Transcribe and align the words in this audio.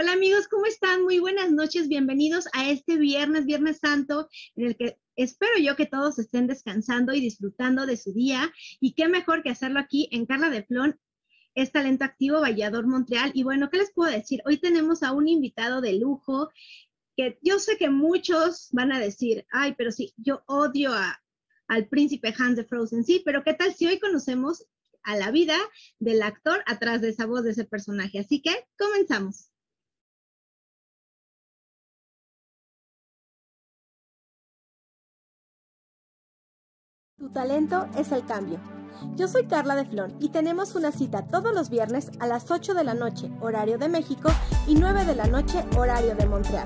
Hola 0.00 0.12
amigos, 0.12 0.48
¿cómo 0.48 0.64
están? 0.64 1.02
Muy 1.02 1.18
buenas 1.18 1.52
noches, 1.52 1.86
bienvenidos 1.86 2.46
a 2.54 2.70
este 2.70 2.96
viernes, 2.96 3.44
Viernes 3.44 3.80
Santo, 3.80 4.30
en 4.56 4.68
el 4.68 4.74
que 4.74 4.98
espero 5.14 5.58
yo 5.58 5.76
que 5.76 5.84
todos 5.84 6.18
estén 6.18 6.46
descansando 6.46 7.12
y 7.12 7.20
disfrutando 7.20 7.84
de 7.84 7.98
su 7.98 8.14
día. 8.14 8.50
Y 8.80 8.94
qué 8.94 9.08
mejor 9.08 9.42
que 9.42 9.50
hacerlo 9.50 9.78
aquí 9.78 10.08
en 10.10 10.24
Carla 10.24 10.48
de 10.48 10.62
Flon, 10.62 10.98
es 11.54 11.70
Talento 11.70 12.06
Activo 12.06 12.40
Vallador 12.40 12.86
Montreal. 12.86 13.30
Y 13.34 13.42
bueno, 13.42 13.68
¿qué 13.68 13.76
les 13.76 13.92
puedo 13.92 14.10
decir? 14.10 14.40
Hoy 14.46 14.56
tenemos 14.56 15.02
a 15.02 15.12
un 15.12 15.28
invitado 15.28 15.82
de 15.82 15.92
lujo 15.98 16.48
que 17.14 17.38
yo 17.42 17.58
sé 17.58 17.76
que 17.76 17.90
muchos 17.90 18.70
van 18.72 18.92
a 18.92 19.00
decir, 19.00 19.44
ay, 19.50 19.74
pero 19.76 19.92
sí, 19.92 20.14
yo 20.16 20.42
odio 20.46 20.94
a, 20.94 21.22
al 21.68 21.88
príncipe 21.88 22.34
Hans 22.38 22.56
de 22.56 22.64
Frozen, 22.64 23.04
sí, 23.04 23.20
pero 23.22 23.44
¿qué 23.44 23.52
tal 23.52 23.74
si 23.74 23.86
hoy 23.86 23.98
conocemos 23.98 24.64
a 25.02 25.18
la 25.18 25.30
vida 25.30 25.58
del 25.98 26.22
actor 26.22 26.64
atrás 26.64 27.02
de 27.02 27.10
esa 27.10 27.26
voz 27.26 27.42
de 27.44 27.50
ese 27.50 27.66
personaje? 27.66 28.18
Así 28.18 28.40
que 28.40 28.64
comenzamos. 28.78 29.50
Tu 37.20 37.28
talento 37.28 37.86
es 37.98 38.12
el 38.12 38.24
cambio. 38.24 38.58
Yo 39.14 39.28
soy 39.28 39.44
Carla 39.44 39.76
de 39.76 39.84
Flon 39.84 40.16
y 40.20 40.30
tenemos 40.30 40.74
una 40.74 40.90
cita 40.90 41.26
todos 41.26 41.54
los 41.54 41.68
viernes 41.68 42.10
a 42.18 42.26
las 42.26 42.50
8 42.50 42.72
de 42.72 42.82
la 42.82 42.94
noche, 42.94 43.30
horario 43.42 43.76
de 43.76 43.90
México, 43.90 44.30
y 44.66 44.74
9 44.74 45.04
de 45.04 45.14
la 45.14 45.26
noche, 45.26 45.62
horario 45.76 46.14
de 46.14 46.24
Montreal. 46.24 46.64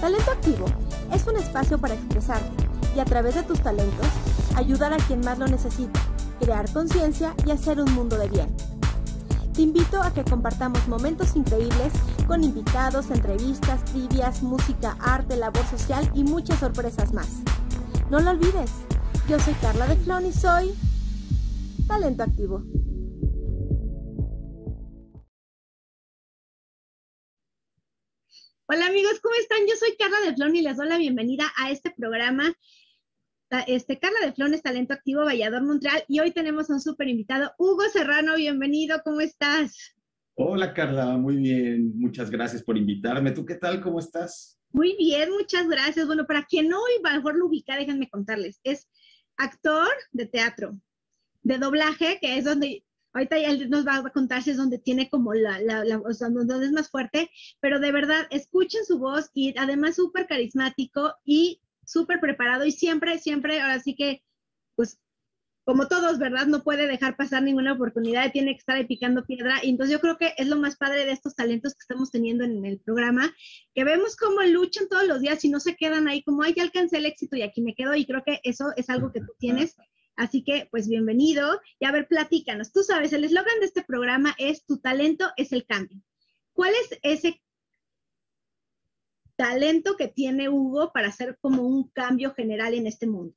Talento 0.00 0.32
Activo 0.32 0.66
es 1.12 1.28
un 1.28 1.36
espacio 1.36 1.78
para 1.78 1.94
expresarte 1.94 2.50
y 2.96 2.98
a 2.98 3.04
través 3.04 3.36
de 3.36 3.44
tus 3.44 3.60
talentos 3.60 4.08
ayudar 4.56 4.92
a 4.92 4.96
quien 4.96 5.20
más 5.20 5.38
lo 5.38 5.46
necesita, 5.46 6.00
crear 6.40 6.68
conciencia 6.72 7.32
y 7.46 7.52
hacer 7.52 7.80
un 7.80 7.94
mundo 7.94 8.18
de 8.18 8.28
bien. 8.28 8.48
Te 9.54 9.62
invito 9.62 10.02
a 10.02 10.12
que 10.12 10.24
compartamos 10.24 10.88
momentos 10.88 11.36
increíbles 11.36 11.92
con 12.26 12.42
invitados, 12.42 13.12
entrevistas, 13.12 13.84
trivias, 13.84 14.42
música, 14.42 14.96
arte, 14.98 15.36
labor 15.36 15.64
social 15.66 16.10
y 16.14 16.24
muchas 16.24 16.58
sorpresas 16.58 17.14
más. 17.14 17.28
No 18.10 18.18
lo 18.18 18.30
olvides. 18.30 18.72
Yo 19.30 19.38
soy 19.38 19.54
Carla 19.62 19.86
de 19.86 19.94
Flon 19.94 20.26
y 20.26 20.32
soy 20.32 20.74
Talento 21.86 22.24
Activo. 22.24 22.64
Hola 28.66 28.86
amigos, 28.88 29.20
¿cómo 29.22 29.36
están? 29.40 29.60
Yo 29.68 29.76
soy 29.78 29.94
Carla 29.96 30.16
de 30.26 30.34
Flon 30.34 30.56
y 30.56 30.62
les 30.62 30.76
doy 30.76 30.88
la 30.88 30.98
bienvenida 30.98 31.44
a 31.56 31.70
este 31.70 31.92
programa. 31.96 32.52
Este, 33.68 34.00
Carla 34.00 34.18
de 34.26 34.32
Flon 34.32 34.52
es 34.52 34.62
Talento 34.62 34.94
Activo 34.94 35.24
Vallador 35.24 35.62
Montreal 35.62 36.02
y 36.08 36.18
hoy 36.18 36.32
tenemos 36.32 36.68
a 36.68 36.72
un 36.72 36.80
súper 36.80 37.06
invitado, 37.06 37.52
Hugo 37.56 37.84
Serrano, 37.92 38.34
bienvenido, 38.34 39.00
¿cómo 39.04 39.20
estás? 39.20 39.94
Hola 40.34 40.74
Carla, 40.74 41.16
muy 41.16 41.36
bien, 41.36 41.96
muchas 41.96 42.32
gracias 42.32 42.64
por 42.64 42.76
invitarme. 42.76 43.30
¿Tú 43.30 43.46
qué 43.46 43.54
tal? 43.54 43.80
¿Cómo 43.80 44.00
estás? 44.00 44.58
Muy 44.72 44.96
bien, 44.96 45.30
muchas 45.30 45.68
gracias. 45.68 46.08
Bueno, 46.08 46.26
para 46.26 46.44
quien 46.46 46.68
no 46.68 46.78
a 47.04 47.14
mejor 47.14 47.36
lo 47.36 47.46
ubica, 47.46 47.76
déjenme 47.76 48.08
contarles, 48.08 48.58
es 48.64 48.88
actor 49.40 49.88
de 50.12 50.26
teatro, 50.26 50.78
de 51.42 51.58
doblaje, 51.58 52.18
que 52.20 52.36
es 52.36 52.44
donde 52.44 52.84
ahorita 53.12 53.38
él 53.38 53.70
nos 53.70 53.86
va 53.86 53.96
a 53.96 54.10
contar 54.10 54.42
si 54.42 54.50
es 54.50 54.56
donde 54.56 54.78
tiene 54.78 55.08
como 55.08 55.34
la, 55.34 55.60
la, 55.60 55.98
o 55.98 56.12
sea, 56.12 56.28
donde 56.28 56.64
es 56.64 56.72
más 56.72 56.90
fuerte, 56.90 57.30
pero 57.60 57.80
de 57.80 57.90
verdad, 57.90 58.26
escuchen 58.30 58.84
su 58.84 58.98
voz 58.98 59.30
y 59.34 59.56
además 59.58 59.96
súper 59.96 60.26
carismático 60.26 61.14
y 61.24 61.60
súper 61.84 62.20
preparado 62.20 62.64
y 62.64 62.72
siempre, 62.72 63.18
siempre, 63.18 63.60
ahora 63.60 63.80
sí 63.80 63.96
que, 63.96 64.22
pues, 64.76 65.00
como 65.70 65.86
todos, 65.86 66.18
¿verdad? 66.18 66.48
No 66.48 66.64
puede 66.64 66.88
dejar 66.88 67.16
pasar 67.16 67.44
ninguna 67.44 67.74
oportunidad, 67.74 68.32
tiene 68.32 68.54
que 68.54 68.58
estar 68.58 68.74
ahí 68.74 68.86
picando 68.86 69.24
piedra. 69.24 69.60
Y 69.62 69.70
entonces 69.70 69.92
yo 69.92 70.00
creo 70.00 70.18
que 70.18 70.34
es 70.36 70.48
lo 70.48 70.56
más 70.56 70.76
padre 70.76 71.06
de 71.06 71.12
estos 71.12 71.36
talentos 71.36 71.74
que 71.74 71.82
estamos 71.82 72.10
teniendo 72.10 72.42
en 72.42 72.66
el 72.66 72.80
programa, 72.80 73.32
que 73.72 73.84
vemos 73.84 74.16
cómo 74.16 74.42
luchan 74.42 74.88
todos 74.88 75.06
los 75.06 75.20
días 75.20 75.44
y 75.44 75.48
no 75.48 75.60
se 75.60 75.76
quedan 75.76 76.08
ahí 76.08 76.24
como, 76.24 76.42
ay, 76.42 76.54
ya 76.56 76.64
alcancé 76.64 76.96
el 76.96 77.06
éxito 77.06 77.36
y 77.36 77.42
aquí 77.42 77.62
me 77.62 77.76
quedo. 77.76 77.94
Y 77.94 78.04
creo 78.04 78.24
que 78.26 78.40
eso 78.42 78.72
es 78.74 78.90
algo 78.90 79.12
que 79.12 79.20
tú 79.20 79.32
tienes. 79.38 79.76
Así 80.16 80.42
que, 80.42 80.66
pues 80.72 80.88
bienvenido. 80.88 81.60
Y 81.78 81.84
a 81.84 81.92
ver, 81.92 82.08
platícanos. 82.08 82.72
Tú 82.72 82.82
sabes, 82.82 83.12
el 83.12 83.22
eslogan 83.22 83.60
de 83.60 83.66
este 83.66 83.84
programa 83.84 84.34
es 84.38 84.66
Tu 84.66 84.80
talento 84.80 85.30
es 85.36 85.52
el 85.52 85.66
cambio. 85.66 86.02
¿Cuál 86.52 86.72
es 86.82 86.98
ese 87.02 87.40
talento 89.36 89.96
que 89.96 90.08
tiene 90.08 90.48
Hugo 90.48 90.90
para 90.92 91.10
hacer 91.10 91.38
como 91.40 91.62
un 91.62 91.88
cambio 91.90 92.34
general 92.34 92.74
en 92.74 92.88
este 92.88 93.06
mundo? 93.06 93.36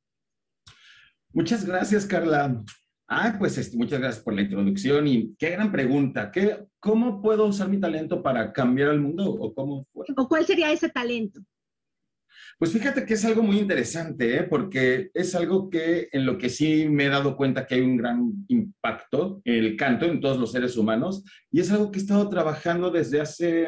Muchas 1.34 1.66
gracias, 1.66 2.06
Carla. 2.06 2.64
Ah, 3.08 3.36
pues 3.38 3.58
este, 3.58 3.76
muchas 3.76 4.00
gracias 4.00 4.24
por 4.24 4.34
la 4.34 4.44
introducción 4.44 5.08
y 5.08 5.36
qué 5.38 5.50
gran 5.50 5.72
pregunta. 5.72 6.32
¿Qué, 6.32 6.66
¿Cómo 6.80 7.22
puedo 7.22 7.48
usar 7.48 7.70
mi 7.70 7.80
talento 7.80 8.22
para 8.22 8.54
cambiar 8.54 8.90
el 8.90 9.02
mundo 9.02 9.30
o 9.30 9.54
cómo 9.54 9.88
¿O 9.94 10.28
cuál 10.28 10.46
sería 10.46 10.72
ese 10.72 10.90
talento? 10.90 11.42
Pues 12.60 12.72
fíjate 12.72 13.06
que 13.06 13.16
es 13.16 13.26
algo 13.26 13.42
muy 13.42 13.58
interesante, 13.58 14.38
¿eh? 14.38 14.44
porque 14.44 15.10
es 15.14 15.34
algo 15.34 15.70
que 15.70 16.08
en 16.12 16.26
lo 16.26 16.38
que 16.38 16.50
sí 16.50 16.88
me 16.88 17.06
he 17.06 17.10
dado 17.10 17.36
cuenta 17.36 17.66
que 17.66 17.76
hay 17.76 17.82
un 17.82 17.98
gran 17.98 18.46
impacto 18.48 19.42
en 19.44 19.56
el 19.56 19.76
canto 19.76 20.06
en 20.06 20.22
todos 20.22 20.38
los 20.38 20.52
seres 20.52 20.78
humanos 20.78 21.24
y 21.52 21.62
es 21.62 21.72
algo 21.72 21.92
que 21.92 22.00
he 22.00 22.02
estado 22.02 22.30
trabajando 22.30 22.92
desde 22.92 23.22
hace 23.22 23.68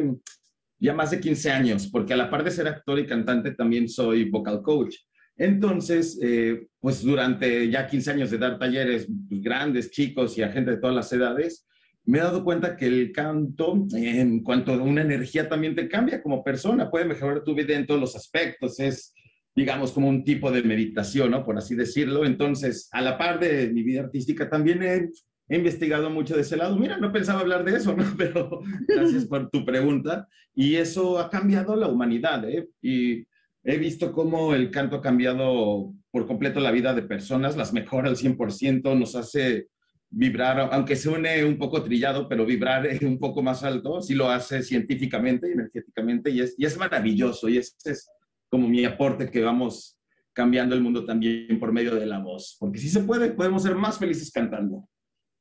ya 0.79 0.93
más 0.93 1.11
de 1.11 1.19
15 1.19 1.51
años, 1.51 1.87
porque 1.87 2.13
a 2.13 2.17
la 2.17 2.29
par 2.29 2.43
de 2.43 2.51
ser 2.51 2.67
actor 2.67 2.99
y 2.99 3.07
cantante 3.07 3.51
también 3.51 3.89
soy 3.89 4.29
vocal 4.29 4.61
coach. 4.61 4.95
Entonces, 5.37 6.17
eh, 6.21 6.67
pues 6.79 7.03
durante 7.03 7.69
ya 7.69 7.87
15 7.87 8.11
años 8.11 8.31
de 8.31 8.37
dar 8.37 8.57
talleres 8.57 9.07
pues, 9.29 9.41
grandes, 9.41 9.91
chicos 9.91 10.37
y 10.37 10.43
a 10.43 10.51
gente 10.51 10.71
de 10.71 10.77
todas 10.77 10.95
las 10.95 11.11
edades, 11.11 11.65
me 12.05 12.19
he 12.19 12.21
dado 12.21 12.43
cuenta 12.43 12.77
que 12.77 12.85
el 12.85 13.11
canto, 13.11 13.87
en 13.93 14.43
cuanto 14.43 14.73
a 14.73 14.81
una 14.81 15.01
energía, 15.01 15.49
también 15.49 15.75
te 15.75 15.89
cambia 15.89 16.21
como 16.21 16.43
persona, 16.43 16.89
puede 16.89 17.05
mejorar 17.05 17.43
tu 17.43 17.55
vida 17.55 17.75
en 17.75 17.87
todos 17.87 17.99
los 17.99 18.15
aspectos, 18.15 18.79
es, 18.79 19.13
digamos, 19.55 19.91
como 19.91 20.07
un 20.07 20.23
tipo 20.23 20.51
de 20.51 20.61
meditación, 20.61 21.31
¿no? 21.31 21.43
Por 21.43 21.57
así 21.57 21.75
decirlo. 21.75 22.23
Entonces, 22.25 22.89
a 22.91 23.01
la 23.01 23.17
par 23.17 23.39
de 23.39 23.71
mi 23.71 23.81
vida 23.81 24.01
artística, 24.01 24.47
también 24.49 24.83
he, 24.83 25.09
he 25.49 25.57
investigado 25.57 26.11
mucho 26.11 26.35
de 26.35 26.41
ese 26.41 26.57
lado. 26.57 26.77
Mira, 26.77 26.97
no 26.97 27.11
pensaba 27.11 27.39
hablar 27.39 27.63
de 27.65 27.75
eso, 27.75 27.95
¿no? 27.95 28.05
Pero 28.17 28.59
gracias 28.87 29.25
por 29.25 29.49
tu 29.49 29.65
pregunta. 29.65 30.27
Y 30.53 30.75
eso 30.75 31.17
ha 31.17 31.29
cambiado 31.29 31.75
la 31.75 31.87
humanidad, 31.87 32.47
¿eh? 32.47 32.69
Y 32.83 33.25
he 33.65 33.77
visto 33.77 34.13
cómo 34.13 34.53
el 34.53 34.69
canto 34.69 34.97
ha 34.97 35.01
cambiado 35.01 35.93
por 36.11 36.27
completo 36.27 36.59
la 36.59 36.71
vida 36.71 36.93
de 36.93 37.01
personas, 37.01 37.57
las 37.57 37.73
mejora 37.73 38.09
al 38.09 38.15
100%, 38.15 38.97
nos 38.97 39.15
hace 39.15 39.67
vibrar, 40.09 40.69
aunque 40.71 40.95
suene 40.95 41.43
un 41.43 41.57
poco 41.57 41.83
trillado, 41.83 42.29
pero 42.29 42.45
vibrar 42.45 42.87
un 43.01 43.19
poco 43.19 43.41
más 43.41 43.63
alto, 43.63 44.01
sí 44.01 44.13
lo 44.13 44.29
hace 44.29 44.61
científicamente 44.61 45.49
y 45.49 45.53
energéticamente 45.53 46.29
y 46.29 46.41
es, 46.41 46.77
maravilloso 46.77 47.49
y 47.49 47.57
ese 47.57 47.73
es 47.85 48.07
como 48.49 48.67
mi 48.67 48.85
aporte 48.85 49.29
que 49.29 49.41
vamos 49.41 49.97
cambiando 50.31 50.75
el 50.75 50.81
mundo 50.81 51.03
también 51.03 51.59
por 51.59 51.71
medio 51.71 51.95
de 51.95 52.05
la 52.05 52.19
voz, 52.19 52.55
porque 52.59 52.77
si 52.77 52.87
se 52.87 53.01
puede, 53.01 53.31
podemos 53.31 53.63
ser 53.63 53.75
más 53.75 53.97
felices 53.97 54.31
cantando. 54.31 54.87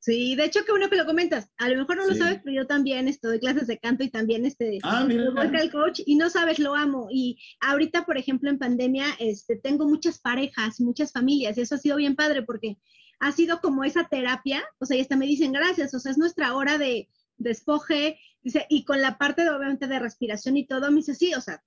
Sí, 0.05 0.35
de 0.35 0.45
hecho, 0.45 0.63
qué 0.63 0.71
bueno 0.71 0.87
que 0.87 0.97
lo 0.97 1.07
comentas. 1.07 1.49
A 1.57 1.67
lo 1.67 1.77
mejor 1.77 1.97
no 1.97 2.05
lo 2.05 2.13
sabes, 2.13 2.39
pero 2.43 2.55
yo 2.55 2.67
también 2.67 3.07
estoy 3.07 3.39
clases 3.39 3.65
de 3.65 3.79
canto 3.79 4.03
y 4.03 4.11
también 4.11 4.45
este 4.45 4.77
ah, 4.83 5.03
mira. 5.03 5.31
vocal 5.31 5.71
coach 5.71 6.01
y 6.05 6.15
no 6.15 6.29
sabes, 6.29 6.59
lo 6.59 6.75
amo. 6.75 7.07
Y 7.09 7.39
ahorita, 7.59 8.05
por 8.05 8.15
ejemplo, 8.15 8.51
en 8.51 8.59
pandemia, 8.59 9.07
este, 9.17 9.55
tengo 9.55 9.87
muchas 9.87 10.19
parejas, 10.19 10.79
muchas 10.79 11.11
familias 11.11 11.57
y 11.57 11.61
eso 11.61 11.73
ha 11.73 11.79
sido 11.79 11.97
bien 11.97 12.15
padre 12.15 12.43
porque 12.43 12.77
ha 13.19 13.31
sido 13.31 13.59
como 13.61 13.83
esa 13.83 14.07
terapia, 14.07 14.63
o 14.77 14.85
sea, 14.85 14.95
y 14.95 15.01
hasta 15.01 15.15
me 15.15 15.25
dicen 15.25 15.53
gracias, 15.53 15.91
o 15.95 15.99
sea, 15.99 16.11
es 16.11 16.19
nuestra 16.19 16.53
hora 16.53 16.77
de 16.77 17.09
despoje, 17.37 18.19
dice, 18.43 18.67
y 18.69 18.85
con 18.85 19.01
la 19.01 19.17
parte 19.17 19.43
de, 19.43 19.49
obviamente 19.49 19.87
de 19.87 19.97
respiración 19.97 20.55
y 20.55 20.67
todo, 20.67 20.91
me 20.91 20.97
dice, 20.97 21.15
sí, 21.15 21.33
o 21.33 21.41
sea, 21.41 21.63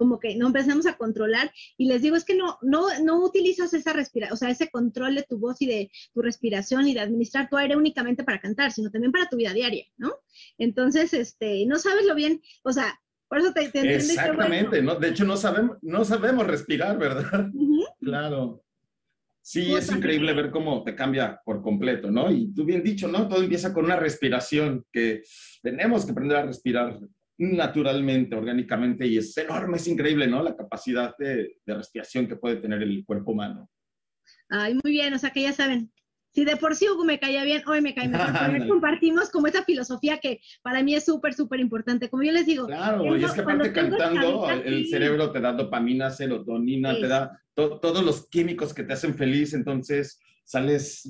como 0.00 0.18
que 0.18 0.34
no 0.34 0.46
empezamos 0.46 0.86
a 0.86 0.96
controlar 0.96 1.52
y 1.76 1.86
les 1.86 2.00
digo, 2.00 2.16
es 2.16 2.24
que 2.24 2.34
no, 2.34 2.56
no, 2.62 2.86
no 3.04 3.22
utilizas 3.22 3.74
esa 3.74 3.92
respiración, 3.92 4.32
o 4.32 4.36
sea, 4.38 4.48
ese 4.48 4.70
control 4.70 5.14
de 5.14 5.24
tu 5.24 5.38
voz 5.38 5.60
y 5.60 5.66
de 5.66 5.90
tu 6.14 6.22
respiración 6.22 6.88
y 6.88 6.94
de 6.94 7.00
administrar 7.00 7.50
tu 7.50 7.58
aire 7.58 7.76
únicamente 7.76 8.24
para 8.24 8.40
cantar, 8.40 8.72
sino 8.72 8.90
también 8.90 9.12
para 9.12 9.28
tu 9.28 9.36
vida 9.36 9.52
diaria, 9.52 9.84
¿no? 9.98 10.14
Entonces, 10.56 11.12
este, 11.12 11.66
no 11.66 11.78
sabes 11.78 12.06
lo 12.06 12.14
bien, 12.14 12.40
o 12.62 12.72
sea, 12.72 12.98
por 13.28 13.40
eso 13.40 13.52
te, 13.52 13.68
te 13.68 13.94
Exactamente, 13.94 14.78
bueno. 14.78 14.94
¿no? 14.94 14.98
De 14.98 15.08
hecho, 15.08 15.26
no 15.26 15.36
sabemos, 15.36 15.76
no 15.82 16.02
sabemos 16.06 16.46
respirar, 16.46 16.96
¿verdad? 16.96 17.50
Uh 17.52 17.68
-huh. 17.68 17.86
Claro. 18.00 18.64
Sí, 19.42 19.74
es 19.74 19.92
increíble 19.92 20.32
ver 20.32 20.50
cómo 20.50 20.82
te 20.82 20.94
cambia 20.94 21.42
por 21.44 21.60
completo, 21.60 22.10
¿no? 22.10 22.30
Y 22.30 22.54
tú 22.54 22.64
bien 22.64 22.82
dicho, 22.82 23.06
¿no? 23.06 23.28
Todo 23.28 23.42
empieza 23.42 23.74
con 23.74 23.84
una 23.84 23.96
respiración 23.96 24.82
que 24.90 25.22
tenemos 25.62 26.06
que 26.06 26.12
aprender 26.12 26.38
a 26.38 26.46
respirar 26.46 26.98
naturalmente, 27.40 28.36
orgánicamente, 28.36 29.06
y 29.06 29.18
es 29.18 29.36
enorme, 29.36 29.76
es 29.76 29.88
increíble, 29.88 30.26
¿no? 30.26 30.42
La 30.42 30.56
capacidad 30.56 31.14
de, 31.18 31.56
de 31.64 31.74
respiración 31.74 32.26
que 32.28 32.36
puede 32.36 32.56
tener 32.56 32.82
el 32.82 33.04
cuerpo 33.04 33.32
humano. 33.32 33.68
Ay, 34.48 34.74
muy 34.74 34.92
bien, 34.92 35.14
o 35.14 35.18
sea 35.18 35.30
que 35.30 35.42
ya 35.42 35.52
saben, 35.52 35.90
si 36.32 36.44
de 36.44 36.56
por 36.56 36.76
sí 36.76 36.88
Hugo 36.88 37.04
me 37.04 37.18
caía 37.18 37.44
bien, 37.44 37.62
hoy 37.66 37.80
me 37.80 37.94
cae 37.94 38.08
mejor. 38.08 38.68
compartimos 38.68 39.30
como 39.30 39.48
esa 39.48 39.64
filosofía 39.64 40.18
que 40.18 40.40
para 40.62 40.82
mí 40.82 40.94
es 40.94 41.04
súper, 41.04 41.34
súper 41.34 41.60
importante. 41.60 42.08
Como 42.08 42.22
yo 42.22 42.32
les 42.32 42.46
digo. 42.46 42.66
Claro, 42.66 43.16
y 43.16 43.24
es 43.24 43.32
que 43.32 43.40
aparte 43.40 43.72
cantando, 43.72 44.48
el 44.48 44.86
cerebro 44.86 45.32
te 45.32 45.40
da 45.40 45.52
dopamina, 45.52 46.10
serotonina, 46.10 46.94
te 46.94 47.08
da 47.08 47.40
todos 47.54 48.04
los 48.04 48.28
químicos 48.28 48.72
que 48.72 48.84
te 48.84 48.92
hacen 48.92 49.14
feliz, 49.14 49.54
entonces 49.54 50.20
sales 50.44 51.08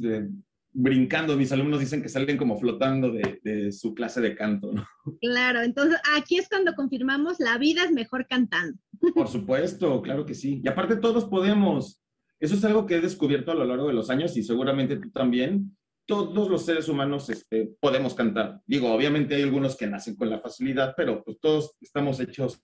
brincando. 0.72 1.36
Mis 1.36 1.52
alumnos 1.52 1.80
dicen 1.80 2.02
que 2.02 2.08
salen 2.08 2.36
como 2.36 2.58
flotando 2.58 3.10
de, 3.10 3.40
de 3.42 3.72
su 3.72 3.94
clase 3.94 4.20
de 4.20 4.34
canto, 4.34 4.72
¿no? 4.72 4.86
Claro, 5.20 5.62
entonces 5.62 6.00
aquí 6.16 6.38
es 6.38 6.48
cuando 6.48 6.74
confirmamos 6.74 7.40
la 7.40 7.58
vida 7.58 7.84
es 7.84 7.92
mejor 7.92 8.26
cantando. 8.28 8.78
Por 9.14 9.28
supuesto, 9.28 10.00
claro 10.02 10.26
que 10.26 10.34
sí. 10.34 10.60
Y 10.62 10.68
aparte 10.68 10.96
todos 10.96 11.24
podemos. 11.24 12.02
Eso 12.38 12.54
es 12.54 12.64
algo 12.64 12.86
que 12.86 12.96
he 12.96 13.00
descubierto 13.00 13.50
a 13.50 13.54
lo 13.54 13.64
largo 13.64 13.88
de 13.88 13.94
los 13.94 14.10
años 14.10 14.36
y 14.36 14.42
seguramente 14.42 14.96
tú 14.96 15.10
también. 15.10 15.76
Todos 16.06 16.48
los 16.48 16.64
seres 16.64 16.88
humanos 16.88 17.30
este, 17.30 17.72
podemos 17.78 18.14
cantar. 18.14 18.60
Digo, 18.66 18.92
obviamente 18.92 19.36
hay 19.36 19.42
algunos 19.42 19.76
que 19.76 19.86
nacen 19.86 20.16
con 20.16 20.28
la 20.28 20.40
facilidad, 20.40 20.94
pero 20.96 21.22
pues 21.22 21.38
todos 21.38 21.76
estamos 21.80 22.18
hechos 22.18 22.60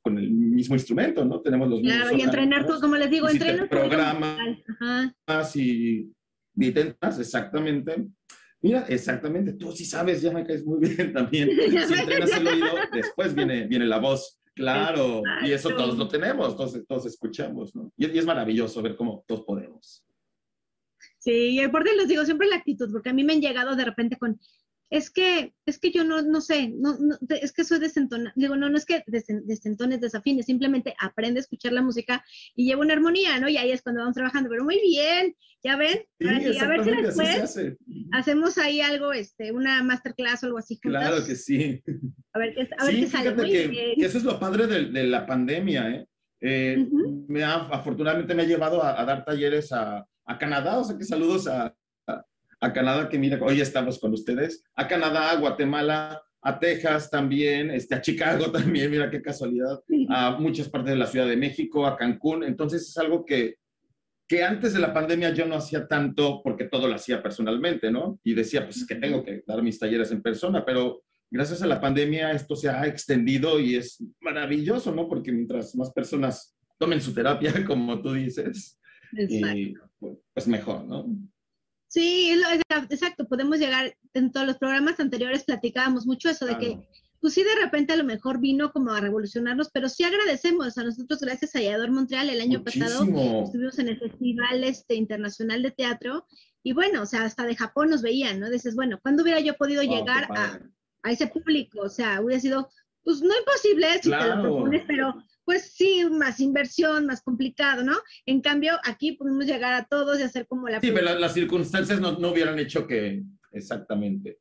con 0.00 0.18
el 0.18 0.30
mismo 0.30 0.74
instrumento, 0.74 1.24
¿no? 1.24 1.40
Tenemos 1.40 1.68
los 1.68 1.80
mismos. 1.80 2.00
Claro, 2.00 2.16
y 2.16 2.22
entrenar, 2.22 2.66
tú, 2.66 2.80
como 2.80 2.96
les 2.96 3.10
digo, 3.10 3.28
entrenar. 3.28 3.68
Programas 3.68 5.56
y, 5.56 6.10
intentas, 6.66 7.18
exactamente. 7.18 8.06
Mira, 8.60 8.84
exactamente, 8.88 9.52
tú 9.52 9.70
sí 9.72 9.84
sabes, 9.84 10.20
ya 10.20 10.32
me 10.32 10.44
caes 10.44 10.64
muy 10.64 10.80
bien 10.88 11.12
también. 11.12 11.48
Si 11.50 11.94
entrenas 11.94 12.32
el 12.32 12.46
oído, 12.46 12.66
después 12.92 13.34
viene, 13.34 13.66
viene 13.66 13.86
la 13.86 13.98
voz. 13.98 14.40
Claro, 14.54 15.22
y 15.44 15.52
eso 15.52 15.70
todos 15.70 15.96
lo 15.96 16.08
tenemos, 16.08 16.56
todos, 16.56 16.84
todos 16.88 17.06
escuchamos, 17.06 17.76
¿no? 17.76 17.92
Y, 17.96 18.06
y, 18.06 18.18
es 18.18 18.26
maravilloso 18.26 18.82
ver 18.82 18.96
cómo 18.96 19.24
todos 19.28 19.44
podemos. 19.44 20.04
Sí, 21.18 21.60
y 21.60 21.68
por 21.68 21.86
les 21.86 22.08
digo 22.08 22.24
siempre 22.24 22.48
la 22.48 22.56
actitud, 22.56 22.90
porque 22.90 23.10
a 23.10 23.12
mí 23.12 23.22
me 23.22 23.34
han 23.34 23.40
llegado 23.40 23.76
de 23.76 23.84
repente 23.84 24.16
con, 24.16 24.40
es 24.90 25.10
que, 25.10 25.52
es 25.66 25.78
que 25.78 25.90
yo 25.90 26.02
no, 26.04 26.22
no 26.22 26.40
sé, 26.40 26.68
no, 26.68 26.96
no, 26.98 27.16
es 27.28 27.52
que 27.52 27.64
soy 27.64 27.78
desentona, 27.78 28.32
digo, 28.36 28.56
no, 28.56 28.70
no 28.70 28.78
es 28.78 28.86
que 28.86 29.04
desentones, 29.06 30.00
desafines, 30.00 30.46
simplemente 30.46 30.94
aprende 31.00 31.40
a 31.40 31.42
escuchar 31.42 31.72
la 31.72 31.82
música 31.82 32.24
y 32.54 32.66
lleva 32.66 32.80
una 32.80 32.94
armonía, 32.94 33.38
¿no? 33.38 33.48
Y 33.48 33.58
ahí 33.58 33.70
es 33.70 33.82
cuando 33.82 34.00
vamos 34.00 34.14
trabajando, 34.14 34.48
pero 34.48 34.64
muy 34.64 34.80
bien, 34.80 35.36
ya 35.62 35.76
ven, 35.76 36.00
sí, 36.18 36.58
a 36.58 36.68
ver 36.68 36.84
si 36.84 36.90
después 36.90 37.76
hacemos 38.12 38.56
ahí 38.56 38.80
algo, 38.80 39.12
este, 39.12 39.52
una 39.52 39.82
masterclass 39.82 40.42
o 40.42 40.46
algo 40.46 40.58
así. 40.58 40.78
Claro 40.80 41.24
que 41.24 41.36
sí. 41.36 41.82
A 42.32 42.38
ver 42.38 42.54
a 42.78 42.84
ver 42.84 42.94
qué 42.94 43.06
sale. 43.06 43.34
Muy 43.34 43.50
que, 43.50 43.68
bien. 43.68 44.04
eso 44.04 44.18
es 44.18 44.24
lo 44.24 44.40
padre 44.40 44.66
de, 44.66 44.86
de 44.86 45.04
la 45.04 45.26
pandemia, 45.26 45.90
¿eh? 45.90 46.06
eh 46.40 46.88
me 47.28 47.44
ha, 47.44 47.54
afortunadamente 47.54 48.34
me 48.34 48.42
ha 48.42 48.46
llevado 48.46 48.82
a, 48.82 49.00
a 49.00 49.04
dar 49.04 49.24
talleres 49.24 49.70
a, 49.72 50.06
a 50.24 50.38
Canadá, 50.38 50.78
o 50.78 50.84
sea 50.84 50.96
que 50.96 51.04
saludos 51.04 51.46
a, 51.46 51.74
a 52.60 52.72
Canadá, 52.72 53.08
que 53.08 53.18
mira, 53.18 53.38
hoy 53.42 53.60
estamos 53.60 53.98
con 53.98 54.12
ustedes, 54.12 54.64
a 54.74 54.88
Canadá, 54.88 55.30
a 55.30 55.36
Guatemala, 55.36 56.22
a 56.42 56.58
Texas 56.58 57.10
también, 57.10 57.70
este, 57.70 57.94
a 57.94 58.00
Chicago 58.00 58.50
también, 58.52 58.90
mira 58.90 59.10
qué 59.10 59.20
casualidad, 59.20 59.80
a 60.08 60.32
muchas 60.38 60.68
partes 60.68 60.92
de 60.92 60.98
la 60.98 61.06
Ciudad 61.06 61.26
de 61.26 61.36
México, 61.36 61.86
a 61.86 61.96
Cancún. 61.96 62.44
Entonces 62.44 62.88
es 62.88 62.96
algo 62.98 63.24
que, 63.24 63.56
que 64.26 64.44
antes 64.44 64.72
de 64.74 64.80
la 64.80 64.92
pandemia 64.92 65.30
yo 65.30 65.46
no 65.46 65.56
hacía 65.56 65.86
tanto 65.86 66.40
porque 66.42 66.64
todo 66.64 66.88
lo 66.88 66.94
hacía 66.94 67.22
personalmente, 67.22 67.90
¿no? 67.90 68.20
Y 68.24 68.34
decía, 68.34 68.64
pues 68.64 68.78
es 68.78 68.86
que 68.86 68.96
tengo 68.96 69.22
que 69.22 69.42
dar 69.46 69.62
mis 69.62 69.78
talleres 69.78 70.10
en 70.10 70.22
persona, 70.22 70.64
pero 70.64 71.02
gracias 71.30 71.62
a 71.62 71.66
la 71.66 71.80
pandemia 71.80 72.32
esto 72.32 72.56
se 72.56 72.68
ha 72.68 72.86
extendido 72.86 73.60
y 73.60 73.76
es 73.76 74.02
maravilloso, 74.20 74.94
¿no? 74.94 75.08
Porque 75.08 75.32
mientras 75.32 75.74
más 75.74 75.92
personas 75.92 76.56
tomen 76.78 77.00
su 77.00 77.12
terapia, 77.12 77.52
como 77.66 78.00
tú 78.00 78.12
dices, 78.12 78.78
y, 79.12 79.74
pues 80.34 80.46
mejor, 80.46 80.84
¿no? 80.84 81.06
Sí, 81.88 82.38
exacto, 82.90 83.26
podemos 83.26 83.58
llegar, 83.58 83.96
en 84.12 84.30
todos 84.30 84.46
los 84.46 84.58
programas 84.58 85.00
anteriores 85.00 85.44
platicábamos 85.44 86.06
mucho 86.06 86.28
eso 86.28 86.44
de 86.44 86.58
que, 86.58 86.78
pues 87.18 87.32
sí, 87.32 87.42
de 87.42 87.54
repente 87.64 87.94
a 87.94 87.96
lo 87.96 88.04
mejor 88.04 88.40
vino 88.40 88.70
como 88.72 88.92
a 88.92 89.00
revolucionarnos, 89.00 89.70
pero 89.72 89.88
sí 89.88 90.04
agradecemos 90.04 90.76
a 90.76 90.84
nosotros, 90.84 91.20
gracias 91.20 91.56
a 91.56 91.62
Yador 91.62 91.90
Montreal, 91.90 92.28
el 92.28 92.42
año 92.42 92.62
pasado 92.62 93.04
estuvimos 93.42 93.78
en 93.78 93.88
el 93.88 93.98
Festival 93.98 94.64
este, 94.64 94.96
Internacional 94.96 95.62
de 95.62 95.70
Teatro, 95.70 96.26
y 96.62 96.74
bueno, 96.74 97.02
o 97.02 97.06
sea, 97.06 97.24
hasta 97.24 97.46
de 97.46 97.56
Japón 97.56 97.88
nos 97.88 98.02
veían, 98.02 98.38
¿no? 98.38 98.50
Dices, 98.50 98.74
bueno, 98.74 98.98
¿cuándo 99.00 99.22
hubiera 99.22 99.40
yo 99.40 99.54
podido 99.54 99.82
llegar 99.82 100.28
a, 100.36 100.60
a, 101.02 101.10
ese 101.10 101.26
público? 101.28 101.80
O 101.80 101.88
sea, 101.88 102.20
hubiera 102.20 102.40
sido, 102.40 102.68
pues 103.02 103.22
no 103.22 103.34
imposible 103.34 103.86
si 104.02 104.10
te 104.10 104.28
lo 104.28 104.42
propones, 104.42 104.84
pero 104.86 105.14
pues 105.48 105.72
sí, 105.74 106.04
más 106.10 106.40
inversión, 106.40 107.06
más 107.06 107.22
complicado, 107.22 107.82
¿no? 107.82 107.96
En 108.26 108.42
cambio, 108.42 108.74
aquí 108.84 109.12
podemos 109.12 109.46
llegar 109.46 109.72
a 109.72 109.86
todos 109.86 110.20
y 110.20 110.22
hacer 110.22 110.46
como 110.46 110.68
la... 110.68 110.78
Sí, 110.78 110.90
pero 110.92 111.18
las 111.18 111.32
circunstancias 111.32 111.98
no, 112.02 112.18
no 112.18 112.32
hubieran 112.32 112.58
hecho 112.58 112.86
que, 112.86 113.22
exactamente. 113.52 114.40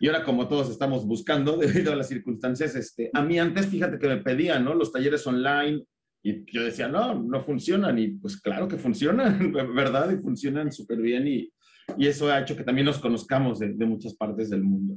Y 0.00 0.06
ahora 0.06 0.24
como 0.24 0.48
todos 0.48 0.70
estamos 0.70 1.04
buscando 1.04 1.56
debido 1.58 1.92
a 1.92 1.96
las 1.96 2.08
circunstancias, 2.08 2.74
este, 2.76 3.10
a 3.12 3.22
mí 3.22 3.38
antes, 3.38 3.66
fíjate 3.66 3.98
que 3.98 4.08
me 4.08 4.22
pedían, 4.22 4.64
¿no? 4.64 4.72
Los 4.72 4.90
talleres 4.90 5.26
online 5.26 5.84
y 6.22 6.50
yo 6.50 6.64
decía, 6.64 6.88
no, 6.88 7.22
no 7.22 7.44
funcionan. 7.44 7.98
Y 7.98 8.08
pues 8.12 8.40
claro 8.40 8.66
que 8.68 8.78
funcionan, 8.78 9.52
¿verdad? 9.74 10.10
Y 10.12 10.16
funcionan 10.16 10.72
súper 10.72 11.02
bien 11.02 11.28
y, 11.28 11.52
y, 11.98 12.06
eso 12.06 12.32
ha 12.32 12.40
hecho 12.40 12.56
que 12.56 12.64
también 12.64 12.86
nos 12.86 12.98
conozcamos 12.98 13.58
de, 13.58 13.74
de 13.74 13.84
muchas 13.84 14.14
partes 14.14 14.48
del 14.48 14.62
mundo. 14.62 14.96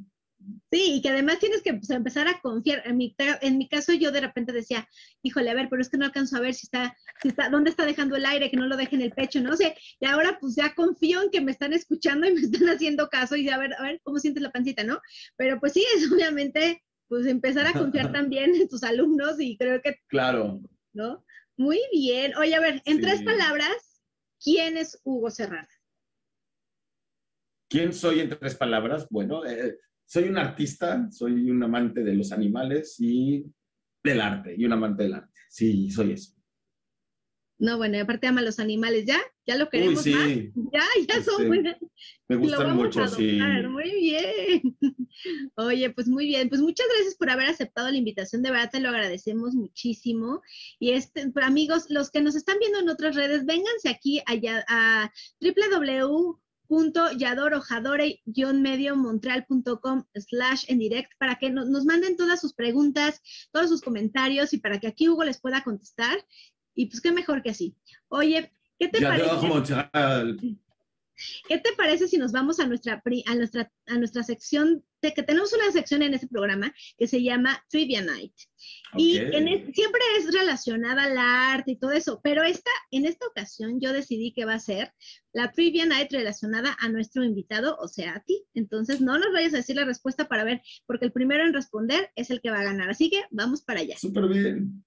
Sí, 0.72 0.96
y 0.96 1.02
que 1.02 1.10
además 1.10 1.40
tienes 1.40 1.62
que 1.62 1.74
pues, 1.74 1.90
empezar 1.90 2.30
a 2.30 2.40
confiar. 2.40 2.82
En 2.86 2.96
mi, 2.96 3.14
en 3.18 3.58
mi 3.58 3.68
caso, 3.68 3.92
yo 3.94 4.12
de 4.12 4.22
repente 4.22 4.54
decía, 4.54 4.88
híjole, 5.22 5.50
a 5.50 5.54
ver, 5.54 5.68
pero 5.70 5.82
es 5.82 5.90
que 5.90 5.98
no 5.98 6.06
alcanzo 6.06 6.38
a 6.38 6.40
ver 6.40 6.54
si 6.54 6.66
está, 6.66 6.96
si 7.22 7.28
está, 7.28 7.50
dónde 7.50 7.70
está 7.70 7.86
dejando 7.86 8.16
el 8.16 8.26
aire, 8.26 8.50
que 8.50 8.56
no 8.56 8.68
lo 8.68 8.78
deje 8.78 8.96
en 8.96 9.02
el 9.02 9.12
pecho, 9.12 9.42
no 9.42 9.58
sé. 9.58 9.76
Y 10.00 10.06
ahora 10.06 10.38
pues 10.40 10.56
ya 10.56 10.74
confío 10.74 11.24
en 11.24 11.30
que 11.30 11.42
me 11.42 11.52
están 11.52 11.74
escuchando 11.74 12.26
y 12.26 12.34
me 12.34 12.42
están 12.42 12.70
haciendo 12.70 13.10
caso 13.10 13.36
y 13.36 13.50
a 13.50 13.58
ver, 13.58 13.74
a 13.74 13.84
ver 13.84 14.00
cómo 14.04 14.20
sientes 14.20 14.42
la 14.42 14.52
pancita, 14.52 14.86
¿no? 14.86 15.02
Pero 15.36 15.60
pues 15.60 15.74
sí, 15.74 15.86
es 15.94 16.10
obviamente, 16.10 16.82
pues 17.10 17.26
empezar 17.26 17.68
a 17.68 17.74
confiar 17.74 18.12
también 18.14 18.56
en 18.56 18.70
tus 18.70 18.84
alumnos 18.84 19.42
y 19.42 19.58
creo 19.58 19.82
que... 19.82 19.98
Claro. 20.08 20.62
¿No? 20.94 21.26
Muy 21.58 21.82
bien. 21.92 22.34
Oye, 22.38 22.56
a 22.56 22.62
ver, 22.62 22.82
en 22.86 23.02
tres 23.02 23.24
palabras, 23.24 24.02
¿quién 24.42 24.78
es 24.78 25.02
Hugo 25.04 25.30
Serrano? 25.30 25.68
¿Quién 27.70 27.92
soy 27.92 28.22
en 28.22 28.30
tres 28.30 28.56
palabras? 28.56 29.06
Bueno, 29.10 29.46
eh, 29.46 29.78
soy 30.12 30.26
un 30.26 30.38
artista, 30.38 31.10
soy 31.10 31.50
un 31.50 31.64
amante 31.64 32.04
de 32.04 32.14
los 32.14 32.34
animales 32.34 32.98
y 33.00 33.46
del 34.04 34.20
arte, 34.20 34.54
y 34.58 34.66
un 34.66 34.74
amante 34.74 35.04
del 35.04 35.14
arte. 35.14 35.40
Sí, 35.48 35.90
soy 35.90 36.12
eso. 36.12 36.34
No, 37.58 37.78
bueno, 37.78 37.98
aparte 37.98 38.28
ama 38.28 38.42
los 38.42 38.60
animales, 38.60 39.06
¿ya? 39.06 39.22
¿Ya 39.46 39.56
lo 39.56 39.70
queremos 39.70 40.04
sí. 40.04 40.14
más? 40.14 40.28
Ya, 40.74 40.84
ya 41.08 41.24
son 41.24 41.48
buenas. 41.48 41.76
Este, 41.76 41.92
me 42.28 42.36
gustan 42.36 42.76
mucho, 42.76 43.08
sí. 43.08 43.40
Muy 43.70 43.92
bien. 44.02 44.78
Oye, 45.56 45.90
pues 45.92 46.10
muy 46.10 46.26
bien. 46.26 46.50
Pues 46.50 46.60
muchas 46.60 46.88
gracias 46.94 47.16
por 47.16 47.30
haber 47.30 47.48
aceptado 47.48 47.90
la 47.90 47.98
invitación. 47.98 48.42
De 48.42 48.52
verdad 48.52 48.70
te 48.70 48.82
lo 48.82 48.90
agradecemos 48.90 49.54
muchísimo. 49.54 50.42
Y 50.78 50.92
este, 50.92 51.32
amigos, 51.42 51.86
los 51.88 52.12
que 52.12 52.20
nos 52.20 52.36
están 52.36 52.60
viendo 52.60 52.80
en 52.80 52.90
otras 52.90 53.16
redes, 53.16 53.46
vénganse 53.46 53.88
aquí 53.88 54.22
allá 54.26 54.66
a 54.68 55.10
www 55.40 56.41
yadorojadore 57.18 58.22
mediomontrealcom 58.26 60.06
slash 60.16 60.66
en 60.68 60.80
direct 60.80 61.12
para 61.20 61.36
que 61.36 61.50
nos 61.50 61.86
manden 61.86 62.16
todas 62.16 62.40
sus 62.40 62.54
preguntas, 62.54 63.22
todos 63.52 63.70
sus 63.70 63.82
comentarios 63.82 64.54
y 64.54 64.58
para 64.58 64.80
que 64.80 64.88
aquí 64.88 65.10
Hugo 65.10 65.24
les 65.24 65.40
pueda 65.40 65.64
contestar. 65.64 66.18
Y 66.74 66.86
pues 66.86 67.02
qué 67.02 67.12
mejor 67.12 67.42
que 67.42 67.50
así. 67.50 67.76
Oye, 68.08 68.54
¿qué 68.80 68.88
te 68.88 69.02
parece? 69.02 69.30
¿Qué 71.48 71.58
te 71.58 71.74
parece 71.74 72.08
si 72.08 72.18
nos 72.18 72.32
vamos 72.32 72.60
a 72.60 72.68
nuestra, 72.68 73.02
a 73.26 73.36
nuestra, 73.36 73.72
a 73.88 73.98
nuestra 73.98 74.24
sección, 74.24 74.84
de 75.02 75.14
que 75.14 75.24
tenemos 75.24 75.52
una 75.54 75.72
sección 75.72 76.04
en 76.04 76.14
este 76.14 76.28
programa 76.28 76.74
que 76.98 77.08
se 77.08 77.24
llama 77.24 77.64
Trivia 77.70 78.02
Night? 78.02 78.34
Y 78.98 79.18
siempre 79.18 80.02
es 80.18 80.32
relacionada 80.34 81.04
al 81.04 81.18
arte 81.18 81.72
y 81.72 81.80
todo 81.80 81.92
eso, 81.92 82.20
pero 82.24 82.44
esta, 82.44 82.72
en 82.92 83.06
esta 83.06 83.26
ocasión 83.28 83.80
yo 83.80 83.94
decidí 83.94 84.34
que 84.34 84.46
va 84.46 84.56
a 84.56 84.60
ser 84.60 84.94
la 85.34 85.52
Trivia 85.52 85.86
Night 85.86 86.12
relacionada 86.12 86.78
a 86.80 86.90
nuestro 86.90 87.24
invitado, 87.24 87.78
o 87.80 87.88
sea, 87.88 88.16
a 88.16 88.24
ti. 88.24 88.46
Entonces, 88.54 89.02
no 89.02 89.18
nos 89.18 89.32
vayas 89.34 89.54
a 89.54 89.58
decir 89.58 89.76
la 89.76 89.86
respuesta 89.86 90.28
para 90.28 90.44
ver, 90.44 90.62
porque 90.86 91.06
el 91.06 91.12
primero 91.12 91.44
en 91.44 91.54
responder 91.54 92.12
es 92.16 92.30
el 92.30 92.42
que 92.42 92.52
va 92.52 92.60
a 92.60 92.66
ganar. 92.66 92.90
Así 92.90 93.10
que 93.10 93.24
vamos 93.32 93.62
para 93.64 93.80
allá. 93.80 93.98
Súper 93.98 94.28
bien. 94.28 94.84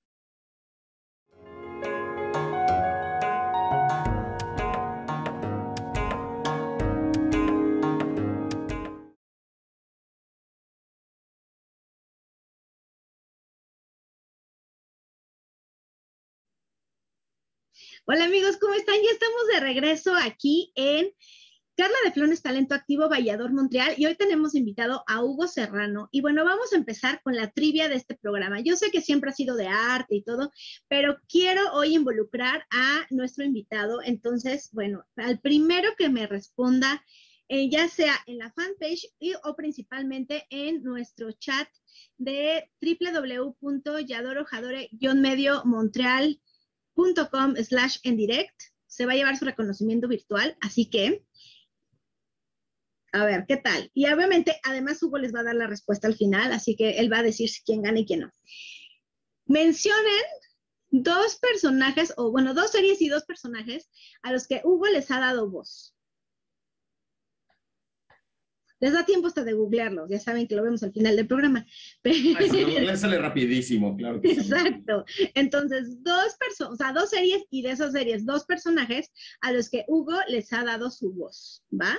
Hola 18.06 18.26
amigos, 18.26 18.58
¿cómo 18.58 18.74
están? 18.74 18.96
Ya 18.96 19.12
estamos 19.12 19.46
de 19.50 19.60
regreso 19.60 20.12
aquí 20.14 20.70
en 20.74 21.10
Carla 21.74 21.96
de 22.04 22.12
Flones 22.12 22.42
Talento 22.42 22.74
Activo 22.74 23.08
Vallador 23.08 23.50
Montreal 23.54 23.94
y 23.96 24.04
hoy 24.04 24.14
tenemos 24.14 24.54
invitado 24.54 25.02
a 25.06 25.24
Hugo 25.24 25.48
Serrano. 25.48 26.10
Y 26.12 26.20
bueno, 26.20 26.44
vamos 26.44 26.74
a 26.74 26.76
empezar 26.76 27.22
con 27.22 27.34
la 27.34 27.50
trivia 27.50 27.88
de 27.88 27.94
este 27.94 28.14
programa. 28.14 28.60
Yo 28.60 28.76
sé 28.76 28.90
que 28.90 29.00
siempre 29.00 29.30
ha 29.30 29.32
sido 29.32 29.56
de 29.56 29.68
arte 29.68 30.16
y 30.16 30.22
todo, 30.22 30.52
pero 30.86 31.16
quiero 31.30 31.72
hoy 31.72 31.94
involucrar 31.94 32.66
a 32.68 33.06
nuestro 33.08 33.42
invitado. 33.42 34.02
Entonces, 34.04 34.68
bueno, 34.72 35.02
al 35.16 35.40
primero 35.40 35.94
que 35.96 36.10
me 36.10 36.26
responda, 36.26 37.02
eh, 37.48 37.70
ya 37.70 37.88
sea 37.88 38.16
en 38.26 38.36
la 38.36 38.52
fanpage 38.52 39.14
y, 39.18 39.32
o 39.44 39.56
principalmente 39.56 40.44
en 40.50 40.82
nuestro 40.82 41.32
chat 41.32 41.68
de 42.18 42.70
www.yadorojadore-medio 42.82 45.64
montreal.com 46.94 47.56
slash 47.56 47.98
en 48.04 48.16
direct. 48.16 48.54
Se 48.86 49.06
va 49.06 49.12
a 49.12 49.16
llevar 49.16 49.36
su 49.36 49.44
reconocimiento 49.44 50.08
virtual, 50.08 50.56
así 50.60 50.86
que 50.86 51.24
a 53.14 53.24
ver, 53.24 53.44
¿qué 53.46 53.56
tal? 53.56 53.92
Y 53.94 54.06
obviamente, 54.06 54.58
además, 54.64 55.00
Hugo 55.00 55.18
les 55.18 55.32
va 55.32 55.40
a 55.40 55.44
dar 55.44 55.54
la 55.54 55.68
respuesta 55.68 56.08
al 56.08 56.16
final, 56.16 56.52
así 56.52 56.74
que 56.74 56.98
él 56.98 57.12
va 57.12 57.18
a 57.18 57.22
decir 57.22 57.48
quién 57.64 57.82
gana 57.82 58.00
y 58.00 58.06
quién 58.06 58.20
no. 58.20 58.32
Mencionen 59.46 60.24
dos 60.90 61.36
personajes, 61.36 62.12
o 62.16 62.32
bueno, 62.32 62.54
dos 62.54 62.72
series 62.72 63.00
y 63.00 63.08
dos 63.08 63.24
personajes 63.24 63.88
a 64.22 64.32
los 64.32 64.48
que 64.48 64.62
Hugo 64.64 64.86
les 64.86 65.12
ha 65.12 65.20
dado 65.20 65.48
voz. 65.48 65.93
Les 68.84 68.92
da 68.92 69.02
tiempo 69.02 69.28
hasta 69.28 69.42
de 69.44 69.54
googlearlos, 69.54 70.10
ya 70.10 70.20
saben 70.20 70.46
que 70.46 70.54
lo 70.54 70.62
vemos 70.62 70.82
al 70.82 70.92
final 70.92 71.16
del 71.16 71.26
programa. 71.26 71.64
Ay, 72.04 72.50
sí, 72.50 72.96
sale 72.96 73.16
rapidísimo, 73.16 73.96
claro. 73.96 74.20
Exacto. 74.22 75.06
Entonces, 75.34 76.02
dos 76.04 76.34
personas, 76.38 76.74
o 76.74 76.76
sea, 76.76 76.92
dos 76.92 77.08
series 77.08 77.44
y 77.48 77.62
de 77.62 77.70
esas 77.70 77.92
series, 77.92 78.26
dos 78.26 78.44
personajes 78.44 79.10
a 79.40 79.52
los 79.52 79.70
que 79.70 79.86
Hugo 79.88 80.18
les 80.28 80.52
ha 80.52 80.64
dado 80.64 80.90
su 80.90 81.14
voz, 81.14 81.64
¿va? 81.72 81.96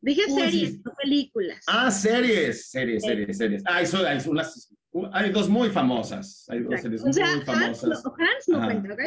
Dije 0.00 0.22
series, 0.30 0.82
no 0.82 0.94
películas. 0.94 1.62
Ah, 1.66 1.90
series, 1.90 2.70
series, 2.70 3.02
series, 3.02 3.36
series. 3.36 3.62
Ah, 3.66 3.82
eso, 3.82 3.98
hay, 4.06 4.20
unas, 4.26 4.72
hay 5.12 5.30
dos 5.30 5.48
muy 5.48 5.70
famosas. 5.70 6.44
Hay 6.48 6.62
dos 6.62 6.80
series 6.80 7.02
muy 7.02 7.12
famosas. 7.12 7.84
Hans, 7.84 8.04
Hans 8.06 8.48
no 8.48 8.60
cuenta, 8.60 8.94
¿ok? 8.94 9.00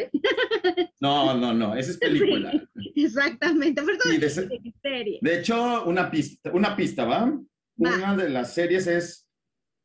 No, 1.00 1.34
no, 1.34 1.54
no, 1.54 1.76
esa 1.76 1.92
es 1.92 1.98
película. 1.98 2.52
exactamente, 2.94 3.82
sí, 4.02 4.16
de, 4.18 4.30
serie. 4.30 5.18
de, 5.20 5.38
hecho, 5.38 5.84
una 5.84 6.10
pista, 6.10 6.50
una 6.52 6.74
pista, 6.74 7.04
¿va? 7.04 7.38
Una 7.76 8.16
de 8.16 8.30
las 8.30 8.54
series 8.54 8.86
es, 8.86 9.28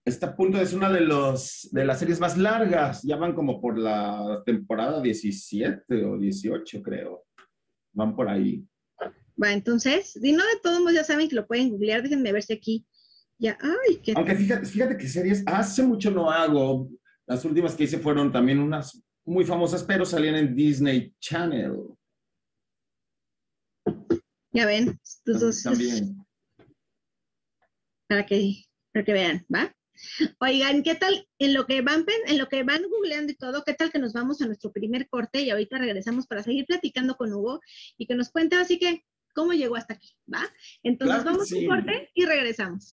está 0.05 0.27
a 0.27 0.35
punto 0.35 0.63
ser 0.65 0.77
una 0.77 0.91
de, 0.91 1.01
los, 1.01 1.69
de 1.71 1.85
las 1.85 1.99
series 1.99 2.19
más 2.19 2.37
largas. 2.37 3.03
Ya 3.03 3.17
van 3.17 3.33
como 3.33 3.61
por 3.61 3.77
la 3.77 4.41
temporada 4.45 5.01
17 5.01 6.05
o 6.05 6.17
18, 6.17 6.81
creo. 6.81 7.25
Van 7.93 8.15
por 8.15 8.29
ahí. 8.29 8.65
Va, 9.41 9.53
entonces, 9.53 10.13
si 10.13 10.31
no 10.31 10.43
de 10.43 10.59
todos 10.63 10.79
modos 10.79 10.93
ya 10.93 11.03
saben 11.03 11.27
que 11.27 11.35
lo 11.35 11.47
pueden 11.47 11.69
googlear, 11.69 12.01
déjenme 12.01 12.31
ver 12.31 12.43
si 12.43 12.53
aquí 12.53 12.85
ya, 13.41 13.57
ay, 13.59 13.97
qué 14.03 14.13
Aunque 14.15 14.35
fíjate, 14.35 14.67
fíjate 14.67 14.95
que 14.95 15.07
series 15.07 15.43
hace 15.47 15.81
mucho 15.81 16.11
no 16.11 16.29
hago. 16.29 16.87
Las 17.25 17.43
últimas 17.43 17.73
que 17.73 17.85
hice 17.85 17.97
fueron 17.97 18.31
también 18.31 18.59
unas 18.59 19.01
muy 19.25 19.43
famosas, 19.43 19.83
pero 19.83 20.05
salían 20.05 20.35
en 20.35 20.55
Disney 20.55 21.11
Channel. 21.19 21.75
Ya 24.51 24.67
ven, 24.67 24.99
entonces, 25.25 25.63
también. 25.63 26.17
Para 28.07 28.25
que, 28.25 28.65
para 28.93 29.05
que 29.05 29.13
vean, 29.13 29.45
¿va? 29.53 29.73
Oigan, 30.41 30.83
¿qué 30.83 30.95
tal? 30.95 31.25
En 31.39 31.53
lo 31.53 31.65
que 31.65 31.81
van 31.81 32.05
en 32.27 32.37
lo 32.37 32.49
que 32.49 32.63
van 32.63 32.83
googleando 32.89 33.31
y 33.31 33.35
todo, 33.35 33.63
¿qué 33.63 33.73
tal 33.73 33.89
que 33.89 33.99
nos 33.99 34.11
vamos 34.11 34.41
a 34.41 34.47
nuestro 34.47 34.71
primer 34.73 35.07
corte 35.07 35.41
y 35.41 35.49
ahorita 35.49 35.77
regresamos 35.77 36.27
para 36.27 36.43
seguir 36.43 36.65
platicando 36.65 37.15
con 37.15 37.31
Hugo 37.31 37.61
y 37.97 38.05
que 38.05 38.15
nos 38.15 38.29
cuente 38.29 38.57
así 38.57 38.77
que 38.77 39.05
cómo 39.33 39.53
llegó 39.53 39.77
hasta 39.77 39.93
aquí, 39.93 40.09
¿va? 40.31 40.43
Entonces 40.83 41.23
vamos 41.23 41.49
a 41.49 41.55
un 41.55 41.65
corte 41.67 42.11
y 42.13 42.25
regresamos. 42.25 42.97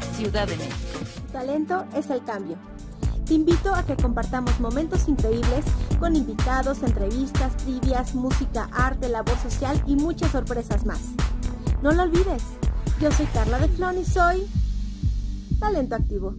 Talento 1.31 1.85
es 1.95 2.09
el 2.11 2.23
cambio. 2.23 2.57
Te 3.25 3.33
invito 3.33 3.73
a 3.73 3.83
que 3.83 3.95
compartamos 3.95 4.59
momentos 4.59 5.07
increíbles 5.07 5.65
con 5.99 6.15
invitados, 6.15 6.83
entrevistas, 6.83 7.57
trivias, 7.57 8.13
música, 8.13 8.69
arte, 8.71 9.09
labor 9.09 9.37
social 9.39 9.81
y 9.87 9.95
muchas 9.95 10.31
sorpresas 10.31 10.85
más. 10.85 10.99
No 11.81 11.91
lo 11.91 12.03
olvides, 12.03 12.43
yo 12.99 13.11
soy 13.11 13.25
Carla 13.27 13.57
de 13.59 13.67
Flon 13.69 13.97
y 13.97 14.05
soy 14.05 14.47
Talento 15.59 15.95
Activo. 15.95 16.35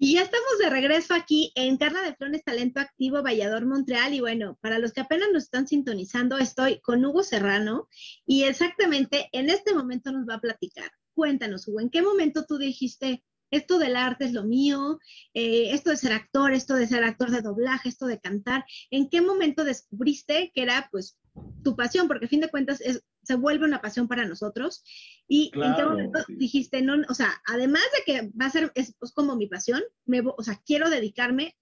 Y 0.00 0.14
ya 0.14 0.22
estamos 0.22 0.58
de 0.60 0.70
regreso 0.70 1.12
aquí 1.12 1.50
en 1.56 1.76
Carla 1.76 2.02
de 2.02 2.14
Flones 2.14 2.44
Talento 2.44 2.78
Activo 2.78 3.20
Vallador 3.20 3.66
Montreal. 3.66 4.14
Y 4.14 4.20
bueno, 4.20 4.56
para 4.60 4.78
los 4.78 4.92
que 4.92 5.00
apenas 5.00 5.28
nos 5.32 5.44
están 5.44 5.66
sintonizando, 5.66 6.38
estoy 6.38 6.80
con 6.80 7.04
Hugo 7.04 7.24
Serrano 7.24 7.88
y 8.24 8.44
exactamente 8.44 9.28
en 9.32 9.50
este 9.50 9.74
momento 9.74 10.12
nos 10.12 10.28
va 10.28 10.34
a 10.34 10.40
platicar. 10.40 10.88
Cuéntanos, 11.14 11.66
Hugo, 11.66 11.80
¿en 11.80 11.90
qué 11.90 12.00
momento 12.00 12.46
tú 12.46 12.58
dijiste, 12.58 13.24
esto 13.50 13.80
del 13.80 13.96
arte 13.96 14.26
es 14.26 14.32
lo 14.32 14.44
mío, 14.44 15.00
eh, 15.34 15.70
esto 15.72 15.90
de 15.90 15.96
ser 15.96 16.12
actor, 16.12 16.52
esto 16.52 16.74
de 16.74 16.86
ser 16.86 17.02
actor 17.02 17.32
de 17.32 17.42
doblaje, 17.42 17.88
esto 17.88 18.06
de 18.06 18.20
cantar? 18.20 18.64
¿En 18.92 19.08
qué 19.08 19.20
momento 19.20 19.64
descubriste 19.64 20.52
que 20.54 20.62
era 20.62 20.88
pues 20.92 21.18
tu 21.64 21.74
pasión? 21.74 22.06
Porque 22.06 22.26
a 22.26 22.28
fin 22.28 22.40
de 22.40 22.50
cuentas 22.50 22.80
es, 22.80 23.02
se 23.28 23.34
vuelve 23.34 23.66
una 23.66 23.82
pasión 23.82 24.08
para 24.08 24.26
nosotros. 24.26 24.82
¿Y 25.28 25.52
en 25.54 25.74
qué 25.76 25.84
momento 25.84 26.20
dijiste, 26.28 26.80
no, 26.80 26.94
o 27.10 27.14
sea, 27.14 27.30
además 27.46 27.82
de 27.94 28.10
que 28.10 28.30
va 28.40 28.46
a 28.46 28.50
ser, 28.50 28.72
es, 28.74 28.96
como 29.14 29.36
mi 29.36 29.46
pasión, 29.46 29.82
me, 30.06 30.22
o 30.24 30.42
sea, 30.42 30.58
quiero 30.64 30.88
dedicarme 30.88 31.54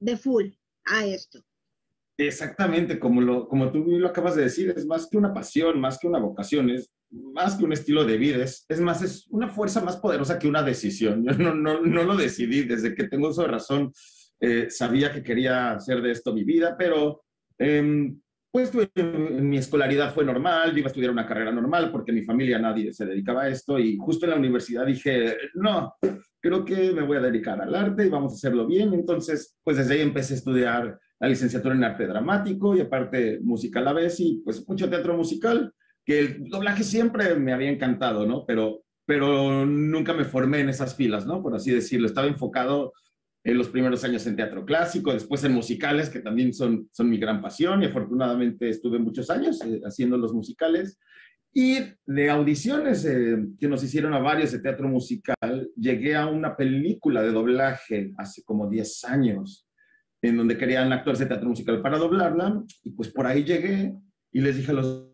de 0.00 0.16
full 0.16 0.46
a 0.86 1.06
esto? 1.06 1.44
Exactamente, 2.18 2.98
como, 2.98 3.20
lo, 3.20 3.46
como 3.46 3.70
tú 3.70 3.84
lo 3.84 4.08
acabas 4.08 4.34
de 4.34 4.42
decir, 4.42 4.74
es 4.76 4.84
más 4.84 5.08
que 5.08 5.16
una 5.16 5.32
pasión, 5.32 5.80
más 5.80 5.96
que 5.96 6.08
una 6.08 6.18
vocación, 6.18 6.70
es 6.70 6.90
más 7.08 7.54
que 7.54 7.64
un 7.64 7.72
estilo 7.72 8.04
de 8.04 8.18
vida, 8.18 8.42
es, 8.42 8.66
es 8.68 8.80
más, 8.80 9.00
es 9.00 9.28
una 9.28 9.48
fuerza 9.48 9.80
más 9.80 9.96
poderosa 9.96 10.40
que 10.40 10.48
una 10.48 10.64
decisión. 10.64 11.24
Yo 11.24 11.32
no, 11.34 11.54
no, 11.54 11.82
no 11.82 12.02
lo 12.02 12.16
decidí, 12.16 12.64
desde 12.64 12.96
que 12.96 13.04
tengo 13.04 13.28
uso 13.28 13.42
de 13.42 13.48
razón, 13.48 13.92
eh, 14.40 14.68
sabía 14.70 15.12
que 15.12 15.22
quería 15.22 15.70
hacer 15.70 16.02
de 16.02 16.10
esto 16.10 16.34
mi 16.34 16.42
vida, 16.42 16.74
pero 16.76 17.22
eh, 17.58 18.12
pues 18.50 18.72
mi 18.74 19.58
escolaridad 19.58 20.12
fue 20.12 20.24
normal, 20.24 20.72
yo 20.72 20.78
iba 20.78 20.86
a 20.86 20.88
estudiar 20.88 21.12
una 21.12 21.26
carrera 21.26 21.52
normal 21.52 21.90
porque 21.92 22.10
en 22.10 22.16
mi 22.16 22.24
familia 22.24 22.58
nadie 22.58 22.92
se 22.92 23.06
dedicaba 23.06 23.42
a 23.42 23.48
esto 23.48 23.78
y 23.78 23.96
justo 23.96 24.26
en 24.26 24.30
la 24.30 24.38
universidad 24.38 24.86
dije, 24.86 25.36
no, 25.54 25.94
creo 26.40 26.64
que 26.64 26.92
me 26.92 27.02
voy 27.02 27.18
a 27.18 27.20
dedicar 27.20 27.60
al 27.60 27.74
arte 27.74 28.06
y 28.06 28.10
vamos 28.10 28.32
a 28.32 28.36
hacerlo 28.36 28.66
bien. 28.66 28.92
Entonces, 28.92 29.56
pues 29.62 29.76
desde 29.76 29.94
ahí 29.94 30.00
empecé 30.00 30.34
a 30.34 30.36
estudiar 30.38 30.98
la 31.20 31.28
licenciatura 31.28 31.74
en 31.74 31.84
arte 31.84 32.06
dramático 32.06 32.76
y 32.76 32.80
aparte 32.80 33.38
música 33.42 33.80
a 33.80 33.82
la 33.82 33.92
vez 33.92 34.18
y 34.20 34.40
pues 34.44 34.66
mucho 34.66 34.88
teatro 34.88 35.16
musical, 35.16 35.72
que 36.04 36.18
el 36.18 36.48
doblaje 36.48 36.82
siempre 36.82 37.34
me 37.36 37.52
había 37.52 37.70
encantado, 37.70 38.26
¿no? 38.26 38.44
Pero, 38.46 38.82
pero 39.06 39.66
nunca 39.66 40.12
me 40.14 40.24
formé 40.24 40.60
en 40.60 40.70
esas 40.70 40.96
filas, 40.96 41.26
¿no? 41.26 41.42
Por 41.42 41.54
así 41.54 41.70
decirlo, 41.70 42.06
estaba 42.06 42.26
enfocado 42.26 42.94
en 43.42 43.56
los 43.56 43.68
primeros 43.68 44.04
años 44.04 44.26
en 44.26 44.36
teatro 44.36 44.64
clásico, 44.64 45.12
después 45.12 45.42
en 45.44 45.52
musicales, 45.52 46.10
que 46.10 46.20
también 46.20 46.52
son, 46.52 46.88
son 46.92 47.08
mi 47.08 47.18
gran 47.18 47.40
pasión 47.40 47.82
y 47.82 47.86
afortunadamente 47.86 48.68
estuve 48.68 48.98
muchos 48.98 49.30
años 49.30 49.60
eh, 49.64 49.80
haciendo 49.84 50.18
los 50.18 50.34
musicales. 50.34 50.98
Y 51.52 51.78
de 52.06 52.30
audiciones 52.30 53.04
eh, 53.04 53.36
que 53.58 53.66
nos 53.66 53.82
hicieron 53.82 54.14
a 54.14 54.18
varios 54.18 54.52
de 54.52 54.60
teatro 54.60 54.88
musical, 54.88 55.68
llegué 55.74 56.14
a 56.14 56.26
una 56.26 56.56
película 56.56 57.22
de 57.22 57.32
doblaje 57.32 58.12
hace 58.18 58.44
como 58.44 58.68
10 58.68 59.04
años, 59.04 59.66
en 60.22 60.36
donde 60.36 60.56
querían 60.56 60.92
actores 60.92 61.18
de 61.18 61.26
teatro 61.26 61.48
musical 61.48 61.82
para 61.82 61.98
doblarla, 61.98 62.62
y 62.84 62.90
pues 62.90 63.08
por 63.08 63.26
ahí 63.26 63.42
llegué 63.42 63.94
y 64.32 64.40
les 64.40 64.58
dije 64.58 64.70
a 64.70 64.74
los 64.74 65.10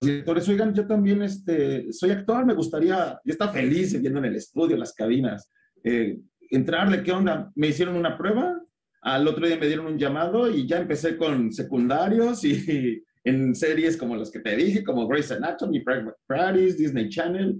directores, 0.00 0.48
oigan, 0.48 0.74
yo 0.74 0.86
también 0.86 1.22
este, 1.22 1.92
soy 1.92 2.10
actor, 2.10 2.44
me 2.44 2.54
gustaría, 2.54 3.18
yo 3.24 3.32
estaba 3.32 3.52
feliz 3.52 3.98
viendo 4.00 4.18
en 4.18 4.26
el 4.26 4.36
estudio, 4.36 4.76
las 4.76 4.92
cabinas, 4.92 5.50
eh, 5.82 6.18
entrarle, 6.52 7.02
¿qué 7.02 7.12
onda? 7.12 7.50
Me 7.54 7.68
hicieron 7.68 7.96
una 7.96 8.16
prueba, 8.16 8.62
al 9.02 9.26
otro 9.26 9.46
día 9.46 9.58
me 9.58 9.66
dieron 9.66 9.86
un 9.86 9.98
llamado 9.98 10.48
y 10.48 10.66
ya 10.66 10.78
empecé 10.78 11.16
con 11.16 11.52
secundarios 11.52 12.44
y, 12.44 13.02
en 13.24 13.54
series 13.54 13.96
como 13.96 14.16
las 14.16 14.30
que 14.30 14.40
te 14.40 14.56
dije, 14.56 14.84
como 14.84 15.06
Grey's 15.08 15.32
Anatomy, 15.32 15.82
Practice, 16.26 16.76
Disney 16.76 17.08
Channel. 17.08 17.58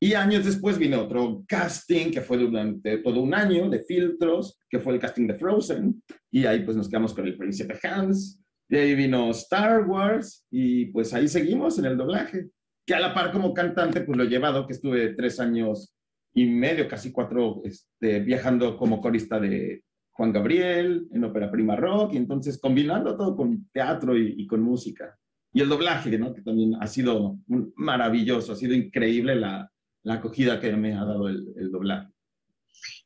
Y 0.00 0.14
años 0.14 0.44
después 0.44 0.78
vino 0.78 1.00
otro 1.00 1.44
casting 1.46 2.10
que 2.10 2.22
fue 2.22 2.38
durante 2.38 2.98
todo 2.98 3.20
un 3.20 3.34
año 3.34 3.68
de 3.70 3.80
filtros, 3.80 4.58
que 4.68 4.80
fue 4.80 4.94
el 4.94 5.00
casting 5.00 5.28
de 5.28 5.34
Frozen. 5.34 6.02
Y 6.30 6.44
ahí 6.44 6.64
pues 6.64 6.76
nos 6.76 6.88
quedamos 6.88 7.14
con 7.14 7.26
el 7.26 7.36
Príncipe 7.36 7.78
Hans. 7.82 8.40
De 8.68 8.80
ahí 8.80 8.94
vino 8.94 9.30
Star 9.30 9.86
Wars 9.86 10.44
y 10.50 10.86
pues 10.86 11.14
ahí 11.14 11.28
seguimos 11.28 11.78
en 11.78 11.84
el 11.84 11.96
doblaje. 11.96 12.48
Que 12.84 12.94
a 12.94 13.00
la 13.00 13.14
par 13.14 13.30
como 13.30 13.54
cantante 13.54 14.00
pues 14.00 14.18
lo 14.18 14.24
he 14.24 14.28
llevado, 14.28 14.66
que 14.66 14.72
estuve 14.72 15.14
tres 15.14 15.38
años 15.38 15.94
y 16.34 16.46
medio, 16.46 16.88
casi 16.88 17.12
cuatro, 17.12 17.62
este, 17.64 18.20
viajando 18.20 18.76
como 18.76 19.00
corista 19.00 19.38
de 19.38 19.84
Juan 20.12 20.32
Gabriel 20.32 21.06
en 21.12 21.24
Ópera 21.24 21.50
Prima 21.50 21.76
Rock. 21.76 22.14
Y 22.14 22.16
entonces 22.16 22.58
combinando 22.58 23.16
todo 23.16 23.36
con 23.36 23.68
teatro 23.72 24.16
y, 24.16 24.34
y 24.38 24.46
con 24.46 24.62
música. 24.62 25.16
Y 25.52 25.60
el 25.60 25.68
doblaje, 25.68 26.18
¿no? 26.18 26.32
Que 26.32 26.42
también 26.42 26.76
ha 26.80 26.86
sido 26.86 27.38
maravilloso, 27.76 28.52
ha 28.52 28.56
sido 28.56 28.74
increíble 28.74 29.34
la, 29.34 29.70
la 30.02 30.14
acogida 30.14 30.58
que 30.58 30.72
me 30.72 30.94
ha 30.94 31.04
dado 31.04 31.28
el, 31.28 31.46
el 31.56 31.70
doblaje. 31.70 32.10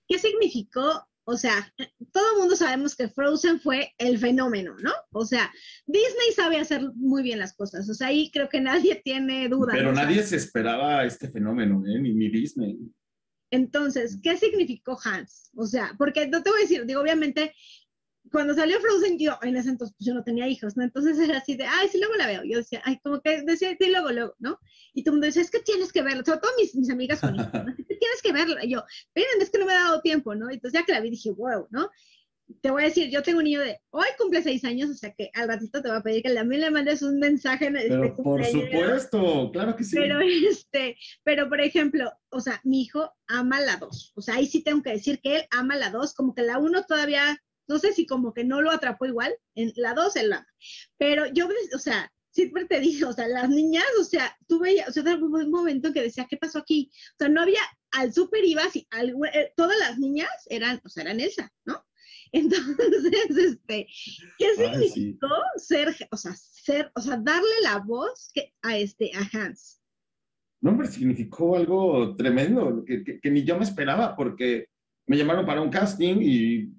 ¿Qué 0.07 0.19
significó? 0.19 1.09
O 1.29 1.37
sea, 1.37 1.73
todo 2.13 2.25
el 2.35 2.39
mundo 2.39 2.55
sabemos 2.55 2.95
que 2.95 3.09
Frozen 3.09 3.59
fue 3.59 3.93
el 3.99 4.19
fenómeno, 4.19 4.77
¿no? 4.81 4.93
O 5.11 5.25
sea, 5.25 5.51
Disney 5.85 6.31
sabe 6.37 6.59
hacer 6.59 6.83
muy 6.95 7.25
bien 7.25 7.41
las 7.41 7.57
cosas. 7.57 7.91
O 7.91 7.95
sea, 7.95 8.07
ahí 8.07 8.31
creo 8.33 8.49
que 8.49 8.61
nadie 8.61 9.01
tiene 9.05 9.49
duda. 9.49 9.73
Pero 9.73 9.91
¿no? 9.93 10.01
nadie 10.01 10.23
se 10.23 10.37
esperaba 10.37 11.05
este 11.05 11.29
fenómeno, 11.29 11.83
¿eh? 11.85 11.99
Ni, 11.99 12.15
ni 12.15 12.29
Disney. 12.29 12.79
Entonces, 13.51 14.19
¿qué 14.23 14.37
significó 14.37 14.99
Hans? 15.03 15.51
O 15.57 15.67
sea, 15.67 15.95
porque 15.99 16.27
no 16.27 16.43
te 16.43 16.51
voy 16.51 16.61
a 16.61 16.63
decir, 16.63 16.85
digo, 16.87 17.01
obviamente 17.01 17.53
cuando 18.31 18.55
salió 18.55 18.81
Frozen, 18.81 19.19
yo 19.19 19.39
en 19.43 19.57
ese 19.57 19.71
entonces 19.71 19.95
pues, 19.97 20.07
yo 20.07 20.15
no 20.15 20.25
tenía 20.25 20.49
hijos, 20.49 20.77
¿no? 20.77 20.85
Entonces 20.85 21.19
era 21.19 21.39
así 21.39 21.57
de, 21.57 21.65
ay, 21.65 21.89
sí, 21.89 21.99
luego 21.99 22.15
la 22.15 22.27
veo. 22.27 22.43
Yo 22.45 22.59
decía, 22.59 22.83
ay, 22.85 22.99
como 23.03 23.21
que 23.21 23.43
decía, 23.43 23.77
sí, 23.79 23.91
luego, 23.91 24.11
luego, 24.11 24.35
¿no? 24.39 24.59
Y 24.95 25.07
el 25.07 25.13
mundo 25.13 25.27
decía, 25.27 25.43
es 25.43 25.51
que 25.51 25.61
tienes 25.61 25.93
que 25.93 26.03
verlo. 26.03 26.25
Sobre 26.25 26.41
todo 26.41 26.51
mis, 26.59 26.75
mis 26.75 26.91
amigas 26.91 27.21
con 27.21 27.35
hijos, 27.35 27.53
¿no? 27.53 27.75
tienes 27.75 28.23
que 28.23 28.33
verlo. 28.33 28.57
Y 28.63 28.71
yo, 28.71 28.85
miren, 29.15 29.41
es 29.41 29.51
que 29.51 29.59
no 29.59 29.67
me 29.67 29.73
ha 29.73 29.85
dado 29.85 30.01
tiempo, 30.01 30.35
¿no? 30.35 30.51
Entonces 30.51 30.79
ya 30.79 30.85
que 30.85 30.93
la 30.93 31.01
vi 31.01 31.11
dije, 31.11 31.31
wow, 31.31 31.69
¿no? 31.71 31.91
Te 32.61 32.71
voy 32.71 32.83
a 32.83 32.87
decir, 32.87 33.11
yo 33.11 33.23
tengo 33.23 33.39
un 33.39 33.45
niño 33.45 33.61
de, 33.61 33.81
hoy 33.91 34.07
cumple 34.17 34.43
seis 34.43 34.65
años, 34.65 34.89
o 34.91 34.95
sea 34.95 35.13
que 35.13 35.31
al 35.35 35.49
ratito 35.49 35.83
te 35.83 35.89
voy 35.89 35.99
a 35.99 36.03
pedir 36.03 36.23
que 36.23 36.33
también 36.33 36.61
le 36.61 36.71
mandes 36.71 37.03
un 37.03 37.19
mensaje. 37.19 37.67
En 37.67 37.75
Pero 37.75 38.15
por 38.15 38.45
supuesto, 38.45 39.51
claro 39.53 39.75
que 39.75 39.85
sí. 39.85 39.97
Pero, 39.97 40.21
este, 40.21 40.97
pero 41.25 41.49
por 41.49 41.61
ejemplo, 41.61 42.11
o 42.31 42.41
sea, 42.41 42.61
mi 42.65 42.83
hijo 42.83 43.13
ama 43.27 43.61
la 43.61 43.77
dos. 43.77 44.13
O 44.15 44.23
sea, 44.23 44.37
ahí 44.37 44.47
sí 44.47 44.63
tengo 44.63 44.83
que 44.83 44.91
decir 44.91 45.21
que 45.21 45.37
él 45.37 45.43
ama 45.51 45.77
la 45.77 45.91
dos, 45.91 46.15
como 46.15 46.35
que 46.35 46.43
la 46.43 46.59
uno 46.59 46.85
todavía 46.85 47.37
no 47.69 47.79
sé 47.79 47.93
si 47.93 48.07
como 48.07 48.33
que 48.33 48.45
no 48.45 48.63
lo 48.63 48.71
atrapó 48.71 49.07
igual, 49.07 49.35
en 49.55 49.73
la 49.77 49.95
dos 49.95 50.17
él 50.17 50.31
la 50.31 50.47
pero 50.99 51.27
yo, 51.27 51.49
o 51.75 51.79
sea, 51.79 52.13
siempre 52.31 52.67
te 52.67 52.81
dije, 52.81 53.05
o 53.05 53.13
sea, 53.13 53.29
las 53.29 53.49
niñas, 53.49 53.87
o 53.99 54.05
sea, 54.05 54.37
tuve, 54.47 54.85
o 54.87 54.93
sea, 54.93 55.03
hubo 55.03 55.39
un 55.39 55.51
momento 55.51 55.93
que 55.93 56.03
decía, 56.03 56.27
¿qué 56.29 56.37
pasó 56.37 56.59
aquí? 56.59 56.91
O 56.93 57.17
sea, 57.19 57.29
no 57.29 57.41
había, 57.41 57.61
al 57.93 58.13
súper 58.13 58.45
ibas 58.45 58.77
y 58.77 58.87
al, 58.91 59.15
eh, 59.33 59.53
todas 59.57 59.79
las 59.79 59.99
niñas 59.99 60.29
eran, 60.51 60.81
o 60.85 60.89
sea, 60.89 61.05
eran 61.05 61.21
Elsa, 61.21 61.51
¿no? 61.65 61.85
Entonces, 62.37 63.13
este, 63.37 63.87
¿qué 64.39 64.47
Ay, 64.59 64.89
significó 64.89 65.29
ser, 65.57 65.89
o 66.11 66.17
sea, 66.17 66.33
ser, 66.35 66.91
o 66.95 67.01
sea, 67.01 67.17
darle 67.17 67.49
la 67.63 67.79
voz 67.79 68.31
que, 68.35 68.53
a 68.63 68.77
este, 68.77 69.11
a 69.15 69.21
Hans? 69.33 69.81
No, 70.61 70.71
hombre, 70.71 70.89
significó 70.89 71.57
algo 71.57 72.15
tremendo, 72.15 72.85
que, 72.85 73.03
que, 73.05 73.21
que 73.21 73.31
ni 73.31 73.43
yo 73.45 73.57
me 73.57 73.65
esperaba, 73.65 74.15
porque 74.17 74.67
me 75.07 75.17
llamaron 75.17 75.47
para 75.47 75.63
un 75.63 75.71
casting 75.71 76.17
y 76.21 76.73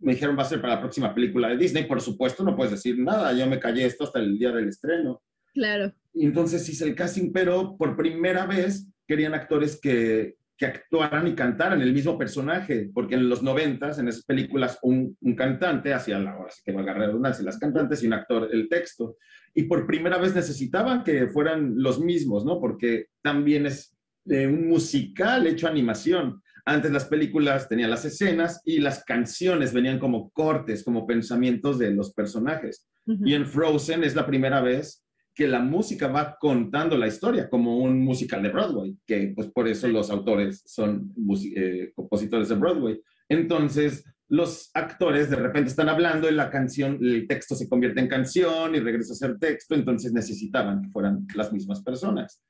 me 0.00 0.12
dijeron 0.12 0.36
va 0.36 0.42
a 0.42 0.46
ser 0.46 0.60
para 0.60 0.74
la 0.74 0.80
próxima 0.80 1.14
película 1.14 1.48
de 1.48 1.56
Disney, 1.56 1.84
por 1.84 2.00
supuesto 2.00 2.44
no 2.44 2.54
puedes 2.54 2.72
decir 2.72 2.98
nada, 2.98 3.32
yo 3.32 3.46
me 3.46 3.58
callé 3.58 3.86
esto 3.86 4.04
hasta 4.04 4.18
el 4.18 4.38
día 4.38 4.52
del 4.52 4.68
estreno. 4.68 5.22
Claro. 5.54 5.92
Y 6.12 6.26
entonces 6.26 6.68
hice 6.68 6.84
el 6.84 6.94
casting, 6.94 7.32
pero 7.32 7.76
por 7.76 7.96
primera 7.96 8.46
vez 8.46 8.88
querían 9.06 9.34
actores 9.34 9.80
que, 9.80 10.36
que 10.58 10.66
actuaran 10.66 11.28
y 11.28 11.34
cantaran 11.34 11.80
el 11.80 11.92
mismo 11.92 12.18
personaje, 12.18 12.90
porque 12.92 13.14
en 13.14 13.28
los 13.28 13.44
noventas, 13.44 14.00
en 14.00 14.08
esas 14.08 14.24
películas, 14.24 14.78
un, 14.82 15.16
un 15.20 15.36
cantante 15.36 15.94
hacía 15.94 16.18
la, 16.18 16.32
ahora 16.32 16.50
sí 16.50 16.62
que 16.64 16.72
valga 16.72 16.94
la 16.94 17.06
redundancia, 17.06 17.44
las 17.44 17.58
cantantes 17.58 18.02
y 18.02 18.08
un 18.08 18.14
actor 18.14 18.48
el 18.52 18.68
texto. 18.68 19.16
Y 19.54 19.62
por 19.62 19.86
primera 19.86 20.18
vez 20.18 20.34
necesitaban 20.34 21.04
que 21.04 21.28
fueran 21.28 21.74
los 21.76 22.00
mismos, 22.00 22.44
¿no? 22.44 22.60
Porque 22.60 23.06
también 23.22 23.66
es 23.66 23.96
eh, 24.26 24.48
un 24.48 24.68
musical 24.68 25.46
hecho 25.46 25.68
animación. 25.68 26.42
Antes 26.64 26.90
las 26.90 27.04
películas 27.04 27.68
tenían 27.68 27.90
las 27.90 28.04
escenas 28.04 28.60
y 28.64 28.80
las 28.80 29.04
canciones 29.04 29.72
venían 29.72 30.00
como 30.00 30.30
cortes, 30.30 30.82
como 30.82 31.06
pensamientos 31.06 31.78
de 31.78 31.92
los 31.92 32.12
personajes. 32.12 32.88
Uh 33.06 33.12
-huh. 33.12 33.28
Y 33.28 33.34
en 33.34 33.46
Frozen 33.46 34.02
es 34.02 34.16
la 34.16 34.26
primera 34.26 34.60
vez 34.60 35.04
que 35.38 35.46
la 35.46 35.60
música 35.60 36.08
va 36.08 36.36
contando 36.36 36.98
la 36.98 37.06
historia, 37.06 37.48
como 37.48 37.78
un 37.78 38.00
musical 38.00 38.42
de 38.42 38.48
Broadway, 38.48 38.96
que 39.06 39.32
pues 39.36 39.46
por 39.46 39.68
eso 39.68 39.86
los 39.86 40.10
autores 40.10 40.64
son 40.66 41.14
eh, 41.54 41.92
compositores 41.94 42.48
de 42.48 42.56
Broadway. 42.56 43.00
Entonces, 43.28 44.04
los 44.26 44.68
actores 44.74 45.30
de 45.30 45.36
repente 45.36 45.70
están 45.70 45.88
hablando 45.88 46.28
y 46.28 46.34
la 46.34 46.50
canción, 46.50 46.98
el 47.00 47.28
texto 47.28 47.54
se 47.54 47.68
convierte 47.68 48.00
en 48.00 48.08
canción 48.08 48.74
y 48.74 48.80
regresa 48.80 49.12
a 49.12 49.16
ser 49.16 49.38
texto, 49.38 49.76
entonces 49.76 50.12
necesitaban 50.12 50.82
que 50.82 50.88
fueran 50.88 51.24
las 51.36 51.52
mismas 51.52 51.84
personas. 51.84 52.42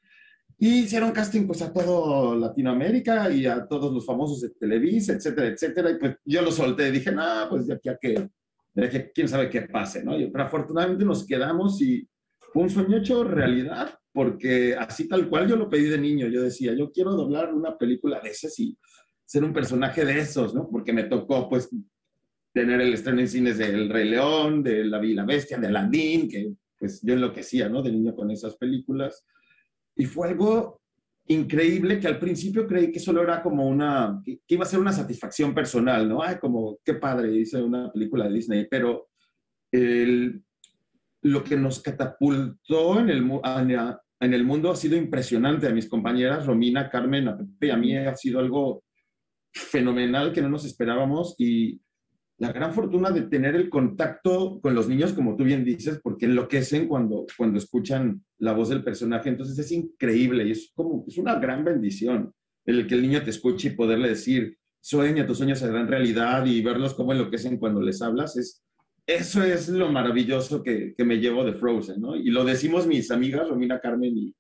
Y 0.57 0.85
hicieron 0.85 1.13
casting 1.13 1.47
pues 1.47 1.61
a 1.61 1.71
todo 1.71 2.35
Latinoamérica 2.37 3.31
y 3.31 3.45
a 3.45 3.67
todos 3.67 3.93
los 3.93 4.07
famosos 4.07 4.41
de 4.41 4.49
Televisa, 4.59 5.13
etcétera, 5.13 5.49
etcétera. 5.49 5.91
Y 5.91 5.99
pues 5.99 6.17
yo 6.25 6.41
lo 6.41 6.51
solté, 6.51 6.91
dije, 6.91 7.13
no, 7.13 7.49
pues 7.51 7.67
de 7.67 7.75
aquí 7.75 7.91
a 7.91 7.99
que, 7.99 8.31
de 8.73 8.87
aquí 8.87 8.97
a 8.97 9.11
quién 9.11 9.29
sabe 9.29 9.51
qué 9.51 9.61
pase, 9.61 10.03
¿no? 10.03 10.19
Y, 10.19 10.31
pero 10.31 10.45
afortunadamente 10.45 11.05
nos 11.05 11.27
quedamos 11.27 11.83
y 11.83 12.09
un 12.63 12.71
sueño 12.71 12.99
hecho 12.99 13.25
realidad, 13.25 13.99
porque 14.13 14.75
así 14.75 15.09
tal 15.09 15.29
cual 15.29 15.49
yo 15.49 15.57
lo 15.57 15.69
pedí 15.69 15.85
de 15.85 15.99
niño. 15.99 16.29
Yo 16.29 16.43
decía, 16.43 16.75
yo 16.75 16.91
quiero 16.91 17.13
doblar 17.13 17.55
una 17.55 17.77
película 17.77 18.21
de 18.21 18.31
esas 18.31 18.59
y 18.59 18.77
ser 19.25 19.45
un 19.45 19.53
personaje 19.53 20.05
de 20.05 20.19
esos, 20.19 20.55
¿no? 20.55 20.69
Porque 20.71 20.93
me 20.93 21.05
tocó 21.05 21.49
pues 21.49 21.71
tener 22.53 22.81
el 22.81 22.95
estreno 22.95 23.21
en 23.21 23.29
cines 23.29 23.59
de 23.59 23.67
El 23.67 23.89
Rey 23.89 24.09
León, 24.09 24.63
de 24.63 24.85
La 24.85 24.99
Bella 24.99 25.25
Bestia, 25.25 25.59
de 25.59 25.67
Aladdin, 25.67 26.29
que 26.29 26.53
pues 26.79 27.01
yo 27.03 27.15
enloquecía, 27.15 27.69
¿no? 27.69 27.83
De 27.83 27.93
niño 27.93 28.15
con 28.15 28.31
esas 28.31 28.57
películas. 28.57 29.25
Y 29.95 30.07
fue 30.07 30.29
algo 30.29 30.81
increíble 31.27 32.01
que 32.01 32.07
al 32.07 32.19
principio 32.19 32.67
creí 32.67 32.91
que 32.91 33.01
solo 33.01 33.23
era 33.23 33.43
como 33.43 33.69
una, 33.69 34.23
que 34.25 34.55
iba 34.55 34.65
a 34.65 34.69
ser 34.69 34.81
una 34.81 34.93
satisfacción 34.93 35.55
personal, 35.55 36.09
¿no? 36.09 36.23
Ay, 36.23 36.37
como, 36.41 36.79
qué 36.85 36.95
padre, 36.95 37.37
hice 37.37 37.63
una 37.63 37.93
película 37.93 38.27
de 38.27 38.35
Disney, 38.35 38.67
pero 38.71 39.09
el, 39.71 40.43
lo 41.33 41.45
que 41.45 41.57
nos 41.57 41.81
catapultó 41.81 43.01
en 43.01 43.11
el, 43.11 44.45
mundo 44.45 44.71
ha 44.71 44.77
sido 44.77 44.97
impresionante. 44.97 45.67
A 45.67 45.73
mis 45.73 45.89
compañeras, 45.89 46.47
Romina, 46.47 46.89
Carmen, 46.89 47.29
a 47.29 47.37
Pepe 47.37 47.73
a 47.73 47.77
mí 47.77 47.97
ha 47.97 48.15
sido 48.15 48.41
algo 48.41 48.83
fenomenal 49.53 50.33
que 50.33 50.43
no 50.43 50.49
nos 50.49 50.65
esperábamos 50.65 51.35
y 51.39 51.81
la 52.39 52.53
gran 52.53 52.73
fortuna 52.73 53.11
de 53.11 53.23
tener 53.23 53.57
el 53.57 53.69
contacto 53.69 54.61
con 54.61 54.75
los 54.75 54.89
niños, 54.89 55.13
como 55.13 55.37
tú 55.37 55.45
bien 55.45 55.65
dices, 55.65 56.01
porque 56.03 56.27
enloquecen 56.27 56.87
cuando, 56.87 57.27
cuando 57.37 57.59
escuchan 57.59 58.25
la 58.39 58.53
voz 58.53 58.69
del 58.69 58.85
personaje. 58.85 59.29
Entonces 59.29 59.59
es 59.59 59.73
increíble 59.73 60.47
y 60.47 60.53
es 60.53 60.71
como, 60.75 61.05
es 61.09 61.19
una 61.19 61.35
gran 61.37 61.65
bendición 61.65 62.33
el 62.65 62.87
que 62.87 62.95
el 62.95 63.03
niño 63.03 63.23
te 63.23 63.31
escuche 63.31 63.69
y 63.69 63.77
poderle 63.77 64.11
decir, 64.11 64.57
sueña, 64.81 65.27
tus 65.27 65.39
sueños 65.39 65.59
se 65.59 65.65
harán 65.65 65.89
realidad 65.89 66.45
y 66.47 66.63
verlos 66.63 66.95
cómo 66.95 67.13
enloquecen 67.13 67.57
cuando 67.57 67.81
les 67.81 68.03
hablas. 68.03 68.37
Es, 68.37 68.63
eso 69.09 69.43
es 69.43 69.71
lo 69.71 69.91
maravilloso 69.91 70.63
que, 70.63 70.95
que 70.95 71.05
me 71.05 71.17
llevo 71.17 71.43
de 71.43 71.55
Frozen, 71.55 71.99
¿no? 71.99 72.15
Y 72.15 72.31
lo 72.31 72.45
decimos 72.45 72.87
mis 72.87 73.11
amigas, 73.11 73.49
Romina, 73.49 73.81
Carmen 73.81 74.17
y, 74.17 74.35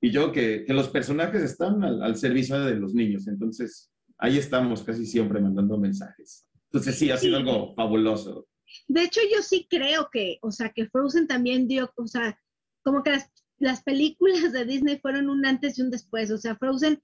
y 0.00 0.10
yo, 0.12 0.30
que, 0.30 0.64
que 0.64 0.72
los 0.72 0.88
personajes 0.88 1.42
están 1.42 1.82
al, 1.82 2.00
al 2.00 2.16
servicio 2.16 2.60
de 2.60 2.76
los 2.76 2.94
niños. 2.94 3.26
Entonces 3.26 3.90
ahí 4.18 4.38
estamos 4.38 4.84
casi 4.84 5.06
siempre 5.06 5.40
mandando 5.40 5.76
mensajes. 5.76 6.46
Entonces 6.70 6.94
sí, 6.94 7.10
ha 7.10 7.16
sido 7.16 7.36
sí. 7.36 7.42
algo 7.42 7.74
fabuloso. 7.74 8.46
De 8.86 9.02
hecho, 9.02 9.20
yo 9.34 9.42
sí 9.42 9.66
creo 9.68 10.08
que, 10.12 10.38
o 10.40 10.52
sea, 10.52 10.70
que 10.70 10.86
Frozen 10.86 11.26
también 11.26 11.66
dio, 11.66 11.92
o 11.96 12.06
sea, 12.06 12.38
como 12.84 13.02
que 13.02 13.10
las, 13.10 13.28
las 13.58 13.82
películas 13.82 14.52
de 14.52 14.64
Disney 14.64 15.00
fueron 15.00 15.28
un 15.28 15.44
antes 15.44 15.78
y 15.78 15.82
un 15.82 15.90
después. 15.90 16.30
O 16.30 16.38
sea, 16.38 16.56
Frozen, 16.56 17.02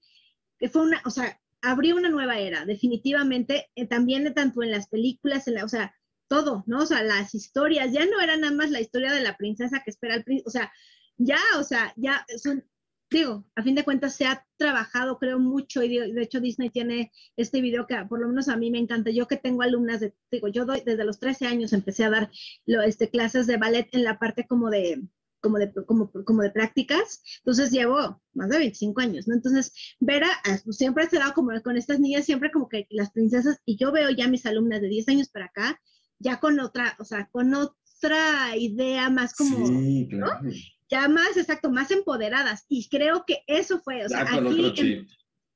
que 0.57 0.69
fue 0.69 0.83
una, 0.83 1.01
o 1.05 1.09
sea, 1.09 1.37
abrió 1.61 1.97
una 1.97 2.09
nueva 2.09 2.39
era, 2.39 2.65
definitivamente, 2.65 3.67
eh, 3.75 3.85
también 3.85 4.33
tanto 4.33 4.63
en 4.63 4.71
las 4.71 4.87
películas, 4.87 5.47
en 5.49 5.55
la, 5.55 5.65
o 5.65 5.67
sea, 5.67 5.93
todo, 6.29 6.63
¿no? 6.67 6.83
O 6.83 6.85
sea, 6.85 7.03
las 7.03 7.35
historias, 7.35 7.91
ya 7.91 8.05
no 8.05 8.21
era 8.21 8.37
nada 8.37 8.53
más 8.53 8.71
la 8.71 8.79
historia 8.79 9.11
de 9.11 9.21
la 9.21 9.35
princesa 9.35 9.81
que 9.83 9.91
espera 9.91 10.13
al 10.13 10.23
príncipe, 10.23 10.47
o 10.47 10.51
sea, 10.51 10.71
ya, 11.17 11.39
o 11.59 11.63
sea, 11.63 11.93
ya 11.97 12.25
son, 12.41 12.63
digo, 13.09 13.45
a 13.55 13.63
fin 13.63 13.75
de 13.75 13.83
cuentas 13.83 14.15
se 14.15 14.25
ha 14.25 14.45
trabajado, 14.57 15.19
creo, 15.19 15.39
mucho, 15.39 15.83
y 15.83 15.89
de 15.89 16.21
hecho 16.21 16.39
Disney 16.39 16.69
tiene 16.69 17.11
este 17.35 17.61
video 17.61 17.87
que 17.87 17.95
por 18.07 18.21
lo 18.21 18.27
menos 18.29 18.47
a 18.47 18.55
mí 18.57 18.71
me 18.71 18.79
encanta. 18.79 19.11
Yo 19.11 19.27
que 19.27 19.37
tengo 19.37 19.63
alumnas 19.63 19.99
de, 19.99 20.13
digo, 20.31 20.47
yo 20.47 20.65
doy, 20.65 20.81
desde 20.85 21.03
los 21.03 21.19
13 21.19 21.47
años 21.47 21.73
empecé 21.73 22.05
a 22.05 22.09
dar 22.09 22.31
lo, 22.65 22.81
este, 22.83 23.09
clases 23.09 23.47
de 23.47 23.57
ballet 23.57 23.89
en 23.91 24.03
la 24.03 24.19
parte 24.19 24.47
como 24.47 24.69
de, 24.69 25.01
como 25.41 25.57
de, 25.57 25.73
como, 25.85 26.11
como 26.11 26.41
de 26.41 26.51
prácticas, 26.51 27.21
entonces 27.39 27.71
llevo 27.71 28.21
más 28.33 28.49
de 28.49 28.57
25 28.59 29.01
años, 29.01 29.27
¿no? 29.27 29.35
Entonces, 29.35 29.73
ver 29.99 30.23
a, 30.23 30.57
siempre 30.71 31.05
he 31.11 31.17
dado 31.17 31.33
como 31.33 31.49
con 31.61 31.77
estas 31.77 31.99
niñas, 31.99 32.25
siempre 32.25 32.51
como 32.51 32.69
que 32.69 32.87
las 32.89 33.11
princesas, 33.11 33.59
y 33.65 33.77
yo 33.77 33.91
veo 33.91 34.09
ya 34.09 34.27
mis 34.27 34.45
alumnas 34.45 34.81
de 34.81 34.89
10 34.89 35.09
años 35.09 35.29
para 35.29 35.45
acá, 35.45 35.79
ya 36.19 36.39
con 36.39 36.59
otra, 36.59 36.95
o 36.99 37.05
sea, 37.05 37.27
con 37.31 37.53
otra 37.53 38.55
idea 38.55 39.09
más 39.09 39.33
como, 39.33 39.65
sí, 39.67 40.07
claro. 40.09 40.43
¿no? 40.43 40.51
ya 40.89 41.07
más, 41.07 41.37
exacto, 41.37 41.69
más 41.69 41.91
empoderadas. 41.91 42.65
Y 42.67 42.89
creo 42.89 43.23
que 43.25 43.43
eso 43.47 43.79
fue, 43.79 44.05
o 44.05 44.09
sea, 44.09 44.25
ya, 44.25 44.37
aquí, 44.37 44.73
en, 44.77 45.07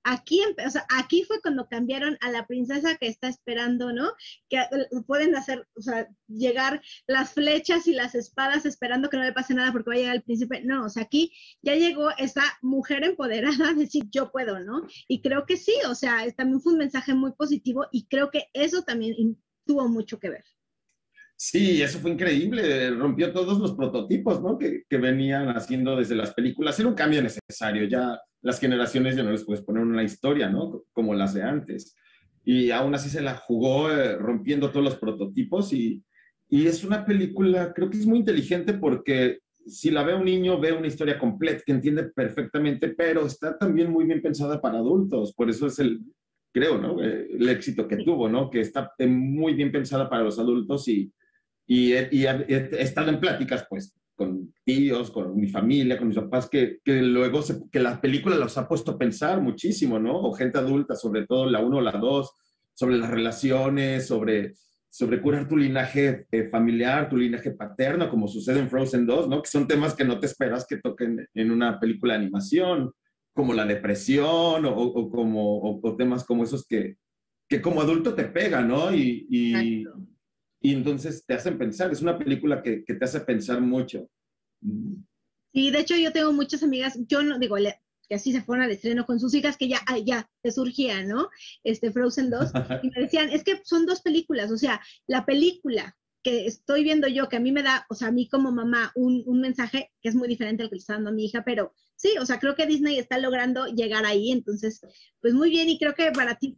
Aquí, 0.06 0.41
o 0.65 0.69
sea, 0.69 0.86
aquí 0.89 1.23
fue 1.23 1.41
cuando 1.41 1.69
cambiaron 1.69 2.17
a 2.19 2.30
la 2.30 2.45
princesa 2.45 2.97
que 2.97 3.08
está 3.08 3.30
esperando, 3.30 3.93
¿no? 3.93 4.12
Que 4.49 4.58
eh, 4.58 4.67
pueden 5.08 5.34
hacer, 5.34 5.65
o 5.78 5.82
sea, 5.82 6.10
llegar 6.28 6.82
las 7.08 7.32
flechas 7.32 7.88
y 7.88 7.93
las 7.93 8.13
espadas 8.13 8.65
esperando 8.65 9.10
que 9.10 9.15
no 9.15 9.23
le 9.23 9.32
pase 9.32 9.54
nada 9.54 9.71
porque 9.71 9.91
va 9.91 9.95
a 9.95 9.99
llegar 9.99 10.15
el 10.15 10.23
príncipe. 10.23 10.62
No, 10.62 10.86
o 10.86 10.89
sea, 10.89 11.04
aquí 11.04 11.32
ya 11.62 11.76
llegó 11.76 12.10
esa 12.17 12.43
mujer 12.62 13.06
empoderada 13.06 13.69
a 13.69 13.73
decir 13.73 14.04
yo 14.12 14.30
puedo, 14.30 14.60
¿no? 14.60 14.86
Y 15.08 15.21
creo 15.21 15.45
que 15.45 15.56
sí, 15.56 15.73
o 15.88 15.95
sea, 15.95 16.30
también 16.34 16.60
fue 16.60 16.73
un 16.73 16.80
mensaje 16.80 17.13
muy 17.13 17.32
positivo 17.32 17.88
y 17.93 18.06
creo 18.08 18.30
que 18.30 18.49
eso 18.52 18.84
también 18.84 19.38
tuvo 19.65 19.88
mucho 19.88 20.19
que 20.19 20.30
ver. 20.30 20.43
Sí, 21.36 21.82
eso 21.82 21.99
fue 21.99 22.12
increíble, 22.12 22.91
rompió 22.91 23.34
todos 23.34 23.60
los 23.60 23.73
prototipos, 23.73 24.41
¿no? 24.41 24.58
Que, 24.58 24.84
que, 24.88 24.97
venían 24.97 25.49
haciendo 25.49 25.95
desde 25.95 26.15
las 26.15 26.34
películas. 26.34 26.80
Era 26.80 26.89
un 26.89 26.95
cambio 26.95 27.21
necesario, 27.21 27.86
ya 27.86 28.19
las 28.41 28.60
generaciones 28.60 29.15
ya 29.15 29.23
no 29.23 29.32
les 29.32 29.43
puedes 29.43 29.63
poner 29.63 29.84
una 29.84 30.04
historia, 30.04 30.49
¿no? 30.49 30.84
Como 30.93 31.13
las 31.13 31.34
de 31.34 31.43
antes. 31.43 31.95
Y 32.45 32.71
aún 32.71 32.93
así 32.93 33.10
se 33.10 33.21
la 33.21 33.36
jugó 33.36 33.91
eh, 33.91 34.15
rompiendo 34.17 34.69
todos 34.69 34.86
los 34.86 34.95
prototipos 34.95 35.73
y, 35.73 36.04
y 36.49 36.67
es 36.67 36.84
una 36.84 37.06
película, 37.06 37.73
creo 37.73 37.89
que 37.89 37.97
es 37.97 38.06
muy 38.06 38.19
inteligente 38.19 38.73
porque 38.73 39.39
si 39.65 39.91
la 39.91 40.04
ve 40.04 40.13
un 40.13 40.26
niño, 40.26 40.60
ve 40.60 40.73
una 40.73 40.88
historia 40.88 41.17
completa 41.17 41.63
que 41.65 41.71
entiende 41.71 42.04
perfectamente, 42.04 42.89
pero 42.89 43.26
está 43.26 43.58
también 43.58 43.91
muy 43.91 44.06
bien 44.06 44.21
pensada 44.21 44.62
para 44.62 44.78
adultos. 44.78 45.34
Por 45.34 45.49
eso 45.49 45.67
es 45.67 45.80
el, 45.80 46.02
creo, 46.54 46.78
¿no? 46.78 47.04
Eh, 47.04 47.28
el 47.32 47.50
éxito 47.50 47.88
que 47.88 47.98
tuvo, 47.98 48.30
¿no? 48.30 48.50
Que 48.50 48.62
está 48.62 48.94
eh, 48.98 49.08
muy 49.08 49.56
bien 49.56 49.72
pensada 49.72 50.10
para 50.10 50.24
los 50.24 50.38
adultos 50.39 50.88
y, 50.88 51.12
y, 51.66 51.94
he, 51.94 52.10
estado 52.82 53.10
en 53.10 53.20
pláticas, 53.20 53.66
pues, 53.70 53.96
con 54.16 54.54
tíos, 54.63 55.10
con 55.10 55.36
mi 55.36 55.48
familia, 55.48 55.98
con 55.98 56.08
mis 56.08 56.18
papás, 56.18 56.48
que, 56.48 56.80
que 56.84 57.02
luego 57.02 57.42
que 57.72 57.80
la 57.80 58.00
película 58.00 58.38
los 58.38 58.58
ha 58.58 58.68
puesto 58.68 58.92
a 58.92 58.98
pensar 58.98 59.42
muchísimo, 59.42 59.98
¿no? 59.98 60.22
O 60.22 60.34
gente 60.34 60.60
adulta, 60.60 60.96
sobre 60.96 61.26
todo 61.26 61.50
la 61.50 61.60
1 61.60 61.78
o 61.78 61.82
la 61.82 61.94
2, 61.94 62.32
sobre 62.74 62.98
las 62.98 63.10
relaciones, 63.10 64.08
sobre, 64.08 64.54
sobre 64.89 65.20
curar 65.22 65.48
tu 65.48 65.58
linaje 65.58 66.28
eh, 66.32 66.48
familiar, 66.50 67.10
tu 67.10 67.18
linaje 67.18 67.52
paterno, 67.52 68.10
como 68.10 68.28
sucede 68.28 68.60
en 68.60 68.70
Frozen 68.70 69.08
2, 69.08 69.28
¿no? 69.28 69.42
Que 69.42 69.50
son 69.50 69.68
temas 69.68 69.96
que 69.96 70.06
no 70.06 70.20
te 70.20 70.28
esperas 70.28 70.68
que 70.68 70.78
toquen 70.78 71.28
en 71.34 71.52
una 71.52 71.80
película 71.80 72.13
de 72.13 72.20
animación, 72.20 72.94
como 73.34 73.54
la 73.54 73.65
depresión 73.65 74.65
o, 74.65 74.76
o 74.76 75.10
como, 75.10 75.80
o, 75.82 75.96
temas 75.96 76.24
como 76.24 76.43
esos 76.43 76.65
que, 76.65 76.98
que 77.50 77.62
como 77.62 77.82
adulto 77.82 78.13
te 78.13 78.26
pegan, 78.26 78.67
¿no? 78.67 78.93
Y, 78.93 79.28
y, 79.30 79.86
y 80.62 80.74
entonces 80.74 81.26
te 81.26 81.34
hacen 81.34 81.58
pensar, 81.58 81.91
es 81.91 82.02
una 82.02 82.17
película 82.17 82.62
que, 82.62 82.84
que 82.86 82.93
te 82.93 83.06
hace 83.06 83.19
pensar 83.22 83.60
mucho. 83.62 84.08
Y 85.52 85.72
de 85.72 85.80
hecho 85.80 85.96
yo 85.96 86.12
tengo 86.12 86.32
muchas 86.32 86.63
amigas, 86.63 86.98
yo 87.08 87.24
no 87.24 87.39
digo, 87.39 87.58
que 88.08 88.15
así 88.15 88.32
se 88.32 88.41
fueron 88.41 88.65
al 88.65 88.72
estreno 88.72 89.06
con 89.06 89.19
sus 89.19 89.34
hijas, 89.34 89.58
que 89.58 89.67
ya, 89.67 89.82
ya 90.06 90.30
te 90.41 90.52
surgía, 90.52 91.04
¿no? 91.04 91.30
Este 91.63 91.91
Frozen 91.91 92.30
2, 92.30 92.52
y 92.84 92.89
me 92.89 93.02
decían, 93.02 93.30
es 93.30 93.43
que 93.43 93.62
son 93.63 93.86
dos 93.86 94.02
películas, 94.02 94.52
o 94.52 94.58
sea, 94.58 94.82
la 95.08 95.26
película 95.26 95.96
que 96.24 96.46
estoy 96.46 96.84
viendo 96.84 97.08
yo, 97.08 97.28
que 97.28 97.36
a 97.36 97.41
mí 97.41 97.52
me 97.52 97.63
da, 97.63 97.86
o 97.89 97.96
sea, 97.96 98.08
a 98.08 98.12
mí 98.12 98.30
como 98.30 98.52
mamá, 98.52 98.91
un, 98.96 99.24
un 99.26 99.41
mensaje 99.41 99.91
que 100.02 100.10
es 100.10 100.15
muy 100.15 100.28
diferente 100.30 100.63
al 100.63 100.69
que 100.69 100.76
le 100.76 100.80
está 100.80 100.93
dando 100.93 101.10
a 101.10 101.13
mi 101.13 101.26
hija, 101.26 101.43
pero 101.43 101.74
sí, 102.04 102.18
o 102.20 102.26
sea, 102.26 102.39
creo 102.39 102.56
que 102.56 102.66
Disney 102.68 103.00
está 103.00 103.18
logrando 103.18 103.66
llegar 103.68 104.06
ahí, 104.06 104.32
entonces, 104.32 104.82
pues 105.22 105.34
muy 105.34 105.50
bien, 105.50 105.70
y 105.70 105.80
creo 105.80 105.96
que 105.96 106.12
para 106.12 106.36
ti 106.36 106.58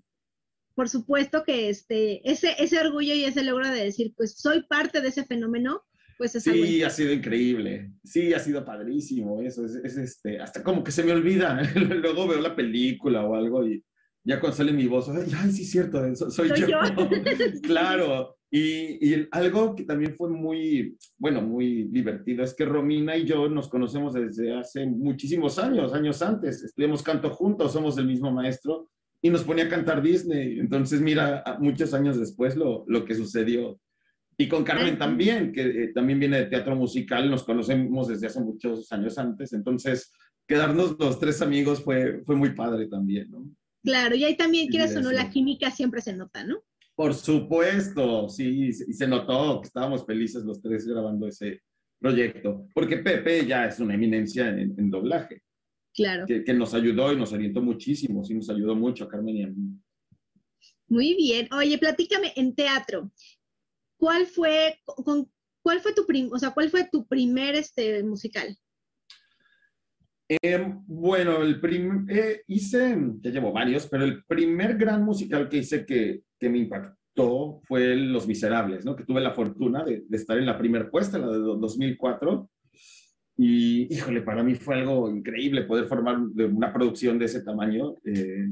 por 0.76 0.90
supuesto 0.90 1.44
que 1.46 1.70
este, 1.70 2.30
ese, 2.30 2.54
ese 2.60 2.80
orgullo 2.80 3.14
y 3.14 3.24
ese 3.24 3.44
logro 3.44 3.70
de 3.70 3.86
decir, 3.86 4.14
pues 4.16 4.36
soy 4.38 4.64
parte 4.64 5.00
de 5.00 5.08
ese 5.08 5.24
fenómeno, 5.24 5.82
pues 6.18 6.36
es 6.36 6.44
Sí, 6.44 6.84
ha 6.84 6.90
sido 6.90 7.14
increíble. 7.14 7.92
Sí, 8.04 8.34
ha 8.34 8.40
sido 8.40 8.66
padrísimo. 8.66 9.42
Eso 9.42 9.66
es, 9.66 9.98
este, 9.98 10.40
hasta 10.40 10.62
como 10.62 10.84
que 10.84 10.92
se 10.92 11.04
me 11.04 11.14
olvida. 11.14 11.62
Luego 11.76 12.28
veo 12.28 12.42
la 12.42 12.56
película 12.56 13.24
o 13.24 13.36
algo 13.36 13.66
y 13.66 13.84
ya 14.26 14.40
cuando 14.40 14.58
sale 14.58 14.74
mi 14.74 14.88
voz, 14.88 15.08
ay, 15.10 15.52
sí, 15.52 15.64
cierto, 15.64 16.04
soy, 16.16 16.50
yo. 16.50 16.68
claro. 17.64 18.36
Y, 18.50 19.14
y, 19.14 19.28
algo 19.32 19.76
que 19.76 19.84
también 19.84 20.16
fue 20.16 20.30
muy, 20.30 20.98
bueno, 21.18 21.42
muy 21.42 21.84
divertido 21.84 22.44
es 22.44 22.54
que 22.56 22.66
Romina 22.66 23.16
y 23.16 23.26
yo 23.26 23.48
nos 23.50 23.70
conocemos 23.70 24.14
desde 24.14 24.56
hace 24.56 24.86
muchísimos 24.88 25.60
años, 25.60 25.94
años 25.94 26.22
antes. 26.22 26.64
Estudiamos 26.64 27.04
canto 27.04 27.30
juntos, 27.30 27.74
somos 27.74 27.96
del 27.96 28.08
mismo 28.08 28.32
maestro 28.32 28.90
y 29.22 29.30
nos 29.30 29.44
ponía 29.44 29.66
a 29.66 29.70
cantar 29.70 30.02
Disney. 30.02 30.60
Entonces, 30.60 31.02
mira, 31.02 31.44
muchos 31.60 31.94
años 31.94 32.20
después 32.20 32.56
lo, 32.56 32.84
lo 32.88 33.06
que 33.06 33.14
sucedió. 33.14 33.80
Y 34.38 34.48
con 34.48 34.64
Carmen 34.64 34.98
también, 34.98 35.52
que 35.52 35.62
eh, 35.62 35.92
también 35.94 36.20
viene 36.20 36.38
de 36.40 36.46
teatro 36.46 36.76
musical, 36.76 37.30
nos 37.30 37.44
conocemos 37.44 38.08
desde 38.08 38.28
hace 38.28 38.42
muchos 38.42 38.92
años 38.92 39.18
antes. 39.18 39.54
Entonces, 39.54 40.12
quedarnos 40.48 40.98
los 41.00 41.20
tres 41.20 41.42
amigos 41.42 41.84
fue, 41.84 42.22
fue 42.26 42.36
muy 42.36 42.52
padre 42.52 42.88
también, 42.88 43.30
¿no? 43.30 43.46
Claro, 43.86 44.16
y 44.16 44.24
ahí 44.24 44.36
también, 44.36 44.68
quieras 44.68 44.96
o 44.96 45.02
no, 45.02 45.12
la 45.12 45.30
química 45.30 45.72
siempre 45.72 46.02
se 46.02 46.14
nota, 46.14 46.44
¿no? 46.44 46.64
Por 46.96 47.14
supuesto, 47.14 48.28
sí, 48.28 48.70
y 48.70 48.94
se 48.94 49.08
notó 49.08 49.62
que 49.62 49.68
estábamos 49.68 50.06
felices 50.06 50.44
los 50.44 50.62
tres 50.62 50.88
grabando 50.88 51.28
ese 51.28 51.62
proyecto, 52.00 52.68
porque 52.74 52.98
Pepe 52.98 53.46
ya 53.46 53.66
es 53.66 53.80
una 53.80 53.94
eminencia 53.94 54.50
en, 54.50 54.74
en 54.78 54.90
doblaje. 54.90 55.42
Claro. 55.96 56.26
Que, 56.26 56.54
nos 56.54 56.74
ayudó 56.74 57.14
y 57.14 57.16
nos 57.16 57.32
orientó 57.32 57.62
muchísimo, 57.62 58.24
sí 58.24 58.34
nos 58.34 58.50
ayudó 58.50 58.76
mucho 58.76 59.06
a 59.06 59.08
Carmen 59.08 59.38
y 59.38 59.44
a 59.44 59.48
mí. 59.48 59.80
Muy 60.88 61.16
bien. 61.16 61.48
Oye, 61.54 61.78
platícame 61.78 62.34
en 62.36 62.54
teatro. 62.54 63.12
¿Cuál 63.98 64.26
fue, 64.26 64.78
con, 64.86 65.32
cuál 65.64 65.80
fue 65.80 65.94
tu 65.94 66.06
prim, 66.06 66.30
o 66.34 66.38
sea, 66.38 66.52
cuál 66.52 66.70
fue 66.70 66.90
tu 66.92 67.08
primer 67.08 67.56
este, 67.56 68.04
musical? 68.04 68.58
Em, 70.28 70.84
bueno, 70.88 71.44
el 71.44 71.62
eh, 72.10 72.42
hice, 72.48 72.98
ya 73.22 73.30
llevo 73.30 73.52
varios, 73.52 73.88
pero 73.88 74.04
el 74.04 74.24
primer 74.26 74.76
gran 74.76 75.04
musical 75.04 75.48
que 75.48 75.58
hice 75.58 75.86
que, 75.86 76.22
que, 76.40 76.50
me 76.50 76.58
impactó 76.58 77.62
fue 77.64 77.96
Los 77.96 78.28
Miserables, 78.28 78.86
¿no? 78.86 78.96
Que 78.96 79.04
tuve 79.04 79.22
la 79.22 79.34
fortuna 79.34 79.84
de, 79.84 80.04
estar 80.12 80.38
en 80.40 80.48
la 80.48 80.58
primera 80.58 80.90
puesta, 80.90 81.20
la 81.20 81.28
de 81.28 81.38
2004, 81.38 82.50
y 83.38 83.94
híjole, 83.94 84.22
para 84.22 84.44
mí 84.44 84.56
fue 84.56 84.76
algo 84.76 85.10
increíble 85.12 85.64
poder 85.64 85.86
formar 85.86 86.18
una 86.18 86.74
producción 86.74 87.20
de 87.20 87.26
ese 87.26 87.44
tamaño. 87.44 87.96
Eh, 88.06 88.48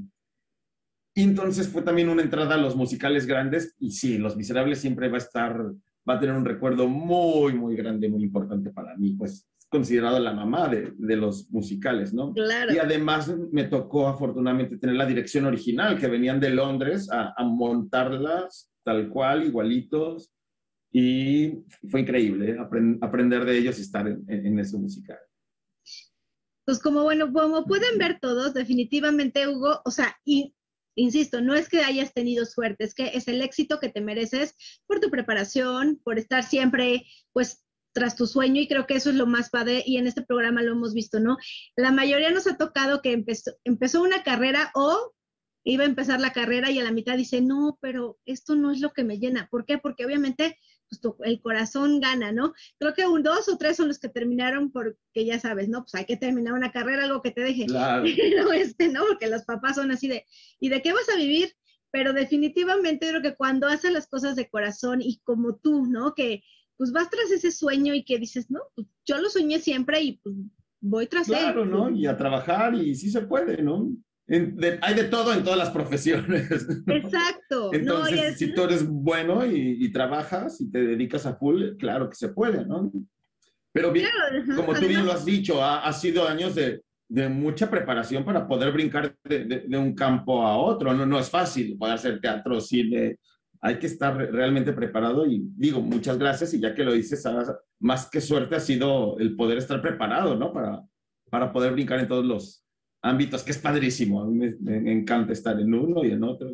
entonces 1.16 1.70
fue 1.70 1.84
también 1.84 2.10
una 2.10 2.22
entrada 2.22 2.56
a 2.56 2.58
los 2.58 2.76
musicales 2.76 3.26
grandes. 3.26 3.76
Y 3.80 3.92
sí, 3.92 4.18
Los 4.18 4.36
Miserables 4.36 4.80
siempre 4.80 5.08
va 5.08 5.16
a 5.16 5.20
estar, 5.20 5.58
va 6.08 6.16
a 6.16 6.20
tener 6.20 6.36
un 6.36 6.46
recuerdo 6.46 6.88
muy, 6.88 7.54
muy 7.54 7.76
grande, 7.78 8.10
muy 8.10 8.24
importante 8.24 8.72
para 8.72 8.96
mí, 8.98 9.16
pues 9.16 9.48
considerado 9.74 10.18
la 10.20 10.32
mamá 10.32 10.70
de, 10.70 10.94
de 10.98 11.18
los 11.18 11.52
musicales, 11.52 12.14
¿no? 12.14 12.34
Claro. 12.34 12.74
Y 12.74 12.78
además 12.78 13.30
me 13.52 13.66
tocó 13.66 14.08
afortunadamente 14.08 14.78
tener 14.78 14.96
la 14.96 15.06
dirección 15.06 15.46
original, 15.46 16.00
que 16.00 16.08
venían 16.08 16.40
de 16.40 16.52
Londres 16.52 17.12
a, 17.12 17.34
a 17.36 17.44
montarlas 17.44 18.70
tal 18.84 19.10
cual, 19.10 19.44
igualitos, 19.44 20.32
y 20.92 21.64
fue 21.90 22.02
increíble 22.02 22.56
aprender 23.02 23.46
de 23.46 23.58
ellos 23.58 23.80
y 23.80 23.82
estar 23.82 24.08
en, 24.08 24.24
en, 24.28 24.60
ese 24.60 24.78
musical. 24.78 25.18
Pues 26.66 26.80
como 26.80 27.04
bueno, 27.04 27.34
como 27.34 27.66
pueden 27.66 27.98
ver 27.98 28.20
todos, 28.22 28.54
definitivamente 28.54 29.48
Hugo, 29.48 29.82
o 29.84 29.92
sea, 29.92 30.16
y 30.24 30.54
insisto, 30.96 31.42
no 31.42 31.56
es 31.56 31.68
que 31.68 31.80
hayas 31.80 32.14
tenido 32.14 32.46
suerte, 32.46 32.84
es 32.84 32.94
que 32.94 33.08
es 33.16 33.28
el 33.28 33.42
éxito 33.42 33.80
que 33.80 33.90
te 33.90 34.02
mereces 34.02 34.56
por 34.86 35.00
tu 35.00 35.10
preparación, 35.10 36.00
por 36.04 36.20
estar 36.20 36.44
siempre, 36.44 37.06
pues, 37.34 37.63
tras 37.94 38.16
tu 38.16 38.28
sueño 38.28 38.62
y 38.62 38.68
creo 38.68 38.86
que 38.86 38.96
eso 38.96 39.10
es 39.10 39.16
lo 39.16 39.28
más 39.28 39.50
padre 39.50 39.84
y 39.86 39.98
en 39.98 40.08
este 40.08 40.24
programa 40.24 40.62
lo 40.62 40.72
hemos 40.72 40.94
visto, 40.94 41.20
¿no? 41.20 41.38
La 41.76 41.92
mayoría 41.92 42.32
nos 42.32 42.48
ha 42.48 42.58
tocado 42.58 43.02
que 43.02 43.12
empezó, 43.12 43.52
empezó 43.64 44.02
una 44.02 44.24
carrera 44.24 44.72
o 44.74 45.14
iba 45.64 45.84
a 45.84 45.88
empezar 45.88 46.20
la 46.20 46.34
carrera 46.34 46.72
y 46.72 46.80
a 46.80 46.84
la 46.84 46.92
mitad 46.92 47.16
dice, 47.16 47.42
no, 47.42 47.78
pero 47.82 48.20
esto 48.26 48.56
no 48.56 48.72
es 48.72 48.82
lo 48.82 48.92
que 48.92 49.04
me 49.04 49.20
llena. 49.20 49.48
¿Por 49.50 49.66
qué? 49.66 49.78
Porque 49.78 50.06
obviamente 50.06 50.58
pues, 50.90 51.16
el 51.24 51.42
corazón 51.42 52.00
gana, 52.00 52.32
¿no? 52.32 52.54
Creo 52.80 52.94
que 52.94 53.08
un 53.08 53.24
dos 53.24 53.48
o 53.48 53.58
tres 53.58 53.78
son 53.78 53.88
los 53.88 54.00
que 54.00 54.10
terminaron 54.10 54.72
porque 54.72 55.26
ya 55.26 55.40
sabes, 55.40 55.70
¿no? 55.70 55.82
Pues 55.82 55.96
hay 55.96 56.06
que 56.06 56.18
terminar 56.18 56.54
una 56.54 56.72
carrera, 56.72 57.06
algo 57.06 57.22
que 57.22 57.32
te 57.32 57.42
deje. 57.42 57.66
Claro. 57.66 58.04
este, 58.54 58.90
¿no? 58.90 59.06
Porque 59.08 59.28
los 59.28 59.44
papás 59.44 59.76
son 59.76 59.92
así 59.92 60.08
de, 60.08 60.26
¿y 60.60 60.70
de 60.70 60.82
qué 60.82 60.94
vas 60.94 61.08
a 61.10 61.18
vivir? 61.18 61.54
Pero 61.92 62.12
definitivamente 62.12 63.08
creo 63.08 63.22
que 63.22 63.36
cuando 63.36 63.68
haces 63.68 63.92
las 63.92 64.08
cosas 64.08 64.36
de 64.36 64.50
corazón 64.50 65.02
y 65.02 65.20
como 65.24 65.56
tú, 65.56 65.86
¿no? 65.86 66.14
Que 66.14 66.44
pues 66.78 66.92
vas 66.92 67.10
tras 67.10 67.32
ese 67.32 67.52
sueño 67.52 67.94
y 67.94 68.04
que 68.04 68.20
dices, 68.20 68.50
no, 68.50 68.60
pues 68.76 68.88
yo 69.06 69.20
lo 69.20 69.30
soñé 69.30 69.60
siempre 69.60 70.02
y 70.02 70.14
pues 70.18 70.36
voy 70.82 71.08
tras 71.08 71.30
él. 71.30 71.36
Claro, 71.36 71.66
¿no? 71.66 71.90
Y 71.90 72.06
a 72.06 72.18
trabajar 72.18 72.76
y 72.76 72.96
sí 72.96 73.10
se 73.10 73.22
puede, 73.22 73.62
¿no? 73.62 73.92
hay 74.82 74.94
de 74.96 75.04
todo 75.06 75.34
en 75.34 75.44
todas 75.44 75.60
las 75.60 75.70
profesiones. 75.72 76.50
Exacto. 76.88 77.74
Entonces, 77.74 78.38
si 78.38 78.54
tú 78.54 78.64
eres 78.64 78.88
bueno 78.88 79.46
y, 79.46 79.92
trabajas 79.92 80.62
y 80.62 80.72
te 80.72 80.82
dedicas 80.82 81.26
a 81.26 81.36
full, 81.36 81.76
claro 81.78 82.10
que 82.10 82.16
se 82.16 82.30
puede, 82.30 82.66
¿no? 82.66 82.92
Pero 83.72 83.92
bien, 83.92 84.10
como 84.56 84.74
tú 84.74 84.88
bien 84.88 85.06
lo 85.06 85.12
has 85.12 85.26
dicho, 85.26 85.64
ha, 85.64 85.92
sido 85.94 86.28
años 86.28 86.54
de, 86.56 86.82
de, 87.10 87.28
mucha 87.28 87.70
preparación 87.70 88.24
para 88.24 88.48
poder 88.48 88.72
brincar 88.72 89.16
de, 89.24 89.46
de, 89.46 89.78
un 89.78 89.96
campo 89.96 90.46
a 90.46 90.58
otro. 90.58 90.94
No, 90.94 91.06
no 91.06 91.20
es 91.20 91.30
fácil 91.30 91.78
poder 91.78 91.96
hacer 91.96 92.22
teatro, 92.22 92.62
cine. 92.62 93.18
Hay 93.66 93.80
que 93.80 93.88
estar 93.88 94.16
realmente 94.16 94.74
preparado 94.74 95.26
y 95.26 95.42
digo, 95.56 95.80
muchas 95.82 96.18
gracias 96.18 96.54
y 96.54 96.60
ya 96.60 96.76
que 96.76 96.84
lo 96.84 96.92
dices, 96.94 97.24
más 97.80 98.10
que 98.10 98.20
suerte 98.20 98.56
ha 98.56 98.60
sido 98.60 99.18
el 99.20 99.36
poder 99.36 99.58
estar 99.58 99.82
preparado, 99.82 100.36
¿no? 100.36 100.52
Para, 100.52 100.84
para 101.30 101.54
poder 101.54 101.72
brincar 101.72 102.00
en 102.00 102.08
todos 102.10 102.26
los, 102.26 102.64
ámbitos, 103.04 103.44
que 103.44 103.52
es 103.52 103.58
padrísimo. 103.58 104.22
A 104.22 104.26
mí 104.26 104.34
me, 104.34 104.80
me 104.80 104.92
encanta 104.92 105.34
estar 105.34 105.60
en 105.60 105.74
uno 105.74 106.04
y 106.04 106.12
en 106.12 106.24
otro. 106.24 106.52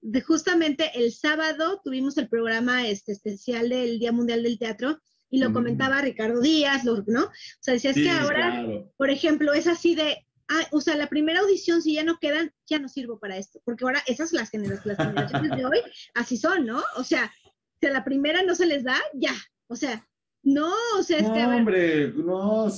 De 0.00 0.20
justamente 0.20 0.90
el 0.96 1.12
sábado 1.12 1.80
tuvimos 1.84 2.18
el 2.18 2.28
programa 2.28 2.86
este, 2.88 3.12
especial 3.12 3.68
del 3.68 4.00
Día 4.00 4.10
Mundial 4.10 4.42
del 4.42 4.58
Teatro 4.58 4.98
y 5.30 5.38
lo 5.38 5.50
Mm. 5.50 5.52
comentaba 5.52 6.02
Ricardo 6.02 6.40
Díaz, 6.40 6.84
¿no? 6.84 7.24
O 7.24 7.30
sea, 7.60 7.74
decía, 7.74 7.90
es 7.90 7.96
Sí, 7.96 8.02
que 8.02 8.10
ahora, 8.10 8.50
claro. 8.50 8.92
por 8.96 9.10
ejemplo, 9.10 9.52
es 9.52 9.68
así 9.68 9.94
de, 9.94 10.26
ah, 10.48 10.66
o 10.72 10.80
sea, 10.80 10.96
la 10.96 11.08
primera 11.08 11.40
audición, 11.40 11.82
si 11.82 11.94
ya 11.94 12.04
no 12.04 12.18
quedan, 12.20 12.52
ya 12.68 12.78
no 12.78 12.88
sirvo 12.88 13.18
para 13.18 13.36
esto, 13.36 13.60
porque 13.64 13.84
ahora 13.84 14.02
esas 14.06 14.32
las, 14.32 14.50
gener- 14.52 14.80
las 14.84 14.96
generaciones 14.98 15.50
de 15.56 15.64
hoy, 15.66 15.78
así 16.14 16.36
son, 16.36 16.66
¿no? 16.66 16.82
O 16.96 17.04
sea, 17.04 17.32
si 17.80 17.86
a 17.86 17.90
la 17.90 18.04
primera 18.04 18.42
no 18.42 18.54
se 18.54 18.66
les 18.66 18.84
da, 18.84 18.96
ya, 19.14 19.34
o 19.68 19.76
sea, 19.76 20.06
no, 20.44 20.72
o 20.98 21.02
sea, 21.02 21.18
es 21.18 21.24
que, 21.24 21.28
No, 21.42 21.48
ver, 21.50 21.58
hombre, 21.58 22.12
no, 22.16 22.68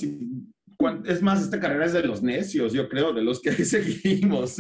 Es 1.07 1.23
más, 1.23 1.43
esta 1.43 1.59
carrera 1.61 1.87
es 1.87 1.93
de 1.95 2.03
los 2.03 2.23
necios, 2.23 2.73
yo 2.73 2.89
creo, 2.89 3.13
de 3.13 3.23
los 3.23 3.41
que 3.41 3.53
seguimos. 3.65 4.57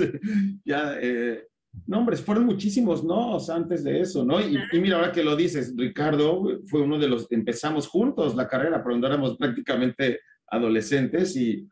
ya, 0.64 0.96
eh, 1.00 1.46
no, 1.86 1.98
hombre, 1.98 2.16
fueron 2.16 2.46
muchísimos 2.46 3.02
no 3.04 3.36
antes 3.52 3.84
de 3.84 4.00
eso, 4.00 4.24
¿no? 4.24 4.40
Y, 4.40 4.56
y 4.72 4.78
mira, 4.80 4.96
ahora 4.96 5.12
que 5.12 5.24
lo 5.24 5.34
dices, 5.36 5.74
Ricardo 5.76 6.60
fue 6.66 6.82
uno 6.82 6.98
de 6.98 7.08
los, 7.08 7.30
empezamos 7.30 7.88
juntos 7.88 8.34
la 8.36 8.48
carrera, 8.48 8.76
pero 8.78 8.90
cuando 8.94 9.06
éramos 9.08 9.36
prácticamente 9.36 10.20
adolescentes 10.46 11.36
y, 11.36 11.68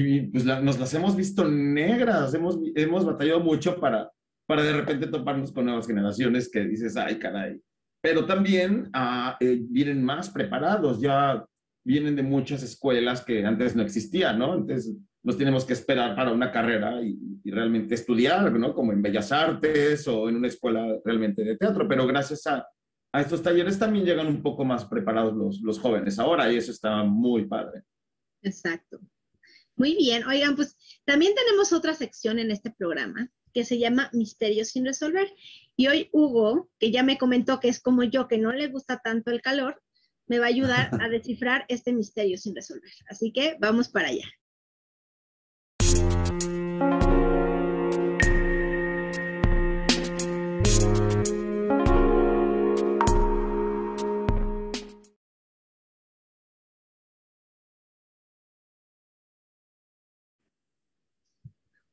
y 0.00 0.20
pues 0.26 0.44
la- 0.44 0.60
nos 0.60 0.78
las 0.78 0.92
hemos 0.94 1.14
visto 1.16 1.48
negras, 1.48 2.34
hemos, 2.34 2.58
hemos 2.74 3.04
batallado 3.04 3.40
mucho 3.40 3.78
para, 3.78 4.10
para 4.46 4.62
de 4.62 4.72
repente 4.72 5.06
toparnos 5.06 5.52
con 5.52 5.66
nuevas 5.66 5.86
generaciones 5.86 6.50
que 6.50 6.64
dices, 6.64 6.96
ay, 6.96 7.18
caray. 7.18 7.60
Pero 8.02 8.26
también 8.26 8.90
ah, 8.92 9.36
eh, 9.40 9.58
vienen 9.62 10.02
más 10.04 10.30
preparados, 10.30 11.00
ya 11.00 11.44
vienen 11.86 12.16
de 12.16 12.22
muchas 12.22 12.62
escuelas 12.62 13.24
que 13.24 13.44
antes 13.44 13.76
no 13.76 13.82
existían, 13.82 14.38
¿no? 14.38 14.54
Entonces 14.54 14.96
nos 15.22 15.38
tenemos 15.38 15.64
que 15.64 15.72
esperar 15.72 16.14
para 16.14 16.32
una 16.32 16.50
carrera 16.50 17.00
y, 17.02 17.18
y 17.44 17.50
realmente 17.50 17.94
estudiar, 17.94 18.52
¿no? 18.52 18.74
Como 18.74 18.92
en 18.92 19.00
Bellas 19.00 19.32
Artes 19.32 20.06
o 20.08 20.28
en 20.28 20.36
una 20.36 20.48
escuela 20.48 20.86
realmente 21.04 21.42
de 21.44 21.56
teatro, 21.56 21.86
pero 21.88 22.06
gracias 22.06 22.46
a, 22.46 22.66
a 23.12 23.20
estos 23.20 23.42
talleres 23.42 23.78
también 23.78 24.04
llegan 24.04 24.26
un 24.26 24.42
poco 24.42 24.64
más 24.64 24.84
preparados 24.84 25.34
los, 25.34 25.60
los 25.62 25.78
jóvenes 25.78 26.18
ahora 26.18 26.52
y 26.52 26.56
eso 26.56 26.72
está 26.72 27.02
muy 27.04 27.46
padre. 27.46 27.82
Exacto. 28.42 29.00
Muy 29.76 29.96
bien. 29.96 30.24
Oigan, 30.26 30.56
pues 30.56 30.76
también 31.04 31.34
tenemos 31.34 31.72
otra 31.72 31.94
sección 31.94 32.38
en 32.38 32.50
este 32.50 32.70
programa 32.70 33.30
que 33.52 33.64
se 33.64 33.78
llama 33.78 34.10
Misterios 34.12 34.68
sin 34.68 34.84
resolver. 34.84 35.32
Y 35.76 35.86
hoy 35.86 36.10
Hugo, 36.12 36.70
que 36.78 36.90
ya 36.90 37.02
me 37.02 37.18
comentó 37.18 37.60
que 37.60 37.68
es 37.68 37.80
como 37.80 38.02
yo, 38.02 38.28
que 38.28 38.38
no 38.38 38.52
le 38.52 38.68
gusta 38.68 39.00
tanto 39.02 39.30
el 39.30 39.42
calor, 39.42 39.80
me 40.26 40.38
va 40.38 40.46
a 40.46 40.48
ayudar 40.48 40.90
a 41.00 41.08
descifrar 41.08 41.64
este 41.68 41.92
misterio 41.92 42.38
sin 42.38 42.54
resolver. 42.54 42.92
Así 43.08 43.32
que 43.32 43.56
vamos 43.60 43.88
para 43.88 44.08
allá. 44.08 44.26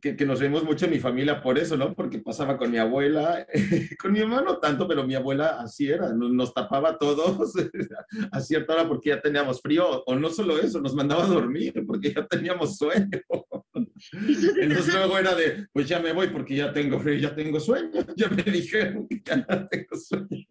que, 0.00 0.16
que 0.16 0.26
nos 0.26 0.40
reímos 0.40 0.64
mucho 0.64 0.86
en 0.86 0.92
mi 0.92 0.98
familia 0.98 1.42
por 1.42 1.58
eso, 1.58 1.76
¿no? 1.76 1.94
Porque 1.94 2.18
pasaba 2.18 2.56
con 2.56 2.70
mi 2.70 2.78
abuela, 2.78 3.46
con 4.00 4.12
mi 4.12 4.20
mamá 4.20 4.42
no 4.42 4.58
tanto, 4.58 4.86
pero 4.86 5.06
mi 5.06 5.14
abuela 5.14 5.60
así 5.60 5.88
era, 5.88 6.12
nos, 6.12 6.30
nos 6.32 6.54
tapaba 6.54 6.90
a 6.90 6.98
todos 6.98 7.52
a 8.32 8.40
cierta 8.40 8.74
hora 8.74 8.88
porque 8.88 9.10
ya 9.10 9.20
teníamos 9.20 9.60
frío, 9.60 10.02
o 10.04 10.14
no 10.16 10.30
solo 10.30 10.58
eso, 10.58 10.80
nos 10.80 10.94
mandaba 10.94 11.24
a 11.24 11.28
dormir 11.28 11.74
porque 11.86 12.12
ya 12.12 12.26
teníamos 12.26 12.76
sueño. 12.76 13.08
Entonces, 14.60 14.94
luego 14.94 15.18
era 15.18 15.34
de, 15.34 15.66
pues 15.72 15.88
ya 15.88 16.00
me 16.00 16.12
voy 16.12 16.28
porque 16.28 16.56
ya 16.56 16.72
tengo 16.72 16.98
frío, 17.00 17.18
ya 17.18 17.34
tengo 17.34 17.60
sueño, 17.60 18.04
ya 18.16 18.28
me 18.28 18.42
dijeron 18.42 19.06
que 19.08 19.22
ya 19.24 19.68
tengo 19.68 19.96
sueño. 19.96 20.46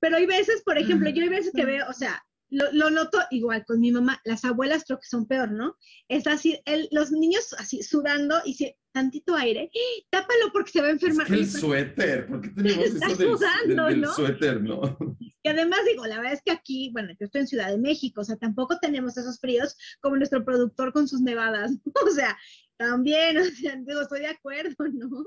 Pero 0.00 0.16
hay 0.16 0.26
veces, 0.26 0.62
por 0.62 0.78
ejemplo, 0.78 1.10
yo 1.10 1.22
hay 1.22 1.28
veces 1.28 1.52
que 1.54 1.64
veo, 1.64 1.86
o 1.88 1.92
sea, 1.92 2.22
lo, 2.50 2.70
lo 2.72 2.90
noto 2.90 3.18
igual 3.30 3.64
con 3.66 3.80
mi 3.80 3.92
mamá, 3.92 4.20
las 4.24 4.44
abuelas 4.44 4.84
creo 4.86 4.98
que 4.98 5.06
son 5.08 5.26
peor, 5.26 5.50
¿no? 5.52 5.76
Es 6.08 6.26
así, 6.26 6.60
el- 6.64 6.88
los 6.92 7.10
niños 7.12 7.54
así 7.58 7.82
sudando 7.82 8.40
y 8.44 8.54
si 8.54 8.74
tantito 8.92 9.34
aire, 9.36 9.70
¡ih! 9.72 10.06
tápalo 10.10 10.50
porque 10.52 10.72
se 10.72 10.80
va 10.80 10.86
a 10.86 10.90
Es 10.90 10.94
enfermar. 11.02 11.26
que 11.26 11.34
el 11.34 11.48
suéter, 11.50 12.26
¿por 12.26 12.40
qué 12.40 12.48
tenemos 12.50 12.84
eso 12.86 12.98
del, 13.16 13.16
sudando, 13.28 13.84
del- 13.84 13.92
del 13.94 14.00
¿no? 14.00 14.12
suéter, 14.14 14.62
no? 14.62 14.98
Y 15.42 15.48
además 15.48 15.80
digo, 15.86 16.06
la 16.06 16.16
verdad 16.16 16.32
es 16.32 16.42
que 16.42 16.50
aquí, 16.50 16.90
bueno, 16.92 17.10
yo 17.20 17.26
estoy 17.26 17.42
en 17.42 17.46
Ciudad 17.48 17.68
de 17.70 17.78
México, 17.78 18.22
o 18.22 18.24
sea, 18.24 18.36
tampoco 18.36 18.78
tenemos 18.80 19.16
esos 19.16 19.38
fríos 19.38 19.76
como 20.00 20.16
nuestro 20.16 20.44
productor 20.44 20.92
con 20.92 21.06
sus 21.06 21.20
nevadas, 21.20 21.70
o 22.06 22.10
sea, 22.10 22.36
también, 22.76 23.38
o 23.38 23.44
sea, 23.44 23.76
digo, 23.76 24.00
estoy 24.00 24.20
de 24.20 24.28
acuerdo, 24.28 24.74
¿no? 24.92 25.24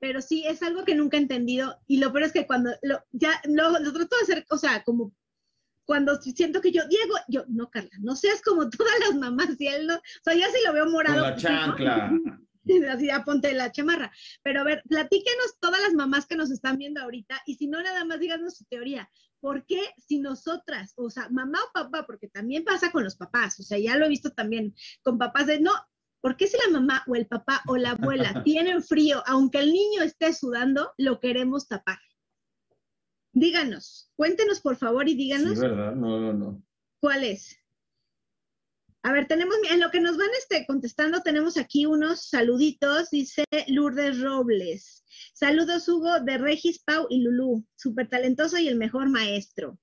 Pero 0.00 0.20
sí, 0.20 0.44
es 0.46 0.62
algo 0.62 0.84
que 0.84 0.96
nunca 0.96 1.16
he 1.16 1.20
entendido 1.20 1.78
y 1.86 1.98
lo 1.98 2.12
peor 2.12 2.24
es 2.24 2.32
que 2.32 2.46
cuando 2.46 2.72
lo, 2.82 2.98
ya 3.12 3.40
lo, 3.44 3.70
lo 3.78 3.92
trato 3.92 4.16
de 4.16 4.22
hacer, 4.22 4.46
o 4.50 4.58
sea, 4.58 4.82
como 4.82 5.14
cuando 5.92 6.16
siento 6.16 6.62
que 6.62 6.72
yo, 6.72 6.80
Diego, 6.88 7.16
yo, 7.28 7.44
no, 7.48 7.68
Carla, 7.68 7.90
no 8.00 8.16
seas 8.16 8.40
como 8.40 8.70
todas 8.70 8.94
las 9.00 9.14
mamás, 9.14 9.60
y 9.60 9.66
él 9.66 9.86
no, 9.86 9.96
o 9.96 10.22
sea, 10.24 10.32
ya 10.32 10.46
si 10.48 10.64
lo 10.64 10.72
veo 10.72 10.86
morado. 10.86 11.20
Con 11.20 11.30
la 11.32 11.36
chancla. 11.36 12.10
Así 12.90 13.08
ya 13.08 13.22
ponte 13.26 13.52
la 13.52 13.70
chamarra. 13.72 14.10
Pero 14.42 14.62
a 14.62 14.64
ver, 14.64 14.82
platíquenos 14.88 15.58
todas 15.60 15.82
las 15.82 15.92
mamás 15.92 16.24
que 16.24 16.34
nos 16.34 16.50
están 16.50 16.78
viendo 16.78 17.02
ahorita 17.02 17.42
y 17.44 17.56
si 17.56 17.66
no, 17.66 17.82
nada 17.82 18.06
más 18.06 18.20
díganos 18.20 18.56
su 18.56 18.64
teoría. 18.64 19.10
¿Por 19.38 19.66
qué 19.66 19.82
si 19.98 20.18
nosotras, 20.18 20.94
o 20.96 21.10
sea, 21.10 21.28
mamá 21.28 21.58
o 21.62 21.72
papá, 21.74 22.06
porque 22.06 22.28
también 22.28 22.64
pasa 22.64 22.90
con 22.90 23.04
los 23.04 23.16
papás, 23.16 23.60
o 23.60 23.62
sea, 23.62 23.78
ya 23.78 23.98
lo 23.98 24.06
he 24.06 24.08
visto 24.08 24.30
también 24.30 24.74
con 25.02 25.18
papás 25.18 25.46
de, 25.46 25.60
no, 25.60 25.72
¿por 26.22 26.38
qué 26.38 26.46
si 26.46 26.56
la 26.56 26.72
mamá 26.72 27.04
o 27.06 27.16
el 27.16 27.26
papá 27.26 27.60
o 27.66 27.76
la 27.76 27.90
abuela 27.90 28.32
tienen 28.46 28.82
frío, 28.82 29.22
aunque 29.26 29.58
el 29.58 29.74
niño 29.74 30.00
esté 30.02 30.32
sudando, 30.32 30.94
lo 30.96 31.20
queremos 31.20 31.68
tapar? 31.68 31.98
Díganos, 33.32 34.10
cuéntenos 34.14 34.60
por 34.60 34.76
favor 34.76 35.08
y 35.08 35.14
díganos 35.14 35.54
Sí, 35.54 35.60
¿verdad? 35.60 35.94
No, 35.94 36.20
no, 36.20 36.32
no. 36.32 36.62
¿Cuál 37.00 37.24
es? 37.24 37.58
A 39.04 39.12
ver, 39.12 39.26
tenemos, 39.26 39.56
en 39.68 39.80
lo 39.80 39.90
que 39.90 40.00
nos 40.00 40.16
van 40.16 40.28
este, 40.38 40.64
contestando, 40.64 41.22
tenemos 41.22 41.56
aquí 41.56 41.86
unos 41.86 42.28
saluditos, 42.28 43.10
dice 43.10 43.44
Lourdes 43.66 44.20
Robles. 44.20 45.02
Saludos, 45.34 45.88
Hugo, 45.88 46.20
de 46.20 46.38
Regis, 46.38 46.82
Pau 46.84 47.06
y 47.10 47.22
Lulú. 47.22 47.64
Súper 47.74 48.08
talentoso 48.08 48.58
y 48.58 48.68
el 48.68 48.76
mejor 48.76 49.08
maestro. 49.08 49.76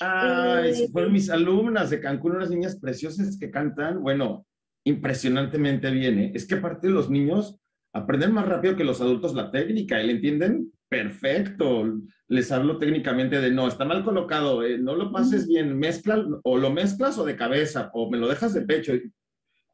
Ay, 0.00 0.70
Eh, 0.70 0.88
fueron 0.90 1.12
mis 1.12 1.30
alumnas 1.30 1.90
de 1.90 2.00
Cancún, 2.00 2.36
unas 2.36 2.50
niñas 2.50 2.76
preciosas 2.80 3.38
que 3.38 3.52
cantan, 3.52 4.02
bueno, 4.02 4.46
impresionantemente 4.84 5.90
bien, 5.90 6.18
¿eh? 6.18 6.32
Es 6.34 6.46
que 6.46 6.56
aparte 6.56 6.88
los 6.88 7.08
niños 7.08 7.60
aprenden 7.92 8.32
más 8.32 8.48
rápido 8.48 8.74
que 8.74 8.84
los 8.84 9.00
adultos 9.00 9.34
la 9.34 9.52
técnica 9.52 10.02
y 10.02 10.06
le 10.06 10.12
entienden 10.14 10.72
perfecto. 10.88 12.00
Les 12.28 12.50
hablo 12.50 12.78
técnicamente 12.78 13.40
de, 13.40 13.50
no, 13.50 13.68
está 13.68 13.84
mal 13.84 14.04
colocado, 14.04 14.64
eh, 14.64 14.78
no 14.78 14.94
lo 14.94 15.12
pases 15.12 15.46
bien, 15.46 15.78
mezcla, 15.78 16.24
o 16.42 16.58
lo 16.58 16.70
mezclas 16.70 17.18
o 17.18 17.24
de 17.24 17.36
cabeza, 17.36 17.90
o 17.94 18.10
me 18.10 18.18
lo 18.18 18.28
dejas 18.28 18.54
de 18.54 18.62
pecho. 18.62 18.92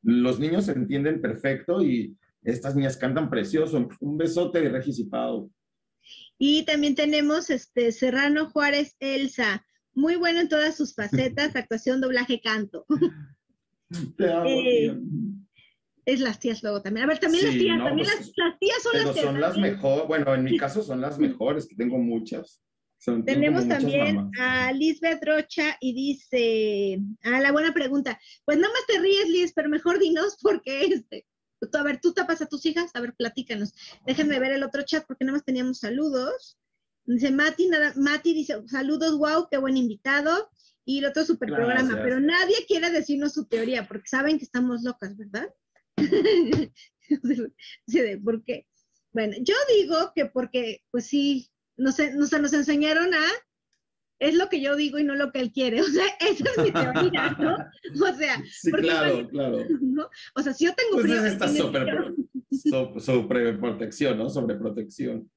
Los 0.03 0.39
niños 0.39 0.69
entienden 0.69 1.21
perfecto 1.21 1.83
y 1.83 2.17
estas 2.43 2.75
niñas 2.75 2.97
cantan 2.97 3.31
precioso. 3.31 3.89
Un 4.01 4.19
besote 4.19 4.61
de 4.61 4.69
Regis 4.69 4.99
y 4.99 5.05
Pau. 5.05 5.51
Y 6.39 6.65
también 6.65 6.95
tenemos 6.95 7.51
este 7.51 7.93
Serrano 7.93 8.51
Juárez 8.51 8.97
Elsa. 8.99 9.65
Muy 9.95 10.17
bueno 10.17 10.41
en 10.41 10.49
todas 10.49 10.77
sus 10.77 10.95
facetas, 10.95 11.55
actuación, 11.57 12.01
doblaje, 12.01 12.41
canto. 12.41 12.85
Te 14.17 14.33
amo, 14.33 14.47
Eh. 14.49 14.99
Es 16.05 16.21
las 16.21 16.39
tías 16.41 16.63
luego 16.63 16.83
también. 16.83 17.05
A 17.05 17.09
ver, 17.09 17.19
también 17.19 17.45
las 17.45 17.55
tías, 17.55 17.79
no, 17.79 17.85
también 17.85 18.09
pues, 18.09 18.27
las, 18.27 18.33
las 18.37 18.59
tías 18.59 18.83
son 18.83 18.93
Pero 18.93 19.05
las 19.39 19.53
son 19.53 19.63
mejores, 19.63 20.09
bueno, 20.09 20.35
en 20.35 20.45
mi 20.45 20.59
caso 20.59 20.83
son 20.83 21.01
las 21.01 21.19
mejores, 21.19 21.67
que 21.67 21.77
tengo 21.77 21.99
muchas. 21.99 22.61
Son- 22.99 23.25
Tenemos 23.25 23.65
muchas 23.65 23.83
también 23.83 24.17
mamás. 24.17 24.33
a 24.41 24.73
Lisbeth 24.73 25.25
Rocha 25.25 25.77
y 25.81 25.93
dice, 25.95 27.01
a 27.25 27.41
la 27.41 27.53
buena 27.53 27.73
pregunta, 27.73 28.19
pues 28.45 28.59
nada 28.59 28.73
más 28.73 28.87
te 28.87 29.01
ríes, 29.01 29.29
Liz, 29.29 29.53
pero 29.55 29.69
mejor 29.69 29.99
dinos 29.99 30.37
porque 30.41 30.85
este, 30.85 31.27
tú, 31.61 31.79
a 31.79 31.83
ver, 31.83 32.01
tú 32.01 32.13
tapas 32.13 32.43
a 32.43 32.47
tus 32.47 32.65
hijas, 32.67 32.91
a 32.95 33.01
ver, 33.01 33.15
platícanos. 33.15 33.73
Déjenme 34.07 34.39
ver 34.39 34.53
el 34.53 34.63
otro 34.63 34.83
chat 34.83 35.05
porque 35.07 35.25
nada 35.25 35.37
más 35.37 35.45
teníamos 35.45 35.79
saludos. 35.81 36.59
Dice 37.05 37.33
Mati, 37.33 37.67
nada, 37.69 37.93
Mati 37.97 38.33
dice, 38.35 38.57
saludos, 38.69 39.19
wow, 39.19 39.49
qué 39.51 39.59
buen 39.59 39.77
invitado. 39.77 40.49
Y 40.85 40.99
el 40.99 41.05
otro 41.07 41.25
super 41.25 41.49
programa, 41.49 41.95
pero 42.03 42.21
nadie 42.21 42.57
quiere 42.67 42.91
decirnos 42.91 43.33
su 43.35 43.47
teoría 43.47 43.87
porque 43.87 44.09
saben 44.09 44.39
que 44.39 44.45
estamos 44.45 44.83
locas, 44.83 45.17
¿verdad? 45.17 45.49
De, 47.93 48.19
¿Por 48.19 48.43
qué? 48.45 48.67
Bueno, 49.13 49.35
yo 49.43 49.55
digo 49.77 50.13
que 50.15 50.27
porque, 50.27 50.81
pues 50.91 51.07
sí, 51.07 51.51
nos, 51.77 51.97
nos, 52.15 52.33
nos 52.33 52.53
enseñaron 52.53 53.13
a, 53.15 53.25
es 54.19 54.35
lo 54.35 54.49
que 54.49 54.61
yo 54.63 54.77
digo 54.77 54.99
y 54.99 55.05
no 55.05 55.15
lo 55.15 55.31
que 55.33 55.41
él 55.41 55.53
quiere. 55.53 55.81
O 55.83 55.85
sea, 55.85 56.07
esa 56.21 56.45
es 56.51 56.59
mi 56.59 56.73
teoría, 56.73 57.37
¿no? 57.39 57.57
O 58.09 58.15
sea, 58.17 58.43
Sí, 58.51 58.71
porque 58.71 58.87
claro, 58.87 59.29
claro. 59.29 59.59
¿no? 59.81 60.09
O 60.37 60.43
sea, 60.43 60.55
si 60.55 60.65
yo 60.65 60.75
tengo 60.75 60.93
Pues 60.93 61.05
frío, 61.05 61.25
es 61.25 61.33
esta 61.33 61.45
él 61.47 61.53
tiene 61.53 61.67
super, 61.67 61.83
frío. 61.85 62.15
so- 62.71 63.01
sobreprotección, 63.01 64.17
¿no? 64.19 64.31
Sobreprotección. 64.31 65.31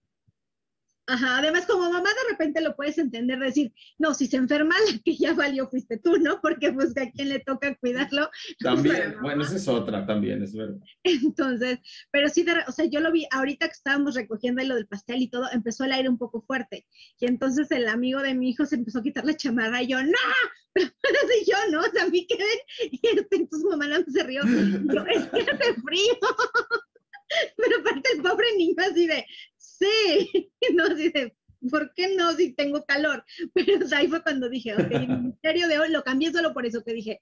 Ajá, 1.07 1.37
además 1.37 1.67
como 1.67 1.91
mamá 1.91 2.09
de 2.09 2.31
repente 2.31 2.61
lo 2.61 2.75
puedes 2.75 2.97
entender, 2.97 3.37
decir, 3.37 3.71
no, 3.99 4.13
si 4.13 4.25
se 4.25 4.37
enferma, 4.37 4.75
la 4.91 4.97
que 5.03 5.15
ya 5.15 5.33
valió 5.33 5.67
fuiste 5.67 5.99
tú, 5.99 6.17
¿no? 6.17 6.41
Porque 6.41 6.71
pues 6.73 6.97
a 6.97 7.11
quién 7.11 7.29
le 7.29 7.39
toca 7.39 7.75
cuidarlo. 7.75 8.29
También, 8.59 9.15
bueno, 9.21 9.43
esa 9.43 9.55
es 9.55 9.67
otra 9.67 10.05
también, 10.05 10.41
es 10.41 10.55
verdad. 10.55 10.79
Entonces, 11.03 11.79
pero 12.11 12.29
sí, 12.29 12.43
de 12.43 12.53
o 12.67 12.71
sea, 12.71 12.85
yo 12.85 12.99
lo 13.01 13.11
vi 13.11 13.27
ahorita 13.31 13.67
que 13.67 13.73
estábamos 13.73 14.15
recogiendo 14.15 14.63
lo 14.63 14.75
del 14.75 14.87
pastel 14.87 15.21
y 15.21 15.29
todo, 15.29 15.47
empezó 15.51 15.83
el 15.83 15.91
aire 15.91 16.09
un 16.09 16.17
poco 16.17 16.41
fuerte. 16.41 16.87
Y 17.19 17.27
entonces 17.27 17.69
el 17.71 17.87
amigo 17.87 18.21
de 18.21 18.33
mi 18.33 18.49
hijo 18.49 18.65
se 18.65 18.75
empezó 18.75 18.99
a 18.99 19.03
quitar 19.03 19.25
la 19.25 19.35
chamarra 19.35 19.83
y 19.83 19.87
yo, 19.87 20.01
¡no! 20.01 20.17
Pero 20.73 20.89
así 21.03 21.51
yo, 21.51 21.57
¿no? 21.71 21.81
O 21.81 21.91
sea, 21.91 22.03
a 22.03 22.09
mí 22.09 22.25
quedé, 22.27 22.89
y 22.91 22.99
este, 23.17 23.35
entonces 23.37 23.67
mamá 23.69 23.87
más 23.87 24.03
se 24.11 24.23
rió. 24.23 24.41
Yo, 24.43 25.05
es 25.05 25.25
que 25.27 25.51
hace 25.51 25.73
frío. 25.81 26.15
Pero 27.57 27.79
aparte 27.79 28.09
el 28.13 28.21
pobre 28.21 28.45
niño 28.57 28.75
así 28.77 29.07
de, 29.07 29.25
sí, 29.77 30.51
no, 30.73 30.85
así 30.85 31.09
de, 31.09 31.35
¿por 31.69 31.93
qué 31.93 32.15
no 32.15 32.33
si 32.33 32.53
tengo 32.53 32.83
calor? 32.85 33.23
Pero 33.53 33.85
o 33.85 33.87
sea, 33.87 33.99
ahí 33.99 34.07
fue 34.07 34.23
cuando 34.23 34.49
dije, 34.49 34.73
ok, 34.73 34.91
el 34.91 35.21
misterio 35.21 35.67
de 35.67 35.79
hoy 35.79 35.89
lo 35.89 36.03
cambié 36.03 36.31
solo 36.31 36.53
por 36.53 36.65
eso 36.65 36.83
que 36.83 36.93
dije, 36.93 37.21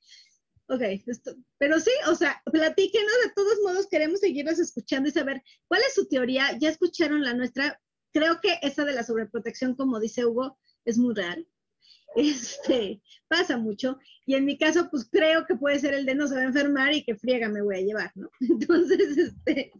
ok, 0.68 0.82
esto, 1.08 1.36
pero 1.58 1.80
sí, 1.80 1.92
o 2.08 2.16
sea, 2.16 2.42
platíquenos, 2.52 3.13
de 3.26 3.32
todos 3.36 3.60
modos 3.63 3.88
queremos 3.88 4.22
seguirnos 4.22 4.60
escuchando 4.60 5.10
y 5.10 5.12
saber 5.12 5.44
cuál 5.68 5.82
es 5.82 5.94
su 5.94 6.08
teoría, 6.08 6.58
ya 6.58 6.70
escucharon 6.70 7.24
la 7.24 7.34
nuestra, 7.34 7.82
creo 8.13 8.39
que 8.42 8.60
esa 8.62 8.86
de 8.86 8.94
la 8.94 9.04
sobreprotección, 9.04 9.76
como 9.76 10.00
dice 10.00 10.26
Hugo, 10.26 10.58
es 10.86 10.98
muy 10.98 11.13
real. 11.13 11.48
Este, 12.16 13.02
pasa 13.28 13.58
mucho. 13.58 13.98
Y 14.28 14.36
en 14.36 14.46
mi 14.46 14.56
caso, 14.60 14.88
pues 14.92 15.10
creo 15.12 15.48
que 15.48 15.56
puede 15.56 15.80
ser 15.80 15.96
el 15.96 16.06
de 16.06 16.13
no 16.13 16.28
se 16.28 16.36
va 16.36 16.42
a 16.42 16.46
enfermar 16.46 16.94
y 16.94 17.04
que 17.04 17.16
friega 17.16 17.50
me 17.50 17.63
voy 17.63 17.78
a 17.78 17.82
llevar, 17.82 18.12
¿no? 18.13 18.30
Entonces, 18.39 19.18
este, 19.18 19.72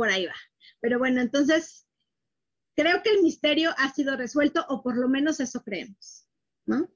por 0.00 0.08
ahí 0.08 0.24
va. 0.24 0.34
Pero 0.80 0.98
bueno, 0.98 1.20
entonces, 1.20 1.86
creo 2.74 3.02
que 3.02 3.10
el 3.10 3.20
misterio 3.20 3.74
ha 3.76 3.92
sido 3.92 4.16
resuelto, 4.16 4.64
o 4.70 4.82
por 4.82 4.96
lo 4.96 5.10
menos 5.10 5.40
eso 5.40 5.62
creemos, 5.62 6.26
¿no? 6.64 6.88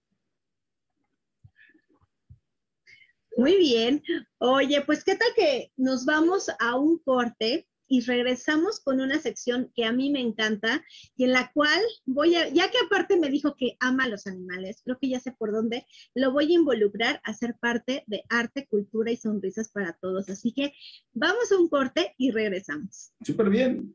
Muy 3.36 3.58
bien. 3.58 4.02
Oye, 4.38 4.80
pues 4.86 5.04
qué 5.04 5.16
tal 5.16 5.28
que 5.36 5.70
nos 5.76 6.06
vamos 6.06 6.50
a 6.58 6.76
un 6.78 6.98
corte 7.00 7.68
y 7.88 8.00
regresamos 8.00 8.80
con 8.80 9.00
una 9.00 9.18
sección 9.18 9.70
que 9.74 9.84
a 9.84 9.92
mí 9.92 10.10
me 10.10 10.20
encanta 10.20 10.84
y 11.16 11.24
en 11.24 11.32
la 11.32 11.50
cual 11.52 11.80
voy 12.04 12.36
a, 12.36 12.48
ya 12.48 12.70
que 12.70 12.78
aparte 12.84 13.18
me 13.18 13.30
dijo 13.30 13.56
que 13.56 13.76
ama 13.80 14.04
a 14.04 14.08
los 14.08 14.26
animales, 14.26 14.80
creo 14.84 14.98
que 14.98 15.08
ya 15.08 15.20
sé 15.20 15.32
por 15.32 15.52
dónde, 15.52 15.86
lo 16.14 16.32
voy 16.32 16.52
a 16.52 16.56
involucrar 16.56 17.20
a 17.24 17.34
ser 17.34 17.56
parte 17.60 18.04
de 18.06 18.24
arte, 18.28 18.66
cultura 18.66 19.10
y 19.10 19.16
sonrisas 19.16 19.70
para 19.70 19.92
todos. 19.94 20.28
Así 20.28 20.52
que 20.52 20.72
vamos 21.12 21.50
a 21.52 21.58
un 21.58 21.68
corte 21.68 22.14
y 22.18 22.30
regresamos. 22.30 23.12
Súper 23.24 23.50
bien. 23.50 23.94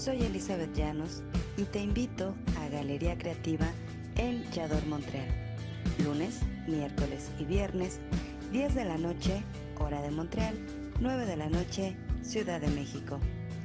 Soy 0.00 0.22
Elizabeth 0.22 0.74
Llanos 0.74 1.22
y 1.58 1.64
te 1.64 1.82
invito 1.82 2.34
a 2.58 2.68
Galería 2.70 3.18
Creativa 3.18 3.66
en 4.16 4.50
Yador 4.50 4.86
Montreal. 4.86 5.28
Lunes, 6.02 6.40
miércoles 6.66 7.30
y 7.38 7.44
viernes, 7.44 8.00
10 8.50 8.74
de 8.76 8.86
la 8.86 8.96
noche, 8.96 9.42
hora 9.78 10.00
de 10.00 10.10
Montreal, 10.10 10.58
9 11.00 11.26
de 11.26 11.36
la 11.36 11.50
noche, 11.50 11.94
Ciudad 12.22 12.62
de 12.62 12.68
México. 12.68 13.18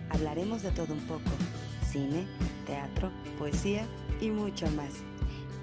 Hablaremos 0.09 0.61
de 0.61 0.71
todo 0.71 0.93
un 0.93 1.07
poco, 1.07 1.31
cine, 1.89 2.27
teatro, 2.65 3.13
poesía 3.39 3.85
y 4.19 4.29
mucho 4.29 4.69
más. 4.71 4.91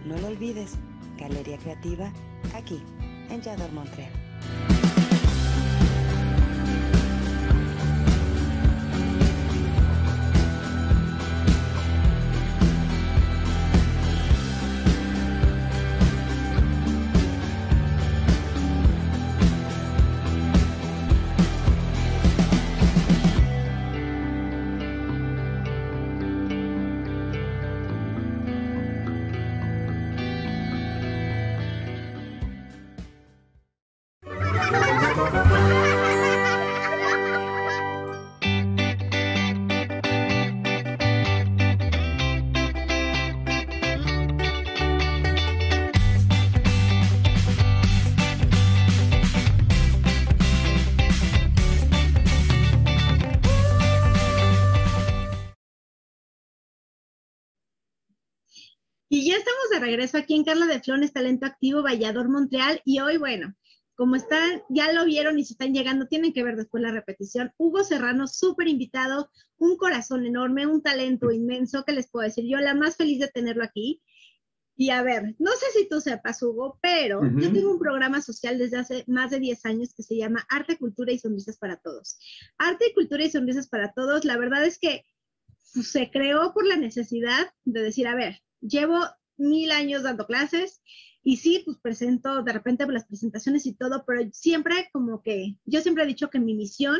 No 0.06 0.16
lo 0.16 0.28
olvides, 0.28 0.72
Galería 1.18 1.58
Creativa, 1.58 2.10
aquí, 2.54 2.82
en 3.28 3.42
Yador 3.42 3.72
Montreal. 3.72 4.21
Regreso 59.82 60.16
aquí 60.16 60.34
en 60.34 60.44
Carla 60.44 60.66
de 60.66 60.80
Flones, 60.80 61.12
Talento 61.12 61.46
Activo, 61.46 61.82
Vallador, 61.82 62.28
Montreal. 62.28 62.80
Y 62.84 63.00
hoy, 63.00 63.18
bueno, 63.18 63.54
como 63.94 64.16
están, 64.16 64.62
ya 64.70 64.92
lo 64.92 65.04
vieron 65.04 65.38
y 65.38 65.44
se 65.44 65.54
están 65.54 65.74
llegando, 65.74 66.06
tienen 66.06 66.32
que 66.32 66.44
ver 66.44 66.56
después 66.56 66.82
la 66.82 66.92
repetición. 66.92 67.52
Hugo 67.58 67.84
Serrano, 67.84 68.26
súper 68.26 68.68
invitado, 68.68 69.30
un 69.58 69.76
corazón 69.76 70.24
enorme, 70.24 70.66
un 70.66 70.82
talento 70.82 71.30
inmenso, 71.30 71.84
que 71.84 71.92
les 71.92 72.10
puedo 72.10 72.26
decir? 72.26 72.44
Yo 72.48 72.58
la 72.58 72.74
más 72.74 72.96
feliz 72.96 73.20
de 73.20 73.28
tenerlo 73.28 73.64
aquí. 73.64 74.00
Y 74.74 74.88
a 74.90 75.02
ver, 75.02 75.34
no 75.38 75.50
sé 75.52 75.66
si 75.74 75.88
tú 75.88 76.00
sepas, 76.00 76.42
Hugo, 76.42 76.78
pero 76.80 77.20
Ujú. 77.20 77.40
yo 77.40 77.52
tengo 77.52 77.70
un 77.70 77.78
programa 77.78 78.22
social 78.22 78.58
desde 78.58 78.78
hace 78.78 79.04
más 79.06 79.30
de 79.30 79.38
10 79.38 79.66
años 79.66 79.92
que 79.94 80.02
se 80.02 80.16
llama 80.16 80.46
Arte, 80.48 80.78
Cultura 80.78 81.12
y 81.12 81.18
Sonrisas 81.18 81.58
para 81.58 81.76
Todos. 81.76 82.18
Arte, 82.56 82.92
Cultura 82.94 83.22
y 83.22 83.30
Sonrisas 83.30 83.68
para 83.68 83.92
Todos, 83.92 84.24
la 84.24 84.38
verdad 84.38 84.64
es 84.64 84.78
que 84.78 85.04
se 85.60 86.10
creó 86.10 86.52
por 86.54 86.66
la 86.66 86.76
necesidad 86.76 87.52
de 87.64 87.82
decir, 87.82 88.06
a 88.06 88.14
ver, 88.14 88.40
llevo 88.60 88.98
mil 89.36 89.70
años 89.70 90.02
dando 90.02 90.26
clases 90.26 90.82
y 91.22 91.36
sí, 91.36 91.62
pues 91.64 91.78
presento 91.78 92.42
de 92.42 92.52
repente 92.52 92.86
las 92.86 93.06
presentaciones 93.06 93.66
y 93.66 93.74
todo, 93.74 94.04
pero 94.06 94.28
siempre 94.32 94.88
como 94.92 95.22
que, 95.22 95.56
yo 95.64 95.80
siempre 95.80 96.04
he 96.04 96.06
dicho 96.06 96.30
que 96.30 96.40
mi 96.40 96.54
misión 96.54 96.98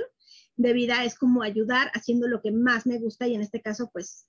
de 0.57 0.73
vida 0.73 1.05
es 1.05 1.17
como 1.17 1.43
ayudar 1.43 1.91
haciendo 1.95 2.29
lo 2.29 2.41
que 2.41 2.53
más 2.53 2.87
me 2.87 2.99
gusta 2.99 3.27
y 3.27 3.35
en 3.35 3.43
este 3.43 3.61
caso 3.61 3.91
pues 3.93 4.29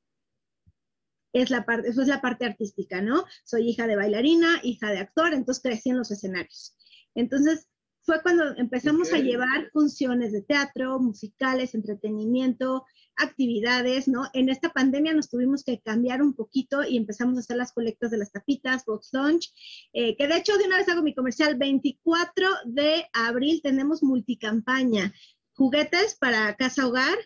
es 1.33 1.49
la 1.49 1.65
parte, 1.65 1.89
eso 1.89 2.01
es 2.01 2.07
la 2.07 2.21
parte 2.21 2.45
artística, 2.45 3.01
¿no? 3.01 3.25
Soy 3.43 3.69
hija 3.69 3.87
de 3.87 3.95
bailarina, 3.95 4.59
hija 4.63 4.91
de 4.91 4.99
actor, 4.99 5.33
entonces 5.33 5.63
crecí 5.63 5.89
en 5.89 5.97
los 5.97 6.11
escenarios. 6.11 6.75
Entonces, 7.15 7.67
fue 8.03 8.21
cuando 8.21 8.55
empezamos 8.57 9.13
a 9.13 9.17
llevar 9.17 9.69
funciones 9.71 10.33
de 10.33 10.41
teatro, 10.41 10.99
musicales, 10.99 11.73
entretenimiento, 11.73 12.85
actividades, 13.15 14.07
¿no? 14.09 14.29
En 14.33 14.49
esta 14.49 14.69
pandemia 14.69 15.13
nos 15.13 15.29
tuvimos 15.29 15.63
que 15.63 15.79
cambiar 15.79 16.21
un 16.21 16.33
poquito 16.33 16.83
y 16.83 16.97
empezamos 16.97 17.37
a 17.37 17.39
hacer 17.39 17.57
las 17.57 17.71
colectas 17.71 18.11
de 18.11 18.17
las 18.17 18.31
tapitas, 18.31 18.85
Box 18.85 19.09
Launch, 19.13 19.53
eh, 19.93 20.17
que 20.17 20.27
de 20.27 20.37
hecho 20.37 20.57
de 20.57 20.65
una 20.65 20.77
vez 20.77 20.89
hago 20.89 21.01
mi 21.01 21.15
comercial, 21.15 21.55
24 21.55 22.47
de 22.65 23.07
abril 23.13 23.61
tenemos 23.63 24.03
multicampaña, 24.03 25.13
juguetes 25.53 26.15
para 26.15 26.55
casa 26.55 26.85
hogar, 26.87 27.17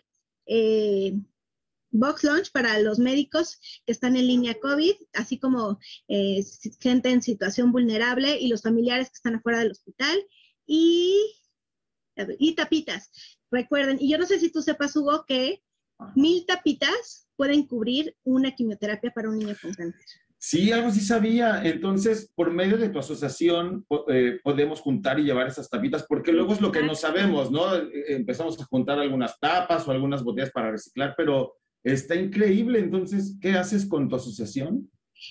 eh, 0.46 1.14
Box 1.90 2.22
Launch 2.22 2.52
para 2.52 2.78
los 2.80 2.98
médicos 2.98 3.58
que 3.84 3.92
están 3.92 4.16
en 4.16 4.26
línea 4.26 4.60
COVID, 4.60 4.94
así 5.14 5.38
como 5.38 5.78
eh, 6.06 6.44
gente 6.80 7.10
en 7.10 7.22
situación 7.22 7.72
vulnerable 7.72 8.38
y 8.38 8.48
los 8.48 8.62
familiares 8.62 9.08
que 9.08 9.14
están 9.14 9.36
afuera 9.36 9.60
del 9.60 9.72
hospital 9.72 10.18
y, 10.68 11.34
y 12.38 12.54
tapitas. 12.54 13.10
Recuerden, 13.50 13.96
y 14.00 14.10
yo 14.10 14.18
no 14.18 14.26
sé 14.26 14.38
si 14.38 14.52
tú 14.52 14.62
sepas, 14.62 14.94
Hugo, 14.94 15.24
que 15.26 15.62
mil 16.14 16.44
tapitas 16.46 17.26
pueden 17.34 17.66
cubrir 17.66 18.14
una 18.22 18.54
quimioterapia 18.54 19.10
para 19.10 19.30
un 19.30 19.38
niño 19.38 19.56
con 19.60 19.72
cáncer. 19.72 20.04
Sí, 20.40 20.70
algo 20.70 20.92
sí 20.92 21.00
sabía. 21.00 21.64
Entonces, 21.64 22.30
por 22.34 22.52
medio 22.52 22.76
de 22.76 22.90
tu 22.90 23.00
asociación 23.00 23.84
eh, 24.08 24.38
podemos 24.44 24.80
juntar 24.80 25.18
y 25.18 25.24
llevar 25.24 25.48
esas 25.48 25.68
tapitas, 25.68 26.04
porque 26.08 26.32
luego 26.32 26.52
es 26.52 26.60
lo 26.60 26.70
que 26.70 26.82
no 26.82 26.94
sabemos, 26.94 27.50
¿no? 27.50 27.74
Eh, 27.74 27.90
empezamos 28.08 28.60
a 28.60 28.64
juntar 28.66 29.00
algunas 29.00 29.38
tapas 29.40 29.88
o 29.88 29.90
algunas 29.90 30.22
botellas 30.22 30.52
para 30.52 30.70
reciclar, 30.70 31.14
pero 31.16 31.54
está 31.82 32.14
increíble. 32.14 32.78
Entonces, 32.78 33.36
¿qué 33.40 33.52
haces 33.52 33.86
con 33.86 34.08
tu 34.08 34.14
asociación? 34.14 34.88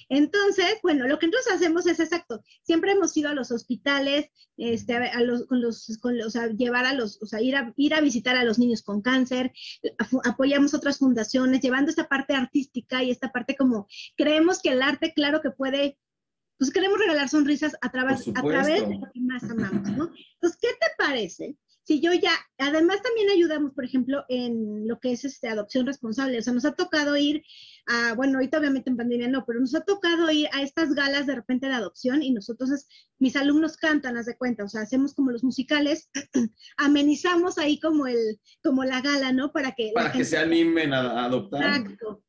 Entonces, 0.10 0.78
bueno, 0.82 1.08
lo 1.08 1.20
que 1.20 1.28
nosotros 1.28 1.56
hacemos 1.56 1.86
es 1.88 2.00
exacto. 2.00 2.42
Siempre 2.64 2.92
hemos 2.92 3.16
ido 3.16 3.30
a 3.30 3.34
los 3.34 3.52
hospitales, 3.52 4.30
este, 4.58 4.96
a 4.96 5.22
los, 5.22 5.46
con 5.46 5.62
los, 5.62 5.98
con 6.02 6.18
los, 6.18 6.36
a 6.36 6.48
llevar 6.48 6.86
a 6.86 6.94
los, 6.94 7.22
o 7.22 7.26
sea, 7.26 7.42
ir 7.42 7.56
a, 7.56 7.74
ir 7.76 7.94
a 7.94 8.02
visitar 8.02 8.36
a 8.38 8.44
los 8.44 8.60
niños 8.60 8.82
con 8.82 9.02
cáncer, 9.02 9.52
apoyamos 10.24 10.74
otras 10.74 10.98
fundaciones, 10.98 11.62
llevando 11.62 11.90
esta 11.90 12.08
parte 12.08 12.34
artística 12.34 13.04
y 13.04 13.12
esta 13.12 13.32
parte 13.32 13.56
como, 13.56 13.88
creemos 14.16 14.62
que 14.62 14.70
el 14.70 14.82
arte, 14.82 15.14
claro 15.14 15.42
que 15.42 15.52
puede, 15.52 15.98
pues 16.58 16.72
queremos 16.72 16.98
regalar 17.00 17.30
sonrisas 17.30 17.78
a 17.82 17.92
través, 17.92 18.28
a 18.28 18.42
través 18.42 18.88
de 18.88 18.96
lo 18.96 19.12
que 19.12 19.20
más 19.22 19.44
amamos, 19.44 19.92
¿no? 19.92 20.12
Entonces, 20.34 20.60
¿qué 20.62 20.70
te 20.80 20.88
parece 20.98 21.58
si 21.88 22.02
yo 22.02 22.12
ya, 22.12 22.34
además 22.58 23.02
también 23.02 23.30
ayudamos, 23.30 23.72
por 23.74 23.86
ejemplo, 23.86 24.26
en 24.28 24.90
lo 24.90 25.00
que 25.00 25.14
es 25.14 25.24
este, 25.24 25.48
adopción 25.48 25.86
responsable, 25.86 26.38
o 26.38 26.42
sea, 26.42 26.52
nos 26.52 26.66
ha 26.66 26.74
tocado 26.74 27.16
ir 27.16 27.46
a, 27.86 28.14
bueno, 28.14 28.40
ahorita 28.40 28.60
obviamente 28.60 28.90
en 28.90 28.98
pandemia 28.98 29.30
no, 29.30 29.46
pero 29.46 29.62
nos 29.62 29.74
ha 29.74 29.86
tocado 29.86 30.30
ir 30.30 30.50
a 30.52 30.64
estas 30.64 30.94
galas 30.94 31.28
de 31.28 31.36
repente 31.36 31.68
de 31.68 31.76
adopción 31.76 32.22
y 32.24 32.32
nosotros, 32.32 32.72
mis 33.20 33.38
alumnos 33.38 33.78
cantan, 33.78 34.18
haz 34.18 34.26
de 34.26 34.36
cuenta, 34.36 34.66
o 34.66 34.68
sea, 34.68 34.82
hacemos 34.82 35.14
como 35.14 35.32
los 35.32 35.46
musicales, 35.46 36.10
amenizamos 36.78 37.58
ahí 37.58 37.80
como 37.80 38.06
el, 38.06 38.38
como 38.62 38.84
la 38.84 39.00
gala, 39.00 39.32
¿no? 39.32 39.54
Para 39.54 39.72
que... 39.72 39.92
Para 39.94 40.12
que 40.12 40.26
se 40.26 40.38
animen 40.38 40.94
a, 40.94 41.24
adoptar. 41.24 41.64
Exacto. 41.64 42.22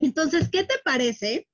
Entonces, 0.00 0.48
¿qué 0.50 0.64
te 0.64 0.74
parece 0.84 1.46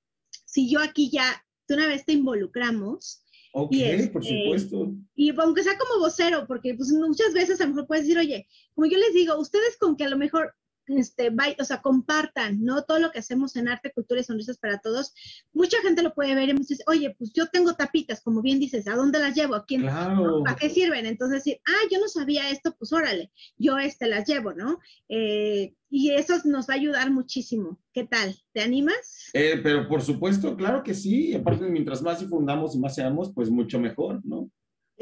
si 0.47 0.71
yo 0.71 0.81
aquí 0.81 1.11
ya, 1.11 1.45
de 1.69 1.75
una 1.75 1.87
vez 1.87 2.07
te 2.07 2.15
involucramos? 2.15 3.27
Ok, 3.53 3.71
por 4.13 4.23
este, 4.23 4.43
supuesto. 4.43 4.93
Y 5.15 5.31
aunque 5.39 5.63
sea 5.63 5.77
como 5.77 6.01
vocero, 6.01 6.47
porque 6.47 6.75
pues 6.75 6.91
muchas 6.93 7.33
veces 7.33 7.61
a 7.61 7.65
lo 7.65 7.71
mejor 7.71 7.87
puedes 7.87 8.05
decir, 8.05 8.19
oye, 8.19 8.47
como 8.75 8.87
yo 8.87 8.97
les 8.99 9.13
digo, 9.13 9.39
ustedes 9.39 9.77
con 9.79 9.97
que 9.97 10.05
a 10.05 10.09
lo 10.09 10.17
mejor 10.17 10.55
este, 10.97 11.31
o 11.59 11.65
sea, 11.65 11.81
compartan, 11.83 12.65
¿no? 12.65 12.83
Todo 12.83 12.99
lo 12.99 13.11
que 13.11 13.19
hacemos 13.19 13.57
en 13.57 13.69
arte, 13.69 13.93
cultura 13.93 14.21
y 14.21 14.25
sonrisas 14.25 14.59
para 14.59 14.79
todos. 14.79 15.15
Mucha 15.53 15.81
gente 15.83 16.03
lo 16.03 16.15
puede 16.15 16.35
ver 16.35 16.49
y 16.49 16.55
me 16.55 16.61
dice, 16.61 16.83
oye, 16.87 17.15
pues 17.19 17.33
yo 17.33 17.47
tengo 17.49 17.75
tapitas, 17.75 18.21
como 18.21 18.43
bien 18.43 18.59
dices, 18.59 18.87
¿a 18.89 18.97
dónde 18.97 19.19
las 19.19 19.35
llevo? 19.35 19.55
¿A 19.55 19.65
quién? 19.67 19.85
¿Para 19.85 20.57
qué 20.59 20.71
sirven? 20.71 21.07
Entonces 21.07 21.45
decir, 21.45 21.61
ah, 21.67 21.89
yo 21.91 21.99
no 22.01 22.09
sabía 22.09 22.51
esto, 22.51 22.75
pues 22.79 22.93
órale, 22.93 23.31
yo 23.57 23.79
este 23.79 24.07
las 24.07 24.29
llevo, 24.29 24.53
¿no? 24.53 24.79
Eh, 25.09 25.75
y 25.91 26.11
eso 26.11 26.35
nos 26.45 26.69
va 26.69 26.75
a 26.75 26.77
ayudar 26.77 27.11
muchísimo. 27.11 27.81
¿Qué 27.93 28.05
tal? 28.05 28.37
¿Te 28.53 28.63
animas? 28.63 29.31
Eh, 29.33 29.61
pero 29.63 29.89
por 29.89 30.03
supuesto, 30.03 30.57
claro 30.57 30.83
que 30.85 30.95
sí. 30.95 31.35
Aparte, 31.35 31.65
mientras 31.69 32.01
más 32.01 32.21
difundamos 32.21 32.75
y 32.75 32.79
más 32.79 32.95
seamos, 32.95 33.33
pues 33.35 33.51
mucho 33.51 33.81
mejor, 33.81 34.25
¿no? 34.25 34.51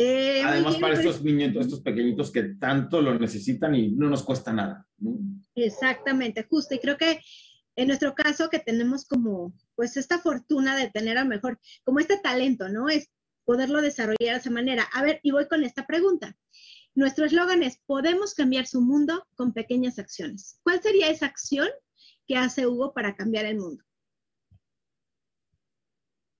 Eh, 0.01 0.43
Además, 0.45 0.77
para 0.77 0.95
pues 0.95 1.05
estos 1.05 1.25
niños, 1.25 1.57
estos 1.57 1.81
pequeñitos 1.81 2.31
que 2.31 2.55
tanto 2.61 3.03
lo 3.03 3.19
necesitan 3.19 3.75
y 3.75 3.91
no 3.91 4.09
nos 4.09 4.23
cuesta 4.23 4.53
nada. 4.53 4.87
Exactamente, 5.57 6.47
justo. 6.49 6.77
Y 6.77 6.79
creo 6.79 6.97
que 6.97 7.21
en 7.75 7.89
nuestro 7.89 8.15
caso 8.15 8.49
que 8.49 8.61
tenemos 8.61 9.07
como, 9.07 9.53
pues 9.75 9.97
esta 9.97 10.21
fortuna 10.21 10.77
de 10.77 10.89
tener 10.91 11.19
a 11.19 11.25
lo 11.25 11.29
mejor, 11.29 11.59
como 11.83 11.99
este 11.99 12.17
talento, 12.17 12.69
¿no? 12.69 12.89
Es 12.89 13.11
poderlo 13.45 13.83
desarrollar 13.83 14.35
de 14.35 14.41
esa 14.41 14.51
manera. 14.51 14.85
A 14.93 15.03
ver, 15.03 15.19
y 15.25 15.33
voy 15.33 15.49
con 15.49 15.65
esta 15.65 15.85
pregunta. 15.85 16.37
Nuestro 16.95 17.25
eslogan 17.25 17.65
es, 17.65 17.81
podemos 17.85 18.35
cambiar 18.35 18.69
su 18.69 18.81
mundo 18.81 19.27
con 19.35 19.53
pequeñas 19.53 19.99
acciones. 19.99 20.61
¿Cuál 20.63 20.81
sería 20.81 21.11
esa 21.11 21.27
acción 21.27 21.69
que 22.25 22.37
hace 22.37 22.69
Hugo 22.69 22.95
para 22.95 23.17
cambiar 23.17 23.47
el 23.47 23.59
mundo? 23.59 23.83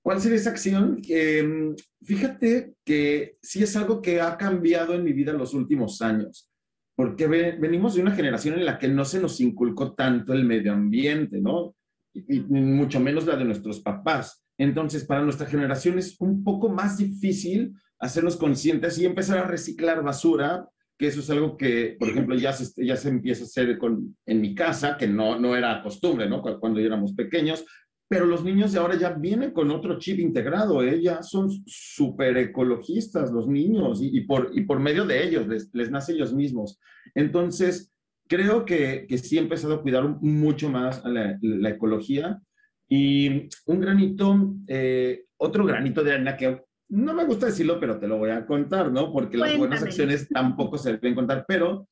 ¿Cuál 0.09 0.23
sería 0.23 0.39
esa 0.39 0.49
acción? 0.49 1.03
Mm, 1.03 1.75
fíjate 2.03 2.73
que 2.83 3.37
sí 3.43 3.63
es 3.63 3.77
algo 3.77 4.01
que 4.01 4.23
ha 4.23 4.39
cambiado 4.39 4.95
en 4.95 5.05
mi 5.05 5.13
vida 5.13 5.33
en 5.33 5.37
los 5.37 5.53
últimos 5.53 6.01
años, 6.01 6.51
porque 6.97 7.27
venimos 7.27 7.95
de 7.95 8.01
una 8.01 8.13
generación 8.13 8.55
en 8.55 8.65
la 8.65 8.79
que 8.79 8.89
no 8.89 9.05
se 9.05 9.21
nos 9.21 9.39
inculcó 9.39 9.93
tanto 9.93 10.33
el 10.33 10.47
medio 10.47 10.73
ambiente, 10.73 11.43
¿no? 11.43 11.77
Y, 12.15 12.41
mucho 12.41 13.01
menos 13.01 13.27
la 13.27 13.37
de 13.37 13.45
nuestros 13.45 13.81
papás. 13.81 14.43
Entonces, 14.57 15.05
para 15.05 15.21
nuestra 15.21 15.47
generación 15.47 15.99
es 15.99 16.19
un 16.21 16.43
poco 16.43 16.71
más 16.71 16.97
difícil 16.97 17.75
hacernos 17.99 18.39
conscientes 18.39 18.97
y 18.97 19.05
empezar 19.05 19.37
a 19.37 19.47
reciclar 19.47 20.03
basura, 20.03 20.67
que 20.99 21.09
eso 21.09 21.21
es 21.21 21.29
algo 21.29 21.59
que, 21.59 21.97
por 21.99 22.09
ejemplo, 22.09 22.35
ya 22.35 22.55
se, 22.55 22.83
ya 22.83 22.97
se 22.97 23.11
empieza 23.11 23.43
a 23.43 23.45
hacer 23.45 23.77
con, 23.77 24.17
en 24.25 24.41
mi 24.41 24.55
casa, 24.55 24.97
que 24.97 25.07
no, 25.07 25.39
no 25.39 25.55
era 25.55 25.83
costumbre, 25.83 26.31
¿no? 26.31 26.41
Cuando 26.41 26.81
éramos 26.81 27.13
pequeños, 27.13 27.67
pero 28.09 28.25
los 28.25 28.43
niños 28.43 28.73
de 28.73 28.79
ahora 28.79 28.97
ya 28.97 29.11
vienen 29.11 29.51
con 29.53 29.71
otro 29.71 29.99
chip 29.99 30.19
integrado, 30.19 30.83
¿eh? 30.83 31.01
ya 31.03 31.23
son 31.23 31.51
súper 31.67 32.39
ecologistas 32.39 33.31
los 33.31 33.47
niños 33.47 34.01
y, 34.03 34.23
por, 34.23 34.51
y 34.55 34.63
por 34.63 34.81
medio 34.81 35.05
de 35.05 35.27
ellos, 35.27 35.47
les, 35.47 35.69
les 35.75 35.91
nace 35.91 36.13
ellos 36.13 36.33
mismos. 36.33 36.81
Entonces, 37.15 37.93
creo 38.27 38.65
que, 38.65 39.07
que 39.07 39.19
sí 39.19 39.37
he 39.37 39.41
empezado 39.41 39.75
a 39.75 39.83
cuidar 39.83 40.09
mucho 40.23 40.71
más 40.71 41.05
la, 41.05 41.39
la 41.43 41.69
ecología 41.69 42.41
y 42.89 43.49
un 43.67 43.81
granito, 43.81 44.55
eh, 44.67 45.25
otro 45.37 45.67
granito 45.67 46.03
de 46.03 46.13
arena 46.13 46.37
que 46.37 46.63
no 46.91 47.13
me 47.13 47.27
gusta 47.27 47.47
decirlo, 47.47 47.79
pero 47.79 47.99
te 47.99 48.09
lo 48.09 48.17
voy 48.17 48.31
a 48.31 48.47
contar, 48.47 48.91
¿no? 48.91 49.13
Porque 49.13 49.37
las 49.37 49.59
buenas 49.59 49.83
acciones 49.83 50.27
tampoco 50.31 50.79
se 50.79 50.93
deben 50.93 51.15
contar, 51.15 51.45
pero 51.47 51.87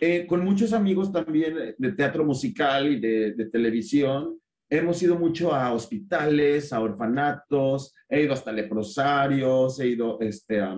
eh, 0.00 0.26
con 0.26 0.42
muchos 0.42 0.72
amigos 0.72 1.12
también 1.12 1.74
de 1.76 1.92
teatro 1.92 2.24
musical 2.24 2.90
y 2.90 2.98
de, 2.98 3.34
de 3.34 3.50
televisión, 3.50 4.38
hemos 4.70 5.02
ido 5.02 5.16
mucho 5.16 5.54
a 5.54 5.72
hospitales, 5.72 6.72
a 6.72 6.80
orfanatos, 6.80 7.94
he 8.08 8.22
ido 8.22 8.32
hasta 8.32 8.52
leprosarios, 8.52 9.80
he 9.80 9.88
ido 9.88 10.20
este, 10.20 10.60
a, 10.60 10.76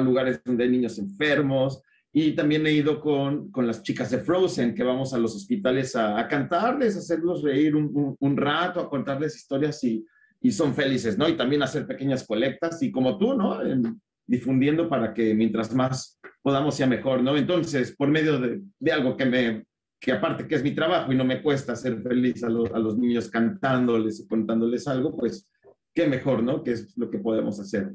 lugares 0.00 0.40
donde 0.44 0.64
hay 0.64 0.70
niños 0.70 0.98
enfermos 0.98 1.82
y 2.12 2.32
también 2.32 2.66
he 2.66 2.72
ido 2.72 3.00
con, 3.00 3.50
con, 3.50 3.66
las 3.66 3.82
chicas 3.82 4.10
de 4.10 4.18
Frozen, 4.18 4.74
que 4.74 4.82
vamos 4.82 5.14
a 5.14 5.18
los 5.18 5.34
hospitales 5.34 5.96
a, 5.96 6.28
cantarles, 6.28 6.94
a 6.94 6.98
hacerlos 6.98 7.42
reír 7.42 7.74
un, 7.74 8.16
un, 8.18 8.36
rato, 8.36 8.80
a 8.80 8.90
contarles 8.90 9.36
historias 9.36 9.82
y, 9.84 10.04
y, 10.40 10.52
son 10.52 10.74
felices, 10.74 11.16
¿no? 11.16 11.28
Y 11.28 11.36
también 11.36 11.62
hacer 11.62 11.86
pequeñas 11.86 12.26
colectas 12.26 12.82
y 12.82 12.90
como 12.90 13.18
tú, 13.18 13.34
¿no? 13.34 13.58
difundiendo 14.24 14.88
para 14.88 15.12
que 15.12 15.34
mientras 15.34 15.74
más 15.74 16.20
podamos 16.42 16.76
sea 16.76 16.86
mejor, 16.86 17.22
¿no? 17.22 17.36
Entonces, 17.36 17.94
por 17.96 18.08
medio 18.08 18.38
de, 18.38 18.62
de 18.78 18.92
algo 18.92 19.16
que 19.16 19.26
me, 19.26 19.64
que 20.02 20.10
aparte 20.10 20.48
que 20.48 20.56
es 20.56 20.64
mi 20.64 20.74
trabajo 20.74 21.12
y 21.12 21.16
no 21.16 21.24
me 21.24 21.40
cuesta 21.40 21.76
ser 21.76 22.02
feliz 22.02 22.42
a, 22.42 22.48
los 22.48 22.98
niños 22.98 23.30
cantándoles 23.30 24.18
y 24.18 24.26
contándoles 24.26 24.88
algo, 24.88 25.16
pues 25.16 25.48
qué 25.94 26.08
mejor, 26.08 26.42
¿no? 26.42 26.64
Que 26.64 26.72
es 26.72 26.98
lo 26.98 27.08
que 27.08 27.18
podemos 27.18 27.60
hacer. 27.60 27.94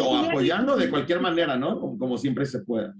o 0.00 0.16
apoyando 0.16 0.76
de 0.76 0.90
cualquier 0.90 1.20
manera, 1.20 1.56
¿no? 1.56 1.80
Como, 1.80 1.96
como 1.96 2.18
siempre 2.18 2.44
se 2.46 2.64
pueda. 2.64 2.96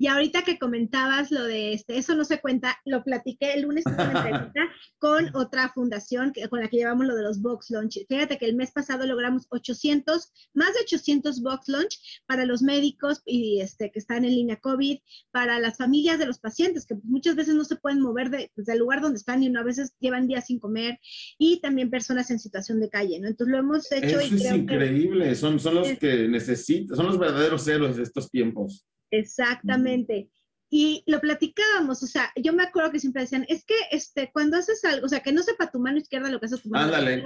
Y 0.00 0.06
ahorita 0.06 0.44
que 0.44 0.58
comentabas 0.58 1.30
lo 1.30 1.44
de 1.44 1.74
este, 1.74 1.98
eso 1.98 2.14
no 2.14 2.24
se 2.24 2.40
cuenta, 2.40 2.78
lo 2.86 3.04
platiqué 3.04 3.52
el 3.52 3.64
lunes 3.64 3.84
con 4.98 5.36
otra 5.36 5.68
fundación 5.74 6.32
que, 6.32 6.48
con 6.48 6.60
la 6.60 6.68
que 6.68 6.78
llevamos 6.78 7.06
lo 7.06 7.14
de 7.14 7.22
los 7.22 7.42
box 7.42 7.68
launch. 7.68 7.98
Fíjate 8.08 8.38
que 8.38 8.46
el 8.46 8.56
mes 8.56 8.72
pasado 8.72 9.04
logramos 9.04 9.46
800, 9.50 10.32
más 10.54 10.72
de 10.72 10.80
800 10.84 11.42
box 11.42 11.68
launch 11.68 11.98
para 12.26 12.46
los 12.46 12.62
médicos 12.62 13.20
y 13.26 13.60
este, 13.60 13.90
que 13.90 13.98
están 13.98 14.24
en 14.24 14.30
línea 14.30 14.56
COVID, 14.56 15.00
para 15.32 15.60
las 15.60 15.76
familias 15.76 16.18
de 16.18 16.24
los 16.24 16.38
pacientes 16.38 16.86
que 16.86 16.94
muchas 17.02 17.36
veces 17.36 17.54
no 17.54 17.66
se 17.66 17.76
pueden 17.76 18.00
mover 18.00 18.30
de, 18.30 18.50
pues, 18.54 18.66
del 18.66 18.78
lugar 18.78 19.02
donde 19.02 19.18
están 19.18 19.42
y 19.42 19.54
a 19.54 19.62
veces 19.62 19.92
llevan 20.00 20.26
días 20.26 20.46
sin 20.46 20.60
comer 20.60 20.98
y 21.36 21.60
también 21.60 21.90
personas 21.90 22.30
en 22.30 22.38
situación 22.38 22.80
de 22.80 22.88
calle, 22.88 23.20
¿no? 23.20 23.28
Entonces 23.28 23.52
lo 23.52 23.58
hemos 23.58 23.92
hecho. 23.92 24.18
Eso 24.18 24.20
es 24.20 24.50
increíble, 24.50 25.34
son, 25.34 25.60
son 25.60 25.74
los 25.74 25.88
que 25.98 26.26
necesitan, 26.26 26.96
son 26.96 27.04
los 27.04 27.18
verdaderos 27.18 27.68
héroes 27.68 27.96
de 27.96 28.04
estos 28.04 28.30
tiempos. 28.30 28.86
Exactamente. 29.10 30.30
Y 30.72 31.02
lo 31.06 31.20
platicábamos, 31.20 32.02
o 32.04 32.06
sea, 32.06 32.32
yo 32.36 32.52
me 32.52 32.62
acuerdo 32.62 32.92
que 32.92 33.00
siempre 33.00 33.22
decían, 33.22 33.44
es 33.48 33.64
que 33.64 33.74
este, 33.90 34.30
cuando 34.32 34.56
haces 34.56 34.84
algo, 34.84 35.06
o 35.06 35.08
sea, 35.08 35.20
que 35.20 35.32
no 35.32 35.42
sepa 35.42 35.70
tu 35.70 35.80
mano 35.80 35.98
izquierda 35.98 36.30
lo 36.30 36.38
que 36.38 36.46
hace 36.46 36.58
tu 36.58 36.68
mano 36.68 36.84
Ándale, 36.84 37.24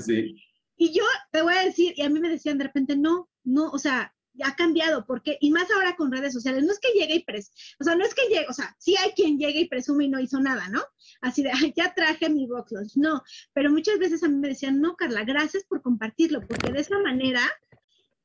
sí. 0.00 0.42
Y 0.78 0.92
yo 0.92 1.04
te 1.30 1.42
voy 1.42 1.54
a 1.54 1.64
decir, 1.64 1.92
y 1.96 2.02
a 2.02 2.08
mí 2.08 2.20
me 2.20 2.30
decían 2.30 2.56
de 2.56 2.64
repente, 2.64 2.96
no, 2.96 3.28
no, 3.44 3.68
o 3.70 3.78
sea, 3.78 4.14
ha 4.42 4.56
cambiado, 4.56 5.06
porque, 5.06 5.38
y 5.40 5.50
más 5.50 5.70
ahora 5.70 5.96
con 5.96 6.12
redes 6.12 6.32
sociales, 6.32 6.64
no 6.64 6.72
es 6.72 6.78
que 6.78 6.98
llegue 6.98 7.16
y 7.16 7.24
pres, 7.24 7.52
o 7.80 7.84
sea, 7.84 7.94
no 7.94 8.04
es 8.04 8.14
que 8.14 8.28
llegue, 8.28 8.46
o 8.48 8.52
sea, 8.52 8.74
sí 8.78 8.96
hay 8.96 9.10
quien 9.12 9.38
llegue 9.38 9.60
y 9.60 9.68
presume 9.68 10.04
y 10.04 10.08
no 10.08 10.20
hizo 10.20 10.40
nada, 10.40 10.68
¿no? 10.68 10.82
Así 11.20 11.42
de, 11.42 11.50
ay, 11.50 11.72
ya 11.76 11.94
traje 11.94 12.28
mi 12.28 12.46
box 12.46 12.72
lunch, 12.72 12.96
no, 12.96 13.22
pero 13.52 13.70
muchas 13.70 13.98
veces 13.98 14.22
a 14.22 14.28
mí 14.28 14.36
me 14.36 14.48
decían, 14.48 14.80
no, 14.80 14.96
Carla, 14.96 15.24
gracias 15.24 15.64
por 15.64 15.82
compartirlo, 15.82 16.40
porque 16.46 16.72
de 16.72 16.80
esa 16.80 16.98
manera 16.98 17.40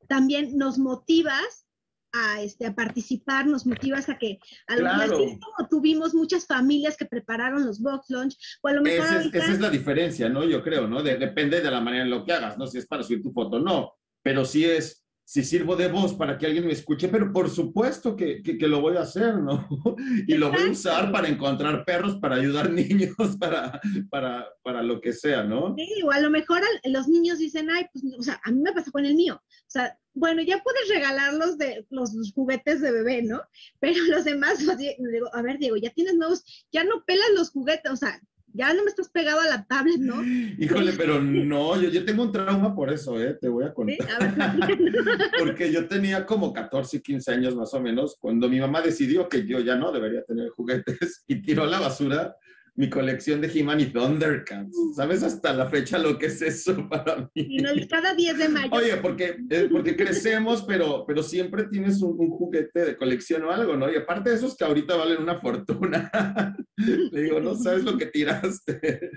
también 0.07 0.57
nos 0.57 0.77
motivas 0.77 1.65
a, 2.13 2.41
este, 2.41 2.65
a 2.65 2.75
participar, 2.75 3.47
nos 3.47 3.65
motivas 3.65 4.09
a 4.09 4.17
que, 4.17 4.39
a 4.67 4.75
lo 4.75 4.81
Claro. 4.81 5.01
así 5.15 5.39
como 5.39 5.69
tuvimos 5.69 6.13
muchas 6.13 6.45
familias 6.45 6.97
que 6.97 7.05
prepararon 7.05 7.65
los 7.65 7.81
box 7.81 8.09
lunch, 8.09 8.35
o 8.61 8.67
a 8.67 8.73
lo 8.73 8.81
mejor 8.81 8.99
Esa 9.05 9.09
es, 9.15 9.17
ahorita- 9.25 9.37
esa 9.37 9.51
es 9.53 9.59
la 9.59 9.69
diferencia, 9.69 10.29
¿no? 10.29 10.43
Yo 10.43 10.61
creo, 10.63 10.87
¿no? 10.87 11.01
De- 11.03 11.17
depende 11.17 11.61
de 11.61 11.71
la 11.71 11.81
manera 11.81 12.03
en 12.03 12.09
lo 12.09 12.25
que 12.25 12.33
hagas, 12.33 12.57
¿no? 12.57 12.67
Si 12.67 12.77
es 12.77 12.85
para 12.87 13.03
subir 13.03 13.21
tu 13.23 13.31
foto, 13.31 13.59
no. 13.59 13.93
Pero 14.23 14.45
si 14.45 14.65
es, 14.65 15.00
si 15.31 15.45
sirvo 15.45 15.77
de 15.77 15.87
voz 15.87 16.13
para 16.13 16.37
que 16.37 16.45
alguien 16.45 16.65
me 16.67 16.73
escuche, 16.73 17.07
pero 17.07 17.31
por 17.31 17.49
supuesto 17.49 18.17
que, 18.17 18.43
que, 18.43 18.57
que 18.57 18.67
lo 18.67 18.81
voy 18.81 18.97
a 18.97 19.03
hacer, 19.03 19.37
¿no? 19.37 19.65
Y 20.27 20.33
lo 20.33 20.51
voy 20.51 20.63
a 20.63 20.71
usar 20.71 21.09
para 21.09 21.29
encontrar 21.29 21.85
perros, 21.85 22.17
para 22.17 22.35
ayudar 22.35 22.69
niños, 22.73 23.15
para, 23.39 23.79
para, 24.09 24.49
para 24.61 24.83
lo 24.83 24.99
que 24.99 25.13
sea, 25.13 25.41
¿no? 25.41 25.73
Sí, 25.77 25.87
o 26.03 26.11
a 26.11 26.19
lo 26.19 26.29
mejor 26.29 26.59
los 26.83 27.07
niños 27.07 27.37
dicen, 27.39 27.69
ay, 27.69 27.85
pues, 27.93 28.03
o 28.19 28.21
sea, 28.21 28.41
a 28.43 28.51
mí 28.51 28.59
me 28.59 28.73
pasa 28.73 28.91
con 28.91 29.05
el 29.05 29.15
mío. 29.15 29.35
O 29.41 29.69
sea, 29.69 29.97
bueno, 30.13 30.41
ya 30.41 30.61
puedes 30.61 30.89
regalarlos 30.89 31.57
de 31.57 31.85
los, 31.89 32.13
los 32.13 32.33
juguetes 32.33 32.81
de 32.81 32.91
bebé, 32.91 33.23
¿no? 33.23 33.41
Pero 33.79 34.03
los 34.09 34.25
demás, 34.25 34.59
digo, 34.77 35.29
a 35.33 35.41
ver, 35.41 35.59
Diego, 35.59 35.77
ya 35.77 35.91
tienes 35.91 36.15
nuevos, 36.15 36.43
ya 36.73 36.83
no 36.83 37.05
pelas 37.05 37.29
los 37.35 37.51
juguetes, 37.51 37.89
o 37.89 37.95
sea, 37.95 38.19
ya 38.53 38.73
no 38.73 38.83
me 38.83 38.89
estás 38.89 39.09
pegado 39.09 39.39
a 39.41 39.45
la 39.47 39.65
tablet, 39.65 39.99
¿no? 39.99 40.21
Híjole, 40.57 40.93
pero 40.93 41.21
no, 41.21 41.79
yo, 41.81 41.89
yo 41.89 42.03
tengo 42.05 42.23
un 42.23 42.31
trauma 42.31 42.75
por 42.75 42.91
eso, 42.91 43.21
¿eh? 43.21 43.37
Te 43.39 43.47
voy 43.47 43.63
a 43.63 43.67
Sí, 43.69 43.73
contar. 43.73 44.09
a 44.11 44.19
ver, 44.19 44.33
platícanos. 44.35 44.95
Porque 45.39 45.71
yo 45.71 45.87
tenía 45.87 46.25
como 46.25 46.51
14, 46.53 47.01
15 47.01 47.31
años 47.31 47.55
más 47.55 47.73
o 47.73 47.79
menos, 47.79 48.17
cuando 48.19 48.49
mi 48.49 48.59
mamá 48.59 48.81
decidió 48.81 49.27
que 49.29 49.45
yo 49.45 49.59
ya 49.59 49.75
no 49.75 49.91
debería 49.91 50.23
tener 50.23 50.49
juguetes 50.49 51.23
y 51.27 51.41
tiró 51.41 51.63
a 51.63 51.67
la 51.67 51.79
basura 51.79 52.35
mi 52.75 52.89
colección 52.89 53.41
de 53.41 53.51
He-Man 53.53 53.81
y 53.81 53.85
Thundercats. 53.87 54.75
¿Sabes 54.95 55.23
hasta 55.23 55.53
la 55.53 55.69
fecha 55.69 55.97
lo 55.97 56.17
que 56.17 56.27
es 56.27 56.41
eso 56.41 56.87
para 56.89 57.29
mí? 57.35 57.57
no, 57.57 57.69
cada 57.89 58.13
10 58.13 58.37
de 58.37 58.49
mayo. 58.49 58.69
Oye, 58.71 58.97
porque, 58.97 59.37
eh, 59.49 59.67
porque 59.71 59.95
crecemos, 59.95 60.63
pero, 60.63 61.05
pero 61.05 61.21
siempre 61.21 61.65
tienes 61.65 62.01
un, 62.01 62.15
un 62.19 62.29
juguete 62.29 62.85
de 62.85 62.97
colección 62.97 63.43
o 63.43 63.51
algo, 63.51 63.75
¿no? 63.75 63.91
Y 63.91 63.97
aparte 63.97 64.29
de 64.29 64.37
esos 64.37 64.55
que 64.55 64.63
ahorita 64.63 64.95
valen 64.95 65.21
una 65.21 65.39
fortuna, 65.39 66.09
le 66.77 67.21
digo, 67.21 67.39
no 67.39 67.55
sabes 67.55 67.83
lo 67.83 67.97
que 67.97 68.05
tiraste. 68.07 69.11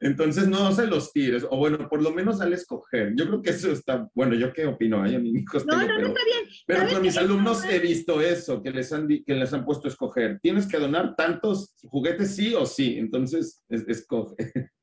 Entonces 0.00 0.46
no 0.48 0.72
se 0.72 0.86
los 0.86 1.12
tires, 1.12 1.44
o 1.48 1.56
bueno, 1.56 1.88
por 1.88 2.02
lo 2.02 2.12
menos 2.12 2.40
al 2.40 2.52
escoger. 2.52 3.14
Yo 3.16 3.26
creo 3.26 3.42
que 3.42 3.50
eso 3.50 3.72
está, 3.72 4.08
bueno, 4.14 4.34
¿yo 4.34 4.52
qué 4.52 4.66
opino? 4.66 5.02
Ay, 5.02 5.14
a 5.14 5.18
mis 5.18 5.34
hijos 5.34 5.64
no, 5.66 5.78
tengo, 5.78 5.86
no, 5.86 5.88
no 5.88 5.96
pero, 5.96 6.08
está 6.08 6.24
bien. 6.24 6.56
pero 6.66 6.78
¿Sabes 6.80 6.94
con 6.94 7.02
mis 7.02 7.16
alumnos 7.16 7.64
he 7.64 7.78
visto 7.78 8.20
eso, 8.20 8.62
que 8.62 8.70
les, 8.70 8.92
han, 8.92 9.08
que 9.08 9.34
les 9.34 9.52
han 9.52 9.64
puesto 9.64 9.88
a 9.88 9.90
escoger. 9.90 10.38
Tienes 10.40 10.66
que 10.66 10.78
donar 10.78 11.16
tantos 11.16 11.74
juguetes 11.82 12.34
sí 12.34 12.54
o 12.54 12.66
sí, 12.66 12.97
entonces 12.98 13.62
es- 13.68 13.86
escoge. 13.88 14.34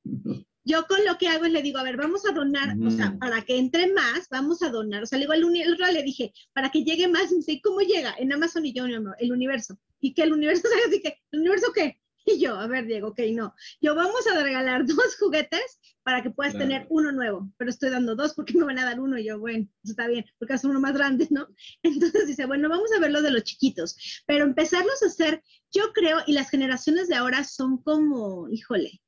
Yo 0.67 0.83
con 0.87 1.05
lo 1.05 1.17
que 1.19 1.27
hago 1.27 1.45
es 1.45 1.51
le 1.51 1.61
digo, 1.61 1.77
a 1.77 1.83
ver, 1.83 1.95
vamos 1.95 2.25
a 2.27 2.33
donar, 2.33 2.75
o 2.83 2.89
sea, 2.89 3.11
Mm. 3.11 3.19
para 3.19 3.41
que 3.43 3.57
entre 3.57 3.93
más, 3.93 4.27
vamos 4.31 4.63
a 4.63 4.69
donar. 4.71 5.03
O 5.03 5.05
sea, 5.05 5.19
le 5.19 5.25
digo 5.25 5.33
el 5.33 5.73
otro 5.73 5.91
le 5.91 6.01
dije, 6.01 6.33
para 6.53 6.71
que 6.71 6.83
llegue 6.83 7.07
más, 7.07 7.31
y 7.31 7.35
me 7.35 7.37
dice, 7.37 7.51
¿y 7.51 7.61
cómo 7.61 7.81
llega? 7.81 8.15
En 8.17 8.33
Amazon 8.33 8.65
y 8.65 8.73
yo, 8.73 8.87
no, 8.87 8.99
no, 8.99 9.13
el 9.19 9.31
universo. 9.31 9.77
¿Y 9.99 10.15
que 10.15 10.23
el 10.23 10.33
universo? 10.33 10.63
Así 10.89 11.01
que, 11.01 11.19
¿el 11.31 11.39
universo 11.41 11.71
qué? 11.73 11.99
Y 12.25 12.39
yo, 12.39 12.57
a 12.57 12.65
ver, 12.67 12.87
Diego, 12.87 13.09
ok, 13.09 13.19
no. 13.33 13.53
Yo 13.81 13.93
vamos 13.93 14.25
a 14.27 14.41
regalar 14.43 14.85
dos 14.87 15.15
juguetes 15.19 15.79
para 16.03 16.23
que 16.23 16.31
puedas 16.31 16.53
Claro. 16.53 16.67
tener 16.67 16.87
uno 16.89 17.11
nuevo, 17.11 17.51
pero 17.57 17.69
estoy 17.69 17.89
dando 17.91 18.15
dos 18.15 18.33
porque 18.33 18.57
me 18.57 18.65
van 18.65 18.79
a 18.79 18.85
dar 18.85 18.99
uno. 18.99 19.17
Y 19.17 19.25
yo, 19.25 19.39
bueno, 19.39 19.67
eso 19.83 19.91
está 19.91 20.07
bien, 20.07 20.25
porque 20.39 20.55
es 20.55 20.63
uno 20.63 20.79
más 20.79 20.93
grande, 20.93 21.27
¿no? 21.29 21.47
Entonces 21.83 22.27
dice, 22.27 22.45
bueno, 22.45 22.67
vamos 22.67 22.89
a 22.95 22.99
ver 22.99 23.11
lo 23.11 23.21
de 23.21 23.31
los 23.31 23.43
chiquitos, 23.43 24.23
pero 24.25 24.43
empezarlos 24.43 25.03
a 25.03 25.07
hacer, 25.07 25.43
yo 25.71 25.93
creo, 25.93 26.19
y 26.25 26.33
las 26.33 26.49
generaciones 26.49 27.07
de 27.07 27.15
ahora 27.15 27.43
son 27.43 27.81
como, 27.83 28.49
híjole, 28.49 29.01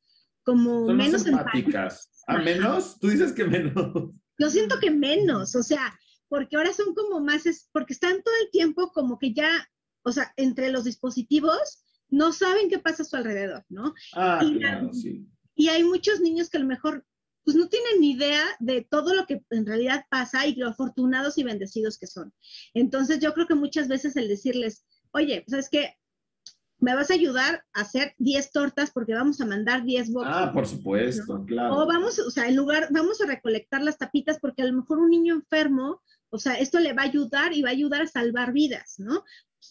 como 0.43 0.85
Son 0.87 0.97
menos 0.97 1.25
empáticas. 1.25 2.09
¿A 2.27 2.37
menos? 2.37 2.99
Tú 2.99 3.09
dices 3.09 3.33
que 3.33 3.45
menos. 3.45 4.11
Yo 4.37 4.49
siento 4.49 4.79
que 4.79 4.91
menos, 4.91 5.55
o 5.55 5.63
sea, 5.63 5.97
porque 6.29 6.55
ahora 6.57 6.73
son 6.73 6.93
como 6.93 7.19
más, 7.21 7.45
es, 7.45 7.69
porque 7.71 7.93
están 7.93 8.21
todo 8.21 8.35
el 8.43 8.51
tiempo 8.51 8.91
como 8.91 9.17
que 9.17 9.33
ya, 9.33 9.67
o 10.03 10.11
sea, 10.11 10.31
entre 10.35 10.69
los 10.69 10.83
dispositivos, 10.83 11.83
no 12.09 12.31
saben 12.31 12.69
qué 12.69 12.79
pasa 12.79 13.03
a 13.03 13.05
su 13.05 13.15
alrededor, 13.15 13.63
¿no? 13.69 13.93
Ah, 14.13 14.39
Y 14.43 14.53
la- 14.55 14.69
claro, 14.79 14.93
sí. 14.93 15.25
Y 15.55 15.69
hay 15.69 15.83
muchos 15.83 16.19
niños 16.21 16.49
que 16.49 16.57
a 16.57 16.61
lo 16.61 16.67
mejor, 16.67 17.05
pues 17.43 17.55
no 17.57 17.67
tienen 17.67 17.99
ni 17.99 18.11
idea 18.11 18.43
de 18.59 18.81
todo 18.89 19.13
lo 19.15 19.25
que 19.25 19.41
en 19.49 19.65
realidad 19.65 20.05
pasa 20.09 20.45
y 20.45 20.55
lo 20.55 20.67
afortunados 20.67 21.37
y 21.37 21.43
bendecidos 21.43 21.97
que 21.97 22.07
son. 22.07 22.33
Entonces 22.73 23.19
yo 23.19 23.33
creo 23.33 23.47
que 23.47 23.55
muchas 23.55 23.87
veces 23.87 24.15
el 24.17 24.27
decirles, 24.27 24.85
oye, 25.11 25.43
¿sabes 25.47 25.69
qué? 25.69 25.95
Me 26.79 26.93
vas 26.93 27.09
a 27.09 27.15
ayudar 27.15 27.63
a 27.73 27.81
hacer 27.81 28.13
10 28.19 28.51
tortas 28.51 28.91
porque 28.91 29.15
vamos 29.15 29.41
a 29.41 29.47
mandar 29.47 29.83
10 29.83 30.11
boxes. 30.11 30.33
Ah, 30.35 30.51
por 30.53 30.67
supuesto, 30.67 31.43
claro. 31.47 31.75
O 31.75 31.87
vamos, 31.87 32.19
o 32.19 32.29
sea, 32.29 32.47
en 32.47 32.55
lugar, 32.55 32.89
vamos 32.91 33.19
a 33.19 33.25
recolectar 33.25 33.81
las 33.81 33.97
tapitas 33.97 34.37
porque 34.39 34.61
a 34.61 34.65
lo 34.65 34.73
mejor 34.73 34.99
un 34.99 35.09
niño 35.09 35.33
enfermo, 35.33 36.03
o 36.29 36.37
sea, 36.37 36.53
esto 36.55 36.79
le 36.79 36.93
va 36.93 37.01
a 37.01 37.05
ayudar 37.05 37.53
y 37.53 37.63
va 37.63 37.69
a 37.69 37.71
ayudar 37.71 38.03
a 38.03 38.07
salvar 38.07 38.53
vidas, 38.53 38.95
¿no? 38.99 39.23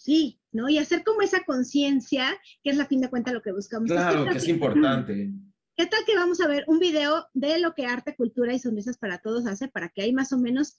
Sí, 0.02 0.40
¿no? 0.52 0.68
Y 0.68 0.78
hacer 0.78 1.04
como 1.04 1.22
esa 1.22 1.44
conciencia, 1.44 2.36
que 2.62 2.70
es 2.70 2.76
la 2.76 2.86
fin 2.86 3.00
de 3.00 3.10
cuentas 3.10 3.34
lo 3.34 3.42
que 3.42 3.52
buscamos. 3.52 3.90
Claro, 3.90 4.24
¿Qué 4.24 4.32
que 4.32 4.38
es 4.38 4.48
importante. 4.48 5.32
¿Qué 5.76 5.86
tal 5.86 6.04
que 6.06 6.16
vamos 6.16 6.40
a 6.40 6.48
ver 6.48 6.64
un 6.68 6.78
video 6.78 7.26
de 7.34 7.58
lo 7.58 7.74
que 7.74 7.84
Arte, 7.84 8.16
Cultura 8.16 8.54
y 8.54 8.58
Sonrisas 8.58 8.96
para 8.96 9.18
Todos 9.18 9.46
hace 9.46 9.68
para 9.68 9.90
que 9.90 10.02
ahí 10.02 10.12
más 10.12 10.32
o 10.32 10.38
menos, 10.38 10.76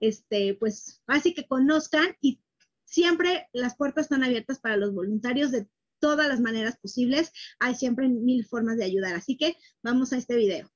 este, 0.00 0.54
pues, 0.54 1.02
así 1.06 1.34
que 1.34 1.46
conozcan 1.46 2.16
y 2.20 2.40
siempre 2.84 3.48
las 3.52 3.76
puertas 3.76 4.06
están 4.06 4.24
abiertas 4.24 4.58
para 4.58 4.76
los 4.76 4.92
voluntarios 4.92 5.52
de 5.52 5.68
todas 6.00 6.26
las 6.26 6.40
maneras 6.40 6.78
posibles. 6.78 7.32
Hay 7.60 7.76
siempre 7.76 8.08
mil 8.08 8.44
formas 8.44 8.78
de 8.78 8.84
ayudar. 8.84 9.14
Así 9.14 9.36
que 9.36 9.56
vamos 9.82 10.12
a 10.12 10.16
este 10.16 10.36
video. 10.36 10.68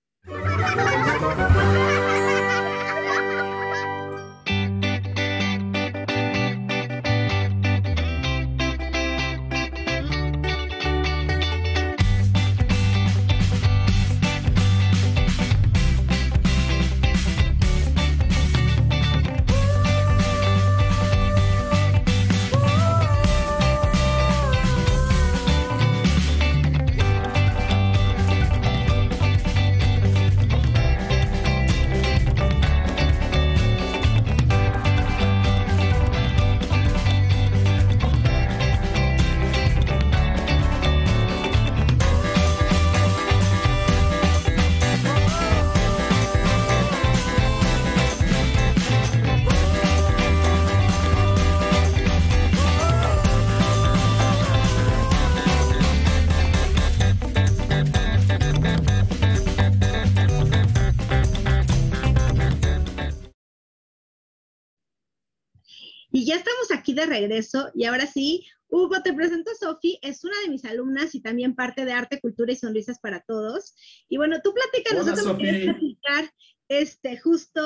Regreso 67.15 67.71
y 67.75 67.85
ahora 67.85 68.07
sí, 68.07 68.47
Hugo, 68.69 69.03
te 69.03 69.13
presento 69.13 69.51
a 69.53 69.55
Sofi, 69.55 69.99
es 70.03 70.25
una 70.25 70.35
de 70.45 70.51
mis 70.51 70.65
alumnas 70.65 71.15
y 71.15 71.21
también 71.21 71.55
parte 71.55 71.85
de 71.85 71.93
Arte, 71.93 72.21
Cultura 72.21 72.53
y 72.53 72.57
Sonrisas 72.57 72.99
para 72.99 73.21
Todos. 73.21 73.75
Y 74.09 74.17
bueno, 74.17 74.41
tú 74.43 74.53
platícanos, 74.53 75.07
¿tú 75.07 75.29
me 75.29 75.37
quieres 75.37 75.65
platicar 75.65 76.31
este, 76.69 77.19
justo, 77.19 77.61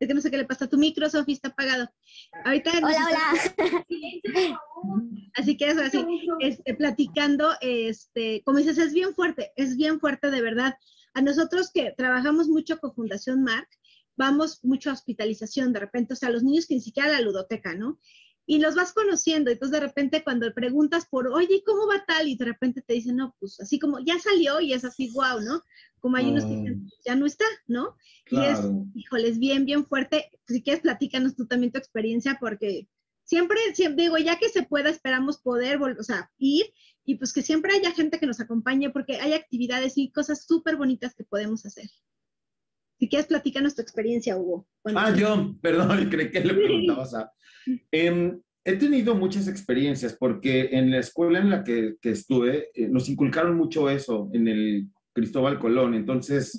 es 0.00 0.08
que 0.08 0.14
no 0.14 0.20
sé 0.20 0.30
qué 0.30 0.36
le 0.36 0.44
pasa 0.44 0.66
a 0.66 0.68
tu 0.68 0.76
micro, 0.76 1.08
Sofi, 1.08 1.32
está 1.32 1.48
apagado. 1.48 1.88
Ahorita 2.44 2.72
Hola, 2.78 3.08
hola. 3.08 3.86
Así 5.34 5.56
que 5.56 5.70
eso, 5.70 5.80
así, 5.80 6.04
este, 6.40 6.74
platicando, 6.74 7.52
este, 7.60 8.42
como 8.44 8.58
dices, 8.58 8.78
es 8.78 8.92
bien 8.92 9.14
fuerte, 9.14 9.52
es 9.56 9.76
bien 9.76 10.00
fuerte 10.00 10.30
de 10.30 10.42
verdad. 10.42 10.74
A 11.14 11.22
nosotros 11.22 11.70
que 11.72 11.94
trabajamos 11.96 12.48
mucho 12.48 12.78
con 12.78 12.94
Fundación 12.94 13.42
Marc, 13.42 13.68
vamos 14.16 14.64
mucho 14.64 14.90
a 14.90 14.94
hospitalización 14.94 15.72
de 15.72 15.80
repente, 15.80 16.14
o 16.14 16.16
sea, 16.16 16.30
los 16.30 16.42
niños 16.42 16.66
que 16.66 16.74
ni 16.74 16.80
siquiera 16.80 17.08
a 17.08 17.12
la 17.12 17.20
ludoteca, 17.20 17.74
¿no? 17.74 17.98
Y 18.46 18.58
los 18.58 18.74
vas 18.74 18.92
conociendo. 18.92 19.50
Entonces 19.50 19.80
de 19.80 19.86
repente 19.86 20.22
cuando 20.22 20.52
preguntas 20.52 21.06
por, 21.06 21.28
oye, 21.28 21.62
¿cómo 21.64 21.86
va 21.86 22.04
tal? 22.06 22.28
Y 22.28 22.36
de 22.36 22.44
repente 22.44 22.82
te 22.82 22.94
dicen, 22.94 23.16
no, 23.16 23.34
pues 23.38 23.60
así 23.60 23.78
como 23.78 23.98
ya 24.00 24.18
salió 24.18 24.60
y 24.60 24.72
es 24.72 24.84
así, 24.84 25.10
wow, 25.12 25.40
¿no? 25.40 25.62
Como 26.00 26.16
hay 26.16 26.26
unos 26.26 26.44
que 26.44 26.56
dicen, 26.56 26.90
ya 27.04 27.14
no 27.14 27.26
está, 27.26 27.46
¿no? 27.66 27.96
Y 28.30 28.38
es, 28.38 28.58
híjoles, 28.94 29.38
bien, 29.38 29.64
bien 29.64 29.86
fuerte. 29.86 30.30
Si 30.46 30.62
quieres, 30.62 30.82
platícanos 30.82 31.34
tú 31.34 31.46
también 31.46 31.72
tu 31.72 31.78
experiencia 31.78 32.36
porque 32.40 32.88
siempre, 33.24 33.58
siempre 33.74 34.04
digo, 34.04 34.18
ya 34.18 34.38
que 34.38 34.48
se 34.48 34.64
pueda, 34.64 34.90
esperamos 34.90 35.38
poder, 35.38 35.80
o 35.82 36.02
sea, 36.02 36.30
ir 36.38 36.66
y 37.04 37.16
pues 37.16 37.32
que 37.32 37.42
siempre 37.42 37.74
haya 37.74 37.92
gente 37.92 38.18
que 38.18 38.26
nos 38.26 38.40
acompañe 38.40 38.90
porque 38.90 39.16
hay 39.16 39.32
actividades 39.32 39.96
y 39.96 40.10
cosas 40.10 40.44
súper 40.46 40.76
bonitas 40.76 41.14
que 41.14 41.24
podemos 41.24 41.64
hacer. 41.66 41.88
Si 42.98 43.08
quieres, 43.08 43.26
platícanos 43.26 43.74
tu 43.74 43.82
experiencia, 43.82 44.36
Hugo. 44.36 44.66
ah, 44.84 45.14
yo, 45.14 45.54
perdón, 45.62 46.08
creí 46.10 46.30
que 46.30 46.40
le 46.40 46.54
preguntabas 46.54 47.14
a... 47.14 47.32
Em, 47.90 48.40
he 48.64 48.76
tenido 48.76 49.14
muchas 49.14 49.48
experiencias 49.48 50.16
porque 50.18 50.70
en 50.72 50.90
la 50.90 50.98
escuela 50.98 51.38
en 51.38 51.50
la 51.50 51.64
que, 51.64 51.96
que 52.00 52.10
estuve 52.10 52.70
eh, 52.74 52.88
nos 52.88 53.08
inculcaron 53.08 53.56
mucho 53.56 53.90
eso 53.90 54.30
en 54.32 54.48
el 54.48 54.88
Cristóbal 55.12 55.58
Colón. 55.58 55.94
Entonces, 55.94 56.58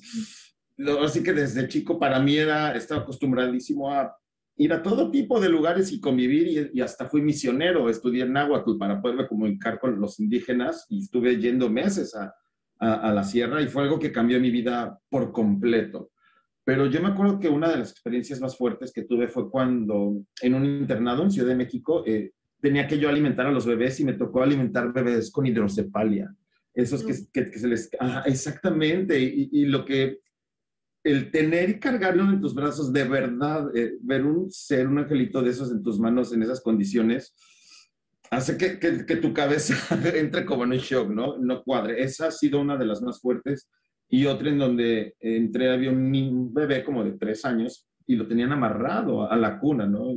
así 1.04 1.24
que 1.24 1.34
desde 1.34 1.68
chico 1.68 2.00
para 2.00 2.20
mí 2.20 2.38
era, 2.38 2.76
estaba 2.76 3.02
acostumbradísimo 3.02 3.92
a 3.92 4.16
ir 4.58 4.72
a 4.72 4.82
todo 4.82 5.12
tipo 5.12 5.40
de 5.40 5.50
lugares 5.50 5.92
y 5.92 6.00
convivir 6.00 6.72
y, 6.74 6.82
hasta 6.82 7.08
fui 7.08 7.22
misionero, 7.22 7.90
estudié 7.90 8.24
en 8.24 8.34
Náhuatl 8.34 8.78
para 8.78 9.02
poderme 9.02 9.28
comunicar 9.28 9.80
con 9.80 10.00
los 10.00 10.20
indígenas 10.20 10.86
y 10.90 11.04
estuve 11.04 11.38
yendo 11.38 11.70
meses 11.70 12.16
a, 12.16 12.34
a, 12.80 13.12
la 13.12 13.24
sierra 13.24 13.62
y 13.62 13.68
fue 13.68 13.84
algo 13.84 14.00
que 14.00 14.12
cambió 14.12 14.40
mi 14.40 14.52
vida 14.52 14.98
por 15.10 15.32
completo. 15.32 16.12
Pero 16.66 16.88
yo 16.88 17.00
me 17.02 17.10
acuerdo 17.10 17.40
que 17.40 17.48
una 17.48 17.70
de 17.70 17.78
las 17.78 17.92
experiencias 17.92 18.42
más 18.42 18.58
fuertes 18.58 18.92
que 18.92 19.04
tuve 19.04 19.28
fue 19.28 19.50
cuando 19.52 20.26
en 20.42 20.56
un 20.56 20.66
internado 20.66 21.24
en 21.24 21.32
Ciudad 21.32 21.48
de 21.48 21.56
México 21.56 22.04
eh, 22.08 22.34
tenía 22.60 22.88
que 22.88 22.98
yo 22.98 23.08
alimentar 23.08 23.46
a 23.46 23.52
los 23.52 23.68
bebés 23.68 24.00
y 24.00 24.04
me 24.04 24.14
tocó 24.14 24.42
alimentar 24.42 24.92
bebés 24.92 25.32
con 25.32 25.46
hidrocefalia. 25.46 26.36
Esos 26.74 27.04
que, 27.04 27.14
que, 27.32 27.58
se 27.58 27.68
les... 27.68 27.90
exactamente. 28.26 29.18
Y, 29.20 29.50
y, 29.52 29.66
lo 29.66 29.86
que 29.86 30.20
el 31.04 31.30
tener 31.30 31.70
y 31.70 31.80
cargarlo 31.80 32.24
en 32.24 32.42
tus 32.42 32.56
brazos, 32.56 32.92
de 32.92 33.04
verdad, 33.04 33.70
eh, 33.76 33.96
ver 34.02 34.26
un 34.26 34.50
ser, 34.50 34.88
un 34.88 34.98
angelito 34.98 35.44
de 35.44 35.52
esos 35.52 35.72
en 35.72 35.84
tus 35.84 36.00
manos 36.00 36.34
en 36.34 36.42
esas 36.42 36.62
condiciones, 36.62 37.36
hace 38.32 38.58
que, 38.58 38.80
que, 38.80 39.16
tu 39.18 39.32
cabeza 39.32 39.76
entre 40.16 40.46
como 40.46 40.64
en 40.64 40.72
un 40.72 40.78
shock, 40.80 41.10
¿no? 41.10 41.38
No 41.38 41.64
cuadre. 41.64 42.04
Esa 42.04 42.28
ha 42.28 42.32
sido 42.32 42.60
una 42.60 42.76
de 42.76 42.86
las 42.86 43.04
más 43.04 43.22
fuertes. 43.22 43.70
Y 44.10 44.26
otra 44.26 44.50
en 44.50 44.60
donde 44.60 45.16
entré, 45.20 45.72
había 45.72 45.92
un, 45.92 46.54
bebé 46.54 46.84
como 46.84 47.04
de 47.04 47.14
tres 47.14 47.44
años 47.46 47.88
y 48.06 48.16
lo 48.16 48.28
tenían 48.28 48.52
amarrado 48.52 49.30
a, 49.30 49.36
la 49.36 49.60
cuna, 49.60 49.86
¿no? 49.88 50.14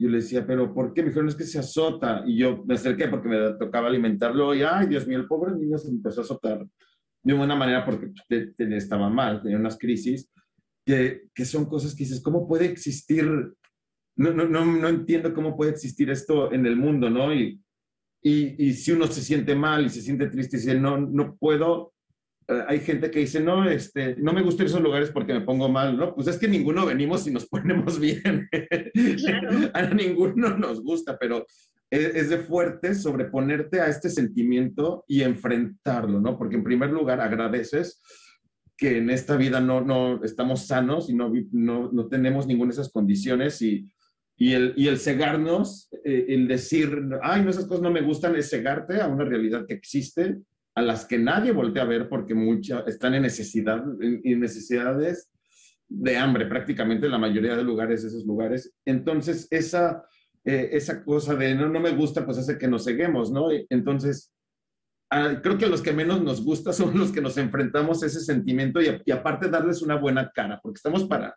Yo 0.00 0.08
le 0.08 0.18
decía, 0.18 0.46
pero 0.46 0.72
¿por 0.72 0.94
qué? 0.94 1.02
Me 1.02 1.08
dijeron, 1.08 1.28
es 1.28 1.34
que 1.34 1.44
se 1.44 1.58
azota. 1.58 2.22
Y 2.26 2.38
yo 2.38 2.64
me 2.64 2.74
acerqué 2.74 3.08
porque 3.08 3.28
me 3.28 3.52
tocaba 3.54 3.88
alimentarlo 3.88 4.54
y, 4.54 4.62
ay, 4.62 4.86
Dios 4.86 5.06
mío, 5.06 5.18
el 5.18 5.26
pobre 5.26 5.54
niño 5.54 5.76
se 5.76 5.88
empezó 5.88 6.20
a 6.20 6.24
azotar 6.24 6.66
de 7.22 7.34
una 7.34 7.56
manera 7.56 7.84
porque 7.84 8.12
estaba 8.58 9.10
mal, 9.10 9.42
tenía 9.42 9.58
unas 9.58 9.78
crisis, 9.78 10.30
que, 10.86 11.24
que, 11.34 11.44
son 11.44 11.66
cosas 11.66 11.94
que 11.94 12.04
dices, 12.04 12.22
¿cómo 12.22 12.48
puede 12.48 12.66
existir? 12.66 13.26
No, 14.16 14.32
no, 14.32 14.48
no, 14.48 14.64
no 14.64 14.88
entiendo 14.88 15.34
cómo 15.34 15.56
puede 15.56 15.72
existir 15.72 16.08
esto 16.10 16.52
en 16.52 16.64
el 16.64 16.76
mundo, 16.76 17.10
¿no? 17.10 17.34
Y, 17.34 17.60
y, 18.22 18.66
y, 18.66 18.72
si 18.72 18.92
uno 18.92 19.06
se 19.06 19.20
siente 19.20 19.54
mal 19.54 19.84
y 19.84 19.90
se 19.90 20.00
siente 20.00 20.28
triste 20.28 20.56
y 20.56 20.60
dice, 20.60 20.80
no, 20.80 20.98
no 20.98 21.36
puedo, 21.36 21.92
hay 22.66 22.80
gente 22.80 23.10
que 23.10 23.20
dice, 23.20 23.40
no, 23.40 23.68
este, 23.68 24.16
no 24.16 24.32
me 24.32 24.42
gustan 24.42 24.66
esos 24.66 24.80
lugares 24.80 25.10
porque 25.10 25.34
me 25.34 25.42
pongo 25.42 25.68
mal, 25.68 25.96
¿no? 25.96 26.14
Pues 26.14 26.28
es 26.28 26.38
que 26.38 26.48
ninguno 26.48 26.86
venimos 26.86 27.26
y 27.26 27.30
nos 27.30 27.46
ponemos 27.48 28.00
bien. 28.00 28.48
Claro. 29.18 29.70
a 29.74 29.82
ninguno 29.82 30.56
nos 30.56 30.82
gusta, 30.82 31.18
pero 31.18 31.46
es, 31.90 32.30
de 32.30 32.38
fuerte 32.38 32.94
sobreponerte 32.94 33.80
a 33.80 33.86
este 33.88 34.08
sentimiento 34.08 35.04
y 35.06 35.22
enfrentarlo, 35.22 36.20
¿no? 36.20 36.38
Porque 36.38 36.56
en 36.56 36.64
primer 36.64 36.90
lugar 36.90 37.20
agradeces 37.20 38.02
que 38.76 38.98
en 38.98 39.10
esta 39.10 39.36
vida 39.36 39.60
no, 39.60 39.80
no 39.82 40.22
estamos 40.22 40.66
sanos 40.66 41.10
y 41.10 41.14
no, 41.14 41.32
no, 41.52 41.90
no 41.92 42.08
tenemos 42.08 42.46
ninguna 42.46 42.68
de 42.68 42.80
esas 42.80 42.92
condiciones 42.92 43.60
y, 43.60 43.88
y, 44.36 44.52
el, 44.52 44.72
y 44.76 44.86
el 44.88 44.98
cegarnos, 44.98 45.88
eh, 46.04 46.26
el 46.28 46.46
decir, 46.46 47.08
ay, 47.22 47.42
no, 47.42 47.50
esas 47.50 47.66
cosas 47.66 47.82
no 47.82 47.90
me 47.90 48.02
gustan, 48.02 48.36
es 48.36 48.48
cegarte 48.48 49.00
a 49.00 49.08
una 49.08 49.24
realidad 49.24 49.66
que 49.66 49.74
existe, 49.74 50.38
a 50.78 50.82
las 50.82 51.04
que 51.06 51.18
nadie 51.18 51.50
voltea 51.50 51.82
a 51.82 51.86
ver 51.86 52.08
porque 52.08 52.34
muchas 52.34 52.86
están 52.86 53.14
en 53.14 53.22
necesidad, 53.22 53.84
en, 54.00 54.38
necesidades 54.38 55.28
de 55.88 56.16
hambre 56.16 56.46
prácticamente 56.46 57.06
en 57.06 57.12
la 57.12 57.18
mayoría 57.18 57.56
de 57.56 57.64
lugares, 57.64 58.04
esos 58.04 58.24
lugares. 58.24 58.72
Entonces, 58.84 59.48
esa 59.50 60.04
eh, 60.44 60.70
esa 60.76 61.02
cosa 61.02 61.34
de 61.34 61.54
no, 61.56 61.68
no 61.68 61.80
me 61.80 61.90
gusta, 61.90 62.24
pues 62.24 62.38
hace 62.38 62.58
que 62.58 62.68
nos 62.68 62.84
ceguemos, 62.84 63.32
¿no? 63.32 63.48
Entonces, 63.70 64.32
ah, 65.10 65.40
creo 65.42 65.58
que 65.58 65.66
los 65.66 65.82
que 65.82 65.92
menos 65.92 66.22
nos 66.22 66.44
gusta 66.44 66.72
son 66.72 66.96
los 66.96 67.10
que 67.10 67.20
nos 67.20 67.36
enfrentamos 67.38 68.02
a 68.02 68.06
ese 68.06 68.20
sentimiento 68.20 68.80
y, 68.80 69.10
aparte 69.10 69.48
darles 69.48 69.82
una 69.82 69.96
buena 69.96 70.30
cara, 70.30 70.60
porque 70.62 70.78
estamos 70.78 71.04
para 71.04 71.36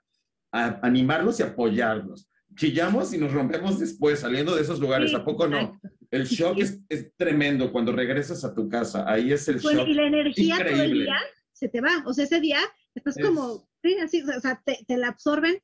animarlos 0.51 1.39
y 1.39 1.43
apoyarlos. 1.43 2.29
Chillamos 2.55 3.13
y 3.13 3.17
nos 3.17 3.31
rompemos 3.31 3.79
después 3.79 4.19
saliendo 4.19 4.55
de 4.55 4.61
esos 4.61 4.79
lugares, 4.79 5.13
¿a 5.13 5.23
poco 5.23 5.47
no? 5.47 5.79
El 6.09 6.25
shock 6.25 6.59
es, 6.59 6.81
es, 6.89 7.15
tremendo 7.15 7.71
cuando 7.71 7.91
regresas 7.91 8.43
a 8.43 8.53
tu 8.53 8.67
casa, 8.67 9.09
ahí 9.09 9.31
es 9.31 9.47
el 9.47 9.59
shock. 9.59 9.87
Y 9.87 9.93
la 9.93 10.07
energía 10.07 10.57
todo 10.57 10.81
el 10.81 10.93
día 10.93 11.15
se 11.53 11.69
te 11.69 11.79
va, 11.79 12.03
o 12.05 12.13
sea, 12.13 12.25
ese 12.25 12.41
día 12.41 12.59
estás 12.93 13.15
como, 13.21 13.67
sí, 13.81 13.95
así, 14.03 14.21
o 14.21 14.39
sea, 14.41 14.61
te, 14.65 14.79
te 14.85 14.97
la 14.97 15.07
absorben 15.07 15.61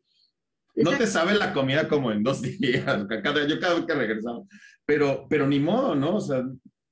no 0.83 0.97
te 0.97 1.07
sabe 1.07 1.33
la 1.35 1.53
comida 1.53 1.88
como 1.88 2.11
en 2.11 2.23
dos 2.23 2.41
días, 2.59 3.05
cada, 3.23 3.47
yo 3.47 3.59
cada 3.59 3.75
vez 3.75 3.85
que 3.85 3.93
regresaba. 3.93 4.43
Pero, 4.85 5.27
pero 5.29 5.47
ni 5.47 5.59
modo, 5.59 5.95
¿no? 5.95 6.17
O 6.17 6.21
sea, 6.21 6.43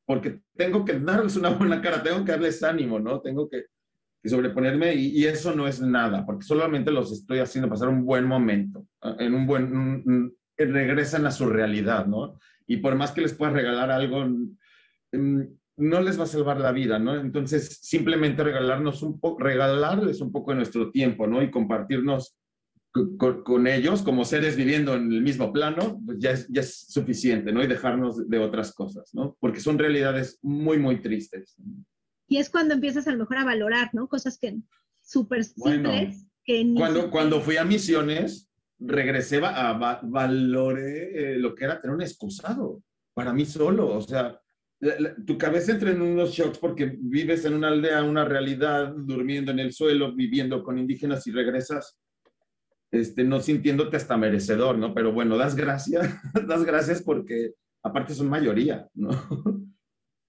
porque 0.06 0.42
tengo 0.56 0.84
que 0.86 1.00
darles 1.00 1.36
una 1.36 1.50
buena 1.50 1.82
cara, 1.82 2.04
tengo 2.04 2.24
que 2.26 2.32
darles 2.32 2.62
ánimo, 2.64 3.00
¿no? 3.00 3.22
Tengo 3.22 3.50
que, 3.50 3.66
sobreponerme 4.30 4.96
y, 4.96 5.26
eso 5.26 5.56
no 5.56 5.68
es 5.68 5.82
nada, 5.82 6.26
porque 6.26 6.46
solamente 6.46 6.92
los 6.92 7.12
estoy 7.12 7.40
haciendo 7.40 7.70
pasar 7.70 7.90
un 7.90 8.06
buen 8.06 8.26
momento, 8.26 8.88
ah, 9.02 9.16
en 9.20 9.34
un 9.34 9.46
buen, 9.46 10.34
regresan 10.58 11.26
a 11.26 11.32
su 11.32 11.46
realidad, 11.48 12.06
¿no? 12.08 12.40
Y 12.68 12.78
por 12.78 12.96
más 12.96 13.12
que 13.12 13.22
les 13.22 13.34
puedas 13.34 13.54
regalar 13.54 13.92
algo, 13.92 14.26
mm, 14.26 15.42
no 15.78 16.02
les 16.02 16.20
va 16.20 16.24
a 16.24 16.28
salvar 16.28 16.60
la 16.60 16.72
vida, 16.72 17.00
¿no? 17.00 17.20
Entonces, 17.20 17.80
simplemente 17.82 18.44
regalarnos 18.44 19.04
un 19.04 19.20
regalarles 19.40 20.22
un 20.22 20.32
poco 20.32 20.52
de 20.52 20.58
nuestro 20.58 20.92
tiempo, 20.92 21.28
¿no? 21.28 21.44
Y 21.44 21.52
compartirnos 21.52 22.38
con, 23.44 23.68
ellos 23.68 24.02
como 24.02 24.24
seres 24.24 24.56
viviendo 24.56 24.96
en 24.96 25.12
el 25.12 25.22
mismo 25.22 25.52
plano, 25.52 26.02
pues 26.06 26.18
ya 26.20 26.32
es, 26.32 26.48
ya 26.48 26.62
es 26.62 26.86
suficiente, 26.88 27.52
¿no? 27.52 27.62
Y 27.62 27.68
dejarnos 27.68 28.30
de 28.30 28.40
otras 28.40 28.74
cosas, 28.74 29.14
¿no? 29.14 29.36
Porque 29.40 29.60
son 29.60 29.78
realidades 29.78 30.40
muy, 30.42 30.78
muy 30.78 31.02
tristes. 31.02 31.58
Y 32.28 32.38
es 32.38 32.50
cuando 32.50 32.74
empiezas 32.74 33.08
a 33.08 33.12
lo 33.12 33.20
mejor 33.20 33.38
a 33.38 33.46
valorar, 33.46 33.90
¿no? 33.94 34.08
Cosas 34.08 34.38
que 34.38 34.58
súper 35.02 35.44
simples. 35.44 36.26
que 36.44 36.74
cuando, 36.76 37.12
cuando 37.12 37.42
fui 37.42 37.58
a 37.58 37.66
misiones, 37.66 38.50
regresé 38.80 39.44
a, 39.44 39.70
a 39.70 40.02
valoré 40.04 41.34
eh, 41.34 41.38
lo 41.38 41.54
que 41.54 41.66
era 41.66 41.80
tener 41.80 41.96
un 41.96 42.02
excusado 42.02 42.82
para 43.14 43.34
mí 43.34 43.46
solo, 43.46 43.96
o 43.96 44.02
sea, 44.02 44.40
tu 45.26 45.38
cabeza 45.38 45.72
entra 45.72 45.92
en 45.92 46.02
unos 46.02 46.32
shocks 46.32 46.60
porque 46.60 46.98
vives 47.00 47.46
en 47.46 47.54
una 47.54 47.70
aldea, 47.70 48.04
una 48.04 48.26
realidad, 48.26 48.94
durmiendo 48.96 49.52
en 49.52 49.60
el 49.60 49.72
suelo, 49.72 50.14
viviendo 50.14 50.64
con 50.64 50.78
indígenas 50.78 51.26
y 51.28 51.32
regresas 51.32 51.98
este, 52.92 53.24
no 53.24 53.40
sintiéndote 53.40 53.98
hasta 53.98 54.18
merecedor, 54.18 54.78
¿no? 54.78 54.94
Pero 54.94 55.12
bueno, 55.12 55.38
das 55.38 55.56
gracias, 55.56 56.14
das 56.48 56.64
gracias 56.66 57.02
porque 57.02 57.54
aparte 57.84 58.14
son 58.14 58.30
mayoría, 58.30 58.88
¿no? 58.94 59.10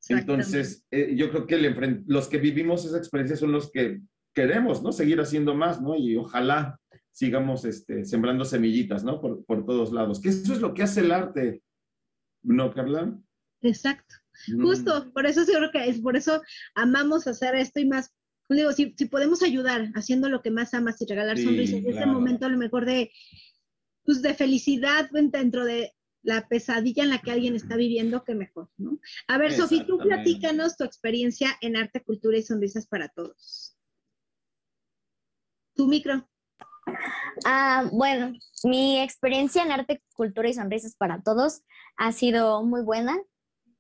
Entonces, 0.09 0.85
eh, 0.91 1.15
yo 1.17 1.31
creo 1.31 1.47
que 1.47 2.05
los 2.07 2.29
que 2.29 2.39
vivimos 2.39 2.85
esa 2.85 2.99
experiencia 2.99 3.37
son 3.37 3.53
los 3.53 3.71
que 3.71 4.01
queremos, 4.35 4.83
¿no? 4.83 4.93
Seguir 4.93 5.21
haciendo 5.21 5.55
más, 5.55 5.81
¿no? 5.81 5.97
Y 5.97 6.17
ojalá 6.17 6.79
sigamos 7.11 7.65
este, 7.65 8.05
sembrando 8.05 8.45
semillitas, 8.45 9.03
¿no? 9.03 9.21
Por, 9.21 9.45
por 9.45 9.65
todos 9.65 9.93
lados. 9.93 10.21
Que 10.21 10.29
eso 10.29 10.53
es 10.53 10.61
lo 10.61 10.75
que 10.75 10.83
hace 10.83 11.01
el 11.01 11.13
arte, 11.13 11.63
¿no, 12.43 12.73
Carla? 12.73 13.19
Exacto. 13.63 14.15
Mm. 14.49 14.63
Justo, 14.63 15.13
por 15.13 15.27
eso 15.27 15.45
seguro 15.45 15.71
que 15.73 15.89
es, 15.89 16.01
por 16.01 16.17
eso 16.17 16.43
amamos 16.75 17.27
hacer 17.27 17.55
esto 17.55 17.81
y 17.81 17.87
más 17.87 18.13
digo, 18.55 18.73
si, 18.73 18.95
si, 18.97 19.07
podemos 19.07 19.43
ayudar 19.43 19.91
haciendo 19.95 20.29
lo 20.29 20.43
que 20.43 20.51
más 20.51 20.73
amas 20.75 21.01
y 21.01 21.07
regalar 21.07 21.39
sonrisas 21.39 21.81
en 21.81 21.91
este 21.91 22.07
momento 22.07 22.47
a 22.47 22.49
lo 22.49 22.59
mejor 22.59 22.87
de, 22.87 23.11
pues 24.05 24.23
de 24.23 24.35
felicidad 24.35 25.11
dentro 25.11 25.65
de 25.65 25.96
la 26.27 26.49
pesadilla 26.49 27.05
en 27.05 27.11
la 27.11 27.19
que 27.19 27.31
alguien 27.31 27.55
está 27.55 27.77
viviendo, 27.77 28.25
que 28.25 28.35
mejor, 28.35 28.69
¿no? 28.77 28.99
A 29.29 29.39
ver, 29.39 29.53
Sofi, 29.53 29.87
tú 29.87 29.97
platícanos 29.99 30.77
tu 30.77 30.83
experiencia 30.83 31.57
en 31.61 31.77
arte, 31.77 32.03
cultura 32.03 32.37
y 32.37 32.43
sonrisas 32.43 32.89
para 32.89 33.09
todos. 33.09 33.79
Tu 35.75 35.87
micro. 35.87 36.29
Ah, 37.45 37.89
bueno, 37.93 38.33
mi 38.65 39.01
experiencia 39.01 39.63
en 39.63 39.71
arte, 39.71 40.03
cultura 40.15 40.49
y 40.49 40.55
sonrisas 40.55 40.97
para 40.97 41.23
todos 41.23 41.63
ha 41.97 42.11
sido 42.11 42.65
muy 42.65 42.83
buena. 42.83 43.17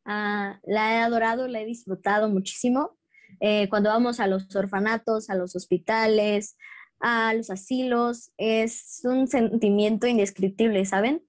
Ah, 0.04 0.60
la 0.64 0.94
he 0.94 0.98
adorado, 0.98 1.48
la 1.48 1.60
he 1.60 1.66
disfrutado 1.66 2.28
muchísimo. 2.28 2.96
Eh, 3.40 3.68
cuando 3.68 3.90
vamos 3.90 4.20
a 4.20 4.28
los 4.28 4.54
orfanatos, 4.54 5.30
a 5.30 5.34
los 5.34 5.56
hospitales, 5.56 6.56
a 7.00 7.34
los 7.34 7.50
asilos, 7.50 8.30
es 8.36 9.00
un 9.02 9.26
sentimiento 9.26 10.06
indescriptible, 10.06 10.84
¿saben? 10.84 11.25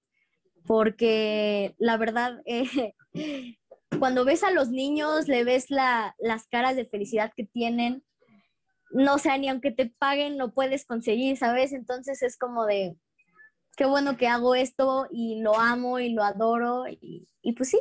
Porque 0.68 1.74
la 1.78 1.96
verdad, 1.96 2.42
eh, 2.44 2.94
cuando 3.98 4.24
ves 4.24 4.44
a 4.44 4.52
los 4.52 4.68
niños, 4.68 5.26
le 5.26 5.42
ves 5.42 5.70
la, 5.70 6.14
las 6.18 6.46
caras 6.46 6.76
de 6.76 6.84
felicidad 6.84 7.32
que 7.34 7.44
tienen, 7.44 8.04
no 8.90 9.18
sé, 9.18 9.36
ni 9.38 9.48
aunque 9.48 9.70
te 9.70 9.92
paguen 9.98 10.36
lo 10.36 10.52
puedes 10.52 10.84
conseguir, 10.84 11.38
¿sabes? 11.38 11.72
Entonces 11.72 12.22
es 12.22 12.36
como 12.36 12.66
de, 12.66 12.96
qué 13.76 13.86
bueno 13.86 14.18
que 14.18 14.28
hago 14.28 14.54
esto 14.54 15.08
y 15.10 15.40
lo 15.40 15.58
amo 15.58 16.00
y 16.00 16.10
lo 16.10 16.22
adoro 16.22 16.86
y, 16.86 17.26
y 17.40 17.52
pues 17.54 17.70
sí. 17.70 17.80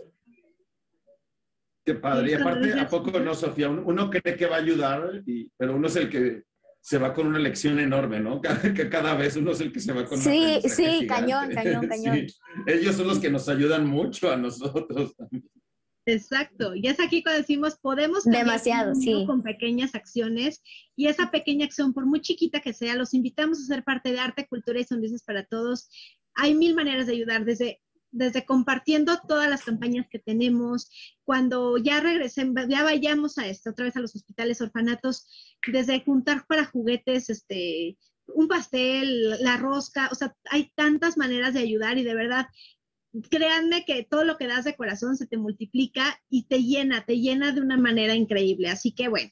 Qué 1.85 1.93
padre. 1.93 2.31
Y 2.31 2.33
aparte, 2.35 2.79
¿a 2.79 2.87
poco 2.87 3.11
no, 3.19 3.33
Sofía? 3.33 3.69
Uno 3.69 4.09
cree 4.09 4.35
que 4.35 4.45
va 4.45 4.55
a 4.55 4.59
ayudar, 4.59 5.23
y, 5.25 5.49
pero 5.57 5.75
uno 5.75 5.87
es 5.87 5.95
el 5.97 6.09
que 6.09 6.43
se 6.87 6.97
va 6.97 7.13
con 7.13 7.27
una 7.27 7.37
lección 7.37 7.79
enorme, 7.79 8.21
¿no? 8.21 8.39
Que 8.73 8.89
cada 8.89 9.13
vez 9.13 9.35
uno 9.35 9.51
es 9.51 9.59
el 9.59 9.73
que 9.73 9.81
se 9.81 9.91
va 9.91 10.05
con 10.05 10.17
Sí, 10.17 10.61
sí, 10.69 11.05
cañón, 11.05 11.49
cañón, 11.53 11.85
cañón. 11.89 12.25
Ellos 12.65 12.95
son 12.95 13.07
los 13.07 13.19
que 13.19 13.29
nos 13.29 13.49
ayudan 13.49 13.85
mucho 13.85 14.31
a 14.31 14.37
nosotros 14.37 15.13
Exacto, 16.05 16.73
y 16.75 16.87
es 16.87 17.01
aquí 17.01 17.21
cuando 17.21 17.41
decimos 17.41 17.77
podemos 17.81 18.23
demasiado, 18.23 18.95
sí, 18.95 19.25
con 19.25 19.43
pequeñas 19.43 19.95
acciones 19.95 20.63
y 20.95 21.07
esa 21.07 21.29
pequeña 21.29 21.65
acción, 21.65 21.93
por 21.93 22.05
muy 22.05 22.21
chiquita 22.21 22.61
que 22.61 22.71
sea, 22.71 22.95
los 22.95 23.13
invitamos 23.13 23.59
a 23.59 23.65
ser 23.65 23.83
parte 23.83 24.13
de 24.13 24.19
arte, 24.21 24.47
cultura 24.47 24.79
y 24.79 24.85
sonrisas 24.85 25.23
para 25.23 25.43
todos. 25.43 25.89
Hay 26.35 26.55
mil 26.55 26.73
maneras 26.73 27.07
de 27.07 27.13
ayudar, 27.13 27.43
desde 27.43 27.81
desde 28.11 28.45
compartiendo 28.45 29.19
todas 29.27 29.49
las 29.49 29.63
campañas 29.63 30.07
que 30.09 30.19
tenemos, 30.19 30.89
cuando 31.23 31.77
ya 31.77 31.99
regresen, 31.99 32.55
ya 32.69 32.83
vayamos 32.83 33.37
a 33.37 33.47
esto, 33.47 33.71
otra 33.71 33.85
vez 33.85 33.95
a 33.95 34.01
los 34.01 34.15
hospitales, 34.15 34.61
orfanatos, 34.61 35.27
desde 35.71 36.03
juntar 36.03 36.45
para 36.47 36.65
juguetes, 36.65 37.29
este, 37.29 37.97
un 38.27 38.47
pastel, 38.47 39.41
la 39.41 39.57
rosca, 39.57 40.09
o 40.11 40.15
sea, 40.15 40.35
hay 40.49 40.71
tantas 40.75 41.17
maneras 41.17 41.53
de 41.53 41.61
ayudar 41.61 41.97
y 41.97 42.03
de 42.03 42.15
verdad, 42.15 42.47
créanme 43.29 43.85
que 43.85 44.03
todo 44.03 44.23
lo 44.23 44.37
que 44.37 44.47
das 44.47 44.65
de 44.65 44.75
corazón 44.75 45.17
se 45.17 45.27
te 45.27 45.37
multiplica 45.37 46.19
y 46.29 46.47
te 46.47 46.63
llena, 46.63 47.05
te 47.05 47.19
llena 47.19 47.51
de 47.51 47.61
una 47.61 47.77
manera 47.77 48.15
increíble. 48.15 48.69
Así 48.69 48.91
que 48.91 49.07
bueno. 49.07 49.31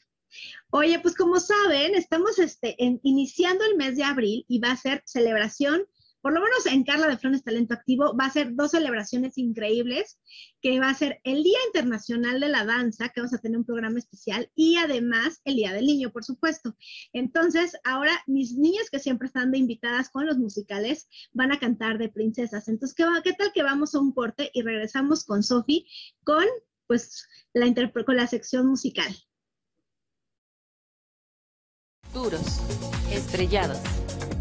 Oye, 0.70 1.00
pues 1.00 1.16
como 1.16 1.40
saben, 1.40 1.96
estamos 1.96 2.40
este, 2.40 2.76
iniciando 3.04 3.64
el 3.64 3.78
mes 3.78 3.96
de 3.96 4.04
abril 4.04 4.46
y 4.48 4.60
va 4.60 4.72
a 4.72 4.78
ser 4.78 5.02
celebración 5.06 5.86
por 6.26 6.34
lo 6.34 6.42
menos 6.42 6.66
en 6.66 6.84
Carla 6.84 7.06
de 7.06 7.20
Flones 7.20 7.44
Talento 7.44 7.76
Activo, 7.76 8.18
va 8.20 8.26
a 8.26 8.32
ser 8.32 8.56
dos 8.56 8.72
celebraciones 8.72 9.38
increíbles, 9.38 10.18
que 10.60 10.80
va 10.80 10.90
a 10.90 10.96
ser 10.96 11.22
el 11.24 11.44
Día 11.44 11.60
Internacional 11.68 12.40
de 12.40 12.50
la 12.50 12.66
Danza, 12.66 13.10
que 13.10 13.22
vamos 13.22 13.36
a 13.36 13.38
tener 13.38 13.60
un 13.60 13.64
programa 13.64 14.00
especial, 14.00 14.50
y 14.56 14.78
además 14.78 15.40
el 15.46 15.58
Día 15.58 15.72
del 15.72 15.86
Niño, 15.86 16.12
por 16.12 16.24
supuesto. 16.24 16.76
Entonces, 17.14 17.78
ahora 17.84 18.24
mis 18.26 18.56
niñas 18.56 18.90
que 18.90 18.98
siempre 18.98 19.28
están 19.28 19.52
de 19.52 19.60
invitadas 19.60 20.10
con 20.10 20.26
los 20.26 20.40
musicales 20.40 21.08
van 21.32 21.52
a 21.52 21.60
cantar 21.60 22.00
de 22.00 22.10
princesas. 22.10 22.70
Entonces, 22.70 22.96
¿qué, 22.96 23.06
qué 23.24 23.34
tal 23.34 23.52
que 23.54 23.62
vamos 23.62 23.94
a 23.94 24.00
un 24.00 24.12
corte 24.12 24.50
y 24.52 24.64
regresamos 24.64 25.26
con 25.26 25.44
Sofi 25.44 25.86
con, 26.24 26.44
pues, 26.88 27.28
la, 27.54 27.72
con 28.04 28.16
la 28.16 28.26
sección 28.26 28.66
musical? 28.66 29.16
Duros, 32.12 32.62
estrellados, 33.12 33.78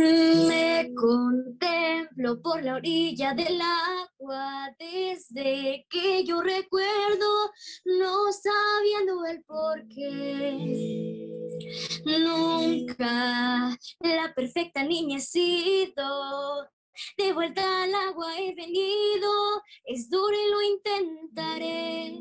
Me 0.00 0.94
contemplo 0.94 2.40
por 2.40 2.62
la 2.62 2.76
orilla 2.76 3.34
del 3.34 3.60
agua 3.60 4.74
desde 4.78 5.86
que 5.90 6.24
yo 6.24 6.40
recuerdo, 6.40 7.50
no 7.84 8.32
sabiendo 8.32 9.26
el 9.26 9.42
por 9.44 9.86
qué. 9.88 11.28
Nunca 12.06 13.76
la 14.00 14.34
perfecta 14.34 14.82
niña. 14.84 15.18
De 17.16 17.32
vuelta 17.34 17.84
al 17.84 17.94
agua 17.94 18.38
he 18.38 18.54
venido, 18.54 19.62
es 19.84 20.08
duro 20.08 20.34
y 20.34 20.50
lo 20.50 20.62
intentaré. 20.62 22.18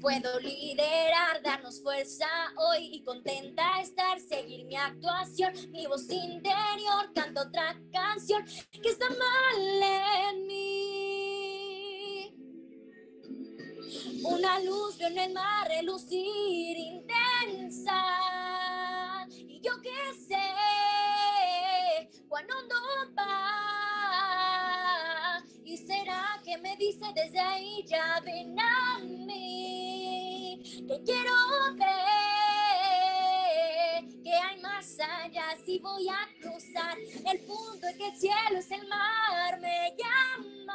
Puedo 0.01 0.41
liderar, 0.41 1.43
darnos 1.43 1.81
fuerza 1.83 2.27
hoy 2.57 2.89
y 2.93 3.05
contenta 3.05 3.81
estar, 3.81 4.19
seguir 4.19 4.65
mi 4.65 4.75
actuación, 4.77 5.53
mi 5.71 5.87
voz 5.87 6.11
interior, 6.11 7.13
canto 7.15 7.43
otra 7.43 7.77
canción 7.93 8.45
que 8.73 8.89
está 8.89 9.09
mal 9.11 9.83
en 10.33 10.47
mí. 10.47 10.81
Una 14.25 14.59
luz 14.61 14.99
veo 14.99 15.09
en 15.09 15.19
el 15.19 15.33
mar 15.33 15.69
relucir 15.69 16.77
intensa. 16.77 18.05
Y 19.29 19.61
yo 19.61 19.73
qué 19.83 20.15
sé 20.29 20.37
cuando 22.29 22.55
no 22.63 23.15
va. 23.17 24.01
Y 25.65 25.77
será 25.77 26.41
que 26.45 26.59
me 26.59 26.77
dice 26.77 27.07
desde 27.15 27.39
ahí 27.39 27.85
ya 27.87 28.21
ven 28.25 28.59
a 28.59 28.99
mí 28.99 29.50
que 30.91 30.99
quiero 31.05 31.33
ver 31.77 31.87
que 34.25 34.35
hay 34.35 34.61
más 34.61 34.99
allá 34.99 35.57
si 35.65 35.79
voy 35.79 36.09
a 36.09 36.29
cruzar 36.41 36.99
el 36.99 37.39
punto 37.47 37.87
en 37.87 37.97
que 37.97 38.09
el 38.09 38.17
cielo 38.17 38.59
es 38.59 38.69
el 38.73 38.89
mar 38.89 39.61
me 39.61 39.95
llama. 39.97 40.75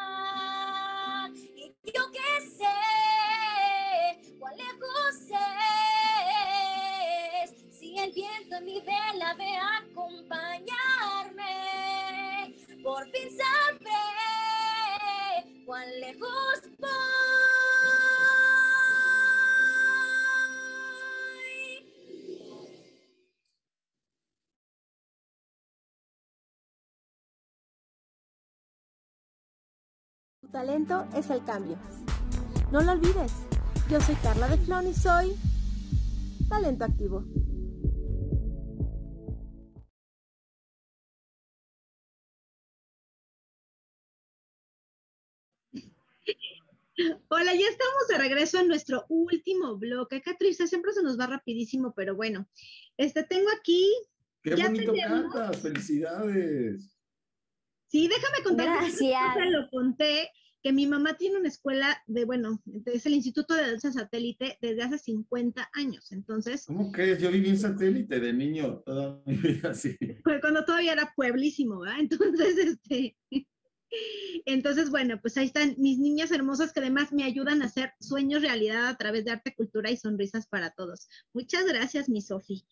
Y 1.58 1.76
yo 1.92 2.10
que 2.14 2.42
sé 2.50 2.78
cuán 4.40 4.56
lejos 4.56 5.16
es. 7.44 7.52
Si 7.78 8.00
el 8.00 8.14
viento 8.14 8.56
en 8.56 8.66
mi 8.66 8.80
vela 8.80 9.34
ve 9.34 9.58
acompañarme 9.82 12.56
por 12.82 13.04
fin 13.12 13.38
sabré 13.38 14.06
cuán 15.66 16.00
lejos 16.00 16.62
talento 30.56 31.06
es 31.14 31.30
el 31.30 31.44
cambio. 31.44 31.78
No 32.72 32.82
lo 32.82 32.94
olvides. 32.94 33.34
Yo 33.90 34.00
soy 34.00 34.16
Carla 34.16 34.48
de 34.48 34.56
Flon 34.56 34.88
y 34.88 34.94
soy 34.94 35.36
Talento 36.48 36.86
Activo. 36.86 37.26
Hola, 47.28 47.54
ya 47.54 47.68
estamos 47.68 48.08
de 48.08 48.18
regreso 48.18 48.58
en 48.58 48.70
nuestro 48.70 49.04
último 49.10 49.76
bloque. 49.76 50.22
Qué 50.22 50.36
triste, 50.36 50.68
siempre 50.68 50.94
se 50.94 51.04
nos 51.04 51.20
va 51.20 51.28
rapidísimo, 51.28 51.94
pero 51.94 52.16
bueno, 52.16 52.48
este 52.96 53.26
tengo 53.26 53.50
aquí. 53.60 53.94
Qué 54.42 54.56
bonito 54.56 54.94
cantas, 54.94 55.62
felicidades. 55.62 56.96
Sí, 57.88 58.08
déjame 58.08 58.42
contar. 58.42 58.68
Gracias. 58.68 59.36
lo 59.50 59.70
conté 59.70 60.30
que 60.66 60.74
mi 60.74 60.88
mamá 60.88 61.16
tiene 61.16 61.38
una 61.38 61.48
escuela 61.48 62.02
de, 62.08 62.26
bueno, 62.26 62.60
es 62.88 63.06
el 63.06 63.14
Instituto 63.14 63.54
de 63.54 63.68
Danza 63.68 63.92
Satélite 63.92 64.58
desde 64.60 64.82
hace 64.82 64.98
50 64.98 65.70
años. 65.74 66.12
Entonces. 66.12 66.66
¿Cómo 66.66 66.92
crees? 66.92 67.20
Yo 67.20 67.30
viví 67.30 67.50
en 67.50 67.60
satélite 67.60 68.20
de 68.20 68.34
niño 68.34 68.82
toda 68.84 69.22
mi 69.28 69.36
vida, 69.36 69.76
sí. 69.76 69.96
Cuando 70.42 70.66
todavía 70.66 70.94
era 70.94 71.14
pueblísimo, 71.16 71.82
¿verdad? 71.82 72.00
Entonces, 72.00 72.58
este. 72.82 73.16
Entonces, 74.48 74.90
bueno, 74.90 75.22
pues 75.22 75.38
ahí 75.38 75.46
están 75.46 75.76
mis 75.78 76.00
niñas 76.00 76.32
hermosas 76.32 76.74
que 76.74 76.80
además 76.80 77.14
me 77.14 77.26
ayudan 77.26 77.62
a 77.62 77.66
hacer 77.66 77.92
sueños 78.00 78.42
realidad 78.42 78.88
a 78.88 78.98
través 78.98 79.24
de 79.24 79.32
arte, 79.34 79.54
cultura 79.54 79.92
y 79.92 79.98
sonrisas 79.98 80.48
para 80.48 80.72
todos. 80.72 81.08
Muchas 81.32 81.68
gracias, 81.68 82.10
mi 82.10 82.22
Sofi. 82.22 82.66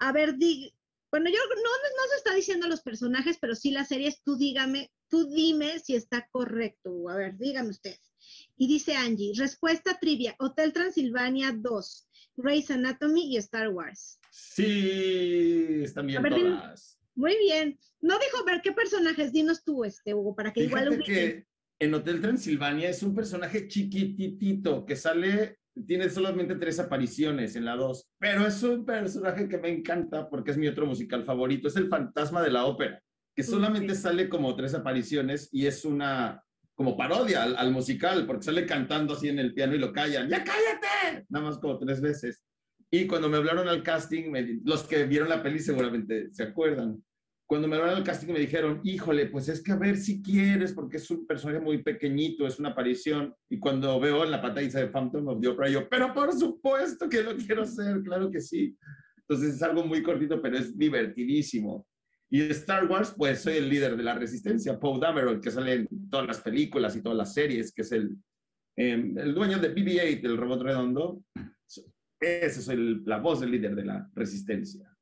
A 0.00 0.10
ver, 0.10 0.38
di, 0.38 0.74
bueno, 1.12 1.30
yo 1.30 1.38
no, 1.38 1.62
no 1.62 2.08
se 2.10 2.16
está 2.16 2.34
diciendo 2.34 2.66
los 2.66 2.82
personajes, 2.82 3.38
pero 3.40 3.54
sí 3.54 3.70
las 3.70 3.86
series, 3.86 4.24
tú 4.24 4.36
dígame, 4.36 4.90
tú 5.08 5.28
dime 5.28 5.78
si 5.78 5.94
está 5.94 6.28
correcto. 6.30 7.08
A 7.08 7.16
ver, 7.16 7.36
dígame 7.36 7.70
usted. 7.70 7.96
Y 8.56 8.66
dice 8.66 8.94
Angie, 8.94 9.32
respuesta 9.36 9.98
trivia, 10.00 10.34
Hotel 10.38 10.72
Transilvania 10.72 11.52
2, 11.56 12.08
Grey's 12.36 12.70
Anatomy 12.70 13.34
y 13.34 13.36
Star 13.36 13.68
Wars. 13.68 14.18
Sí, 14.30 15.82
están 15.82 16.06
bien 16.06 16.22
todas. 16.22 16.98
Muy 17.14 17.36
bien. 17.38 17.78
No 18.00 18.16
dijo 18.18 18.44
ver 18.44 18.60
qué 18.62 18.72
personajes, 18.72 19.32
dinos 19.32 19.64
tú, 19.64 19.84
este, 19.84 20.14
Hugo, 20.14 20.34
para 20.36 20.52
que 20.52 20.62
Fíjate 20.62 20.84
igual 20.84 21.02
que 21.04 21.46
en 21.80 21.94
Hotel 21.94 22.20
Transilvania 22.20 22.90
es 22.90 23.02
un 23.02 23.14
personaje 23.14 23.68
chiquititito 23.68 24.84
que 24.84 24.96
sale, 24.96 25.58
tiene 25.86 26.10
solamente 26.10 26.56
tres 26.56 26.78
apariciones 26.78 27.56
en 27.56 27.64
la 27.64 27.76
dos, 27.76 28.08
pero 28.18 28.46
es 28.46 28.62
un 28.62 28.84
personaje 28.84 29.48
que 29.48 29.58
me 29.58 29.68
encanta 29.68 30.28
porque 30.28 30.50
es 30.50 30.56
mi 30.56 30.66
otro 30.66 30.86
musical 30.86 31.24
favorito, 31.24 31.68
es 31.68 31.76
el 31.76 31.88
fantasma 31.88 32.42
de 32.42 32.50
la 32.50 32.66
ópera, 32.66 33.02
que 33.38 33.44
solamente 33.44 33.94
sale 33.94 34.28
como 34.28 34.56
tres 34.56 34.74
apariciones 34.74 35.48
y 35.52 35.66
es 35.66 35.84
una 35.84 36.42
como 36.74 36.96
parodia 36.96 37.44
al, 37.44 37.56
al, 37.56 37.70
musical, 37.70 38.26
porque 38.26 38.42
sale 38.42 38.66
cantando 38.66 39.14
así 39.14 39.28
en 39.28 39.38
el 39.38 39.54
piano 39.54 39.76
y 39.76 39.78
lo 39.78 39.92
callan, 39.92 40.28
¡ya 40.28 40.42
cállate! 40.42 41.24
Nada 41.28 41.44
más 41.44 41.58
como 41.58 41.78
tres 41.78 42.00
veces. 42.00 42.42
Y 42.90 43.06
cuando 43.06 43.28
me 43.28 43.36
hablaron 43.36 43.68
al 43.68 43.84
casting, 43.84 44.32
me, 44.32 44.58
los 44.64 44.82
que 44.82 45.04
vieron 45.04 45.28
la 45.28 45.40
peli 45.40 45.60
seguramente 45.60 46.30
se 46.32 46.42
acuerdan, 46.42 47.00
cuando 47.46 47.68
me 47.68 47.76
hablaron 47.76 47.98
al 47.98 48.02
casting 48.02 48.32
me 48.32 48.40
dijeron, 48.40 48.80
híjole, 48.82 49.26
pues 49.26 49.48
es 49.48 49.62
que 49.62 49.70
a 49.70 49.76
ver 49.76 49.98
si 49.98 50.20
quieres, 50.20 50.72
porque 50.72 50.96
es 50.96 51.08
un 51.08 51.24
personaje 51.24 51.60
muy 51.60 51.80
pequeñito, 51.84 52.44
es 52.44 52.58
una 52.58 52.70
aparición. 52.70 53.32
Y 53.48 53.60
cuando 53.60 54.00
veo 54.00 54.24
en 54.24 54.32
la 54.32 54.42
pantalla 54.42 54.80
de 54.80 54.88
Phantom 54.88 55.28
of 55.28 55.40
the 55.40 55.46
Opera, 55.46 55.70
yo, 55.70 55.88
pero 55.88 56.12
por 56.12 56.32
supuesto 56.32 57.08
que 57.08 57.22
lo 57.22 57.36
quiero 57.36 57.62
hacer, 57.62 58.02
claro 58.02 58.32
que 58.32 58.40
sí. 58.40 58.76
Entonces 59.18 59.54
es 59.54 59.62
algo 59.62 59.84
muy 59.84 60.02
cortito, 60.02 60.42
pero 60.42 60.58
es 60.58 60.76
divertidísimo. 60.76 61.86
Y 62.30 62.42
Star 62.50 62.86
Wars, 62.86 63.14
pues 63.16 63.40
soy 63.40 63.56
el 63.56 63.68
líder 63.68 63.96
de 63.96 64.02
la 64.02 64.14
resistencia, 64.14 64.78
Poe 64.78 65.00
Dameron, 65.00 65.40
que 65.40 65.50
sale 65.50 65.72
en 65.72 66.10
todas 66.10 66.26
las 66.26 66.40
películas 66.40 66.94
y 66.94 67.02
todas 67.02 67.16
las 67.16 67.32
series, 67.32 67.72
que 67.72 67.82
es 67.82 67.92
el, 67.92 68.16
eh, 68.76 69.12
el 69.16 69.34
dueño 69.34 69.58
de 69.58 69.74
BB-8, 69.74 70.24
el 70.24 70.36
robot 70.36 70.62
redondo. 70.62 71.24
Ese 72.20 72.62
soy 72.62 73.02
la 73.06 73.18
voz 73.18 73.40
del 73.40 73.52
líder 73.52 73.74
de 73.74 73.84
la 73.84 74.10
resistencia. 74.14 74.94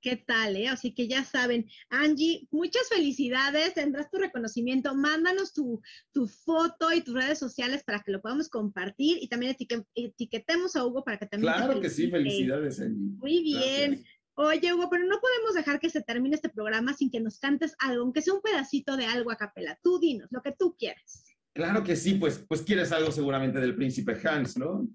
¿Qué 0.00 0.16
tal? 0.16 0.56
Eh? 0.56 0.66
Así 0.66 0.92
que 0.92 1.06
ya 1.06 1.24
saben, 1.24 1.68
Angie, 1.88 2.48
muchas 2.50 2.88
felicidades, 2.88 3.74
tendrás 3.74 4.10
tu 4.10 4.18
reconocimiento, 4.18 4.96
mándanos 4.96 5.52
tu, 5.52 5.80
tu, 6.12 6.26
foto 6.26 6.92
y 6.92 7.02
tus 7.02 7.14
redes 7.14 7.38
sociales 7.38 7.84
para 7.84 8.00
que 8.00 8.10
lo 8.10 8.20
podamos 8.20 8.48
compartir 8.48 9.18
y 9.20 9.28
también 9.28 9.56
etiquetemos 9.94 10.74
a 10.74 10.84
Hugo 10.84 11.04
para 11.04 11.18
que 11.18 11.26
también... 11.26 11.52
Claro 11.52 11.80
que 11.80 11.88
sí, 11.88 12.10
felicidades, 12.10 12.80
Angie. 12.80 13.16
Muy 13.18 13.42
bien. 13.42 13.90
Gracias. 13.90 14.21
Oye, 14.34 14.72
Hugo, 14.72 14.88
pero 14.90 15.04
no 15.04 15.20
podemos 15.20 15.54
dejar 15.54 15.78
que 15.78 15.90
se 15.90 16.02
termine 16.02 16.36
este 16.36 16.48
programa 16.48 16.94
sin 16.94 17.10
que 17.10 17.20
nos 17.20 17.38
cantes 17.38 17.74
algo, 17.78 18.02
aunque 18.02 18.22
sea 18.22 18.34
un 18.34 18.40
pedacito 18.40 18.96
de 18.96 19.06
algo 19.06 19.30
a 19.30 19.36
capela. 19.36 19.78
Tú 19.82 19.98
dinos, 19.98 20.28
lo 20.30 20.42
que 20.42 20.52
tú 20.52 20.74
quieras. 20.78 21.24
Claro 21.54 21.84
que 21.84 21.96
sí, 21.96 22.14
pues, 22.14 22.44
pues 22.48 22.62
quieres 22.62 22.92
algo 22.92 23.12
seguramente 23.12 23.60
del 23.60 23.76
príncipe 23.76 24.18
Hans, 24.24 24.56
¿no? 24.56 24.88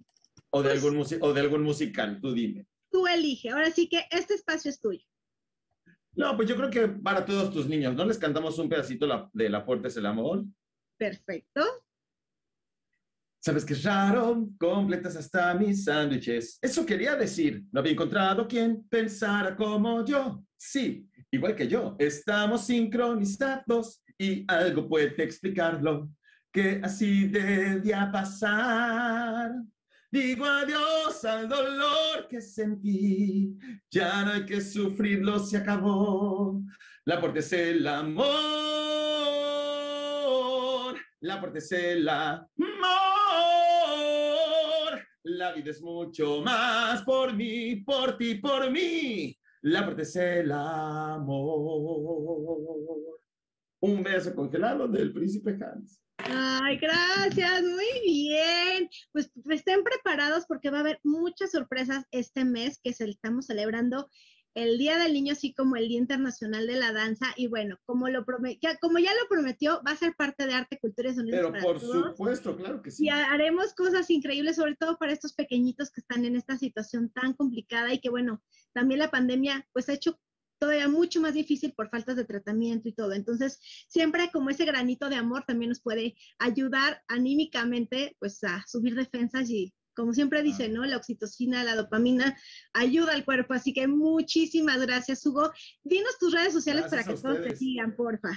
O 0.49 0.63
de, 0.63 0.69
pues, 0.71 0.83
algún, 0.83 1.05
o 1.21 1.33
de 1.33 1.41
algún 1.41 1.61
musical, 1.61 2.19
tú 2.19 2.33
dime 2.33 2.65
tú 2.97 3.07
elige. 3.07 3.49
Ahora 3.49 3.71
sí 3.71 3.87
que 3.87 4.05
este 4.11 4.33
espacio 4.33 4.69
es 4.69 4.79
tuyo. 4.79 5.05
No, 6.13 6.35
pues 6.35 6.49
yo 6.49 6.55
creo 6.55 6.69
que 6.69 6.87
para 6.87 7.25
todos 7.25 7.53
tus 7.53 7.67
niños, 7.67 7.95
¿no? 7.95 8.05
Les 8.05 8.17
cantamos 8.17 8.57
un 8.57 8.69
pedacito 8.69 9.29
de 9.33 9.49
La 9.49 9.65
Puerta 9.65 9.87
es 9.87 9.97
el 9.97 10.07
Amor. 10.07 10.45
Perfecto. 10.97 11.61
Sabes 13.47 13.63
que 13.63 13.75
es 13.75 13.83
raro, 13.85 14.49
completas 14.59 15.15
hasta 15.15 15.53
mis 15.53 15.85
sándwiches. 15.85 16.59
Eso 16.61 16.85
quería 16.85 17.15
decir, 17.15 17.63
no 17.71 17.79
había 17.79 17.93
encontrado 17.93 18.45
quien 18.45 18.85
pensara 18.89 19.55
como 19.55 20.03
yo. 20.03 20.43
Sí, 20.57 21.07
igual 21.31 21.55
que 21.55 21.65
yo, 21.65 21.95
estamos 21.97 22.65
sincronizados 22.65 24.03
y 24.17 24.43
algo 24.49 24.89
puede 24.89 25.23
explicarlo, 25.23 26.09
que 26.51 26.81
así 26.83 27.29
debía 27.29 28.11
pasar. 28.11 29.53
Digo 30.11 30.43
adiós 30.43 31.23
al 31.23 31.47
dolor 31.47 32.27
que 32.29 32.41
sentí, 32.41 33.57
ya 33.89 34.25
no 34.25 34.31
hay 34.33 34.45
que 34.45 34.59
sufrirlo, 34.59 35.39
se 35.39 35.55
acabó. 35.55 36.61
La 37.05 37.17
puerta 37.21 37.39
es 37.39 37.53
el 37.53 37.87
amor, 37.87 38.25
la 41.21 41.39
puerta 41.39 41.59
es. 41.59 41.71
La 45.29 45.51
vida 45.51 45.71
es 45.71 45.81
mucho 45.81 46.41
más 46.41 47.03
por 47.03 47.33
mí, 47.33 47.75
por 47.81 48.17
ti, 48.17 48.35
por 48.35 48.71
mí. 48.71 49.37
La 49.63 49.83
puerta 49.83 50.03
es 50.03 50.15
el 50.15 50.49
amor. 50.53 51.35
Un 53.81 54.03
beso 54.03 54.33
congelado 54.33 54.87
del 54.87 55.11
príncipe 55.11 55.57
Hans. 55.61 56.01
Ay, 56.19 56.77
gracias, 56.77 57.61
muy 57.61 58.01
bien. 58.05 58.89
Pues, 59.11 59.29
pues, 59.43 59.59
estén 59.59 59.83
preparados 59.83 60.45
porque 60.47 60.69
va 60.69 60.77
a 60.77 60.81
haber 60.81 61.01
muchas 61.03 61.51
sorpresas 61.51 62.05
este 62.11 62.45
mes 62.45 62.79
que 62.81 62.91
estamos 62.97 63.47
celebrando 63.47 64.09
el 64.57 64.79
Día 64.79 64.97
del 64.97 65.13
Niño, 65.13 65.33
así 65.33 65.53
como 65.53 65.75
el 65.75 65.87
Día 65.87 65.99
Internacional 65.99 66.65
de 66.65 66.77
la 66.77 66.91
Danza. 66.91 67.27
Y 67.37 67.45
bueno, 67.45 67.77
como, 67.85 68.09
lo 68.09 68.25
ya, 68.59 68.75
como 68.77 68.97
ya 68.97 69.11
lo 69.11 69.29
prometió, 69.29 69.81
va 69.85 69.91
a 69.91 69.95
ser 69.95 70.15
parte 70.15 70.47
de 70.47 70.55
Arte, 70.55 70.79
Cultura 70.79 71.11
y 71.11 71.15
Sonidos. 71.15 71.51
Pero 71.51 71.63
por 71.63 71.79
supuesto, 71.79 72.57
claro 72.57 72.81
que 72.81 72.89
sí. 72.89 73.05
Y 73.05 73.09
haremos 73.09 73.75
cosas 73.75 74.09
increíbles, 74.09 74.55
sobre 74.55 74.75
todo 74.75 74.97
para 74.97 75.13
estos 75.13 75.33
pequeñitos 75.33 75.91
que 75.91 76.01
están 76.01 76.25
en 76.25 76.35
esta 76.35 76.57
situación 76.57 77.11
tan 77.11 77.33
complicada 77.33 77.93
y 77.93 77.99
que 77.99 78.09
bueno, 78.09 78.41
también 78.73 78.99
la 78.99 79.11
pandemia 79.11 79.67
pues 79.73 79.89
ha 79.89 79.93
hecho 79.93 80.19
todavía 80.59 80.87
mucho 80.87 81.21
más 81.21 81.35
difícil 81.35 81.73
por 81.73 81.91
faltas 81.91 82.15
de 82.15 82.25
tratamiento 82.25 82.89
y 82.89 82.93
todo. 82.93 83.13
Entonces, 83.13 83.59
siempre 83.87 84.31
como 84.33 84.49
ese 84.49 84.65
granito 84.65 85.07
de 85.07 85.17
amor 85.17 85.43
también 85.45 85.69
nos 85.69 85.81
puede 85.81 86.15
ayudar 86.39 87.03
anímicamente, 87.07 88.15
pues 88.17 88.43
a 88.43 88.63
subir 88.65 88.95
defensas 88.95 89.51
y 89.51 89.71
como 89.97 90.13
siempre 90.13 90.43
dice, 90.43 90.69
¿no? 90.69 90.85
La 90.85 90.97
oxitocina, 90.97 91.63
la 91.63 91.75
dopamina 91.75 92.37
ayuda 92.71 93.13
al 93.13 93.25
cuerpo. 93.25 93.55
Así 93.55 93.73
que 93.73 93.87
muchísimas 93.87 94.79
gracias, 94.79 95.25
Hugo. 95.25 95.51
Dinos 95.83 96.19
tus 96.19 96.31
redes 96.33 96.53
sociales 96.53 96.85
para 96.87 97.03
que 97.03 97.15
todos 97.15 97.41
te 97.41 97.55
sigan, 97.55 97.95
porfa. 97.95 98.29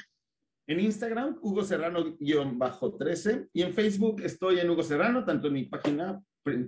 En 0.67 0.81
Instagram, 0.81 1.39
Hugo 1.43 1.63
Serrano-13 1.63 3.51
y 3.53 3.63
en 3.63 3.75
Facebook 3.75 4.23
estoy 4.23 4.61
en 4.61 4.71
Hugo 4.71 4.83
Serrano, 4.83 5.23
tanto 5.25 5.49
en 5.49 5.53
mi 5.53 5.65
página 5.65 6.23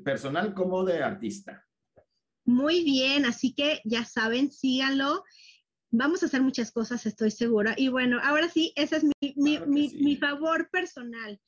personal 0.04 0.52
como 0.52 0.84
de 0.84 1.02
artista. 1.02 1.64
Muy 2.44 2.84
bien, 2.84 3.24
así 3.24 3.54
que 3.54 3.80
ya 3.84 4.04
saben, 4.04 4.52
síganlo. 4.52 5.24
Vamos 5.90 6.22
a 6.22 6.26
hacer 6.26 6.42
muchas 6.42 6.70
cosas, 6.70 7.06
estoy 7.06 7.30
segura. 7.30 7.74
Y 7.78 7.88
bueno, 7.88 8.18
ahora 8.22 8.50
sí, 8.50 8.74
ese 8.76 8.96
es 8.96 9.04
mi, 9.04 9.34
mi, 9.36 9.58
mi, 9.60 9.88
sí. 9.88 10.02
mi 10.02 10.16
favor 10.16 10.68
personal. 10.70 11.40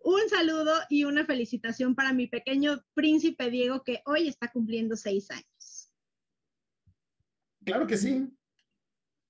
Un 0.00 0.28
saludo 0.28 0.72
y 0.88 1.04
una 1.04 1.26
felicitación 1.26 1.94
para 1.94 2.12
mi 2.12 2.26
pequeño 2.28 2.82
príncipe 2.94 3.50
Diego, 3.50 3.82
que 3.82 4.00
hoy 4.06 4.28
está 4.28 4.50
cumpliendo 4.50 4.96
seis 4.96 5.30
años. 5.30 5.92
Claro 7.64 7.86
que 7.86 7.96
sí. 7.96 8.26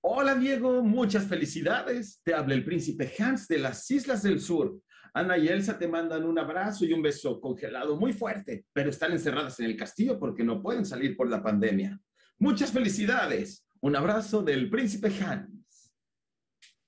Hola 0.00 0.34
Diego, 0.36 0.82
muchas 0.82 1.26
felicidades. 1.26 2.20
Te 2.22 2.34
habla 2.34 2.54
el 2.54 2.64
príncipe 2.64 3.12
Hans 3.18 3.48
de 3.48 3.58
las 3.58 3.90
Islas 3.90 4.22
del 4.22 4.40
Sur. 4.40 4.80
Ana 5.14 5.36
y 5.36 5.48
Elsa 5.48 5.78
te 5.78 5.88
mandan 5.88 6.24
un 6.24 6.38
abrazo 6.38 6.84
y 6.84 6.92
un 6.92 7.02
beso 7.02 7.40
congelado 7.40 7.96
muy 7.96 8.12
fuerte, 8.12 8.66
pero 8.72 8.90
están 8.90 9.12
encerradas 9.12 9.58
en 9.58 9.66
el 9.66 9.76
castillo 9.76 10.18
porque 10.18 10.44
no 10.44 10.62
pueden 10.62 10.84
salir 10.84 11.16
por 11.16 11.28
la 11.28 11.42
pandemia. 11.42 11.98
Muchas 12.38 12.70
felicidades. 12.70 13.66
Un 13.80 13.96
abrazo 13.96 14.42
del 14.42 14.70
príncipe 14.70 15.12
Hans. 15.20 15.57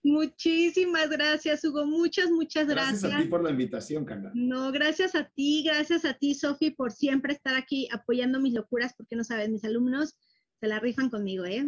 Muchísimas 0.03 1.11
gracias, 1.11 1.63
Hugo. 1.65 1.85
Muchas, 1.85 2.31
muchas 2.31 2.67
gracias. 2.67 3.03
Gracias 3.03 3.21
a 3.21 3.23
ti 3.25 3.29
por 3.29 3.45
la 3.45 3.51
invitación, 3.51 4.05
Carla. 4.05 4.31
No, 4.35 4.73
gracias 4.73 5.15
a 5.15 5.29
ti, 5.29 5.63
gracias 5.65 6.05
a 6.05 6.15
ti, 6.15 6.35
Sofi, 6.35 6.71
por 6.71 6.93
siempre 6.93 7.35
estar 7.35 7.55
aquí 7.55 7.87
apoyando 7.93 8.41
mis 8.41 8.55
locuras, 8.55 8.95
porque 8.97 9.17
no 9.17 9.25
sabes, 9.25 9.51
mis 9.51 9.65
alumnos 9.65 10.17
se 10.59 10.69
la 10.69 10.81
rifan 10.81 11.11
conmigo, 11.11 11.45
¿eh? 11.45 11.67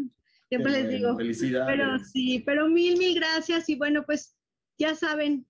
Siempre 0.48 0.72
les 0.72 0.88
digo. 0.88 1.16
Felicidades. 1.16 1.76
Pero 1.76 1.98
sí, 1.98 2.42
pero 2.44 2.68
mil, 2.68 2.98
mil 2.98 3.14
gracias. 3.14 3.68
Y 3.68 3.74
bueno, 3.74 4.04
pues 4.04 4.36
ya 4.78 4.94
saben, 4.94 5.46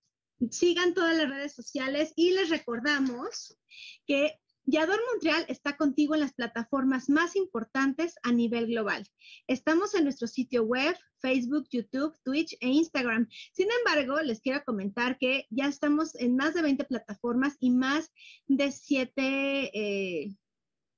sigan 0.50 0.94
todas 0.94 1.16
las 1.16 1.28
redes 1.28 1.54
sociales 1.54 2.12
y 2.16 2.32
les 2.32 2.50
recordamos 2.50 3.58
que 4.06 4.40
Yador 4.64 5.00
Montreal 5.10 5.44
está 5.48 5.76
contigo 5.76 6.14
en 6.14 6.20
las 6.20 6.34
plataformas 6.34 7.08
más 7.08 7.34
importantes 7.34 8.14
a 8.22 8.32
nivel 8.32 8.68
global. 8.68 9.06
Estamos 9.48 9.94
en 9.94 10.04
nuestro 10.04 10.28
sitio 10.28 10.62
web, 10.62 10.96
Facebook, 11.20 11.66
YouTube, 11.70 12.16
Twitch 12.24 12.56
e 12.60 12.68
Instagram. 12.68 13.28
Sin 13.52 13.68
embargo, 13.78 14.20
les 14.22 14.40
quiero 14.40 14.62
comentar 14.64 15.18
que 15.18 15.46
ya 15.50 15.66
estamos 15.66 16.14
en 16.14 16.36
más 16.36 16.54
de 16.54 16.62
20 16.62 16.84
plataformas 16.84 17.56
y 17.58 17.70
más 17.70 18.12
de 18.46 18.70
7 18.70 19.70
eh, 19.74 20.36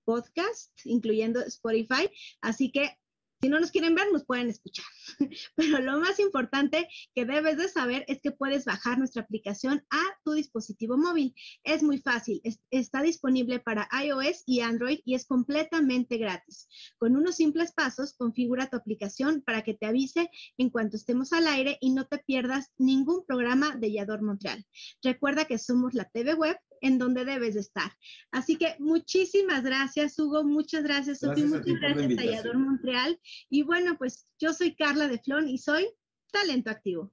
podcasts, 0.05 0.85
incluyendo 0.85 1.41
Spotify. 1.41 2.11
Así 2.43 2.71
que 2.71 2.99
si 3.45 3.51
no 3.51 3.61
nos 3.61 3.72
quieren 3.72 3.95
ver, 3.95 4.11
nos 4.11 4.24
pueden 4.24 4.49
escuchar. 4.49 4.86
Pero 5.57 5.78
lo 5.80 6.01
más 6.01 6.18
importante 6.18 6.88
que 7.14 7.26
debes 7.26 7.59
de 7.59 7.68
saber 7.68 8.03
es 8.09 8.22
que 8.22 8.30
puedes 8.30 8.64
bajar 8.64 8.97
nuestra 8.97 9.20
aplicación 9.20 9.84
a 9.90 10.03
tu 10.24 10.32
dispositivo 10.32 10.97
móvil. 10.97 11.34
Es 11.62 11.82
muy 11.82 11.99
fácil. 11.99 12.40
está 12.70 13.03
disponible 13.03 13.61
para 13.61 13.86
iOS 14.03 14.45
y 14.47 14.61
Android 14.61 15.01
y 15.05 15.14
es 15.14 15.26
completamente 15.26 16.16
gratis. 16.16 16.68
Con 16.97 17.16
unos 17.16 17.36
simples 17.36 17.72
pasos, 17.72 18.14
configura 18.14 18.70
tu 18.70 18.78
aplicación 18.78 19.42
para 19.42 19.61
que 19.61 19.74
te 19.74 19.84
avise 19.84 20.30
en 20.57 20.70
cuanto 20.70 20.97
estemos 20.97 21.34
al 21.34 21.47
aire 21.47 21.76
y 21.82 21.90
no 21.90 22.07
te 22.07 22.20
pierdas 22.20 22.72
ningún 22.78 23.26
programa 23.26 23.76
de 23.76 23.92
Yador 23.92 24.22
Montreal. 24.22 24.64
Recuerda 25.03 25.45
que 25.45 25.59
somos 25.59 25.92
la 25.92 26.09
TV 26.09 26.32
web 26.32 26.57
en 26.85 26.99
donde 26.99 27.24
debes 27.24 27.55
de 27.55 27.61
estar. 27.61 27.91
Así 28.30 28.57
que 28.57 28.76
muchísimas 28.78 29.64
gracias, 29.64 30.18
Hugo. 30.18 30.45
Muchas 30.45 30.82
gracias, 30.82 31.20
Sofía. 31.20 31.47
Muchas 31.47 31.80
gracias, 31.80 32.14
Tallador 32.14 32.59
Montreal. 32.59 33.18
Y 33.49 33.62
bueno, 33.62 33.97
pues 33.97 34.26
yo 34.39 34.53
soy 34.53 34.76
Carla 34.76 35.09
de 35.09 35.18
Flon 35.18 35.49
y 35.49 35.57
soy 35.57 35.89
Talento 36.30 36.70
Activo. 36.70 37.11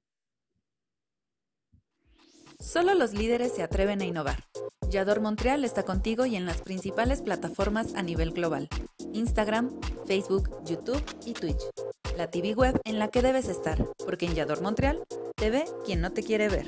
Solo 2.60 2.94
los 2.94 3.14
líderes 3.14 3.54
se 3.56 3.64
atreven 3.64 4.02
a 4.02 4.06
innovar. 4.06 4.44
Yador 4.90 5.22
Montreal 5.22 5.64
está 5.64 5.84
contigo 5.84 6.26
y 6.26 6.36
en 6.36 6.46
las 6.46 6.62
principales 6.62 7.22
plataformas 7.22 7.96
a 7.96 8.04
nivel 8.04 8.34
global. 8.34 8.68
Instagram, 9.14 9.80
Facebook, 10.06 10.50
YouTube 10.66 11.04
y 11.26 11.32
Twitch. 11.34 11.62
La 12.18 12.30
TV 12.30 12.54
web 12.54 12.80
en 12.84 13.00
la 13.00 13.08
que 13.08 13.22
debes 13.22 13.48
estar, 13.48 13.88
porque 14.06 14.26
en 14.26 14.36
Yador 14.36 14.62
Montreal 14.62 15.02
te 15.36 15.50
ve 15.50 15.64
quien 15.86 16.02
no 16.02 16.12
te 16.12 16.24
quiere 16.24 16.50
ver. 16.50 16.68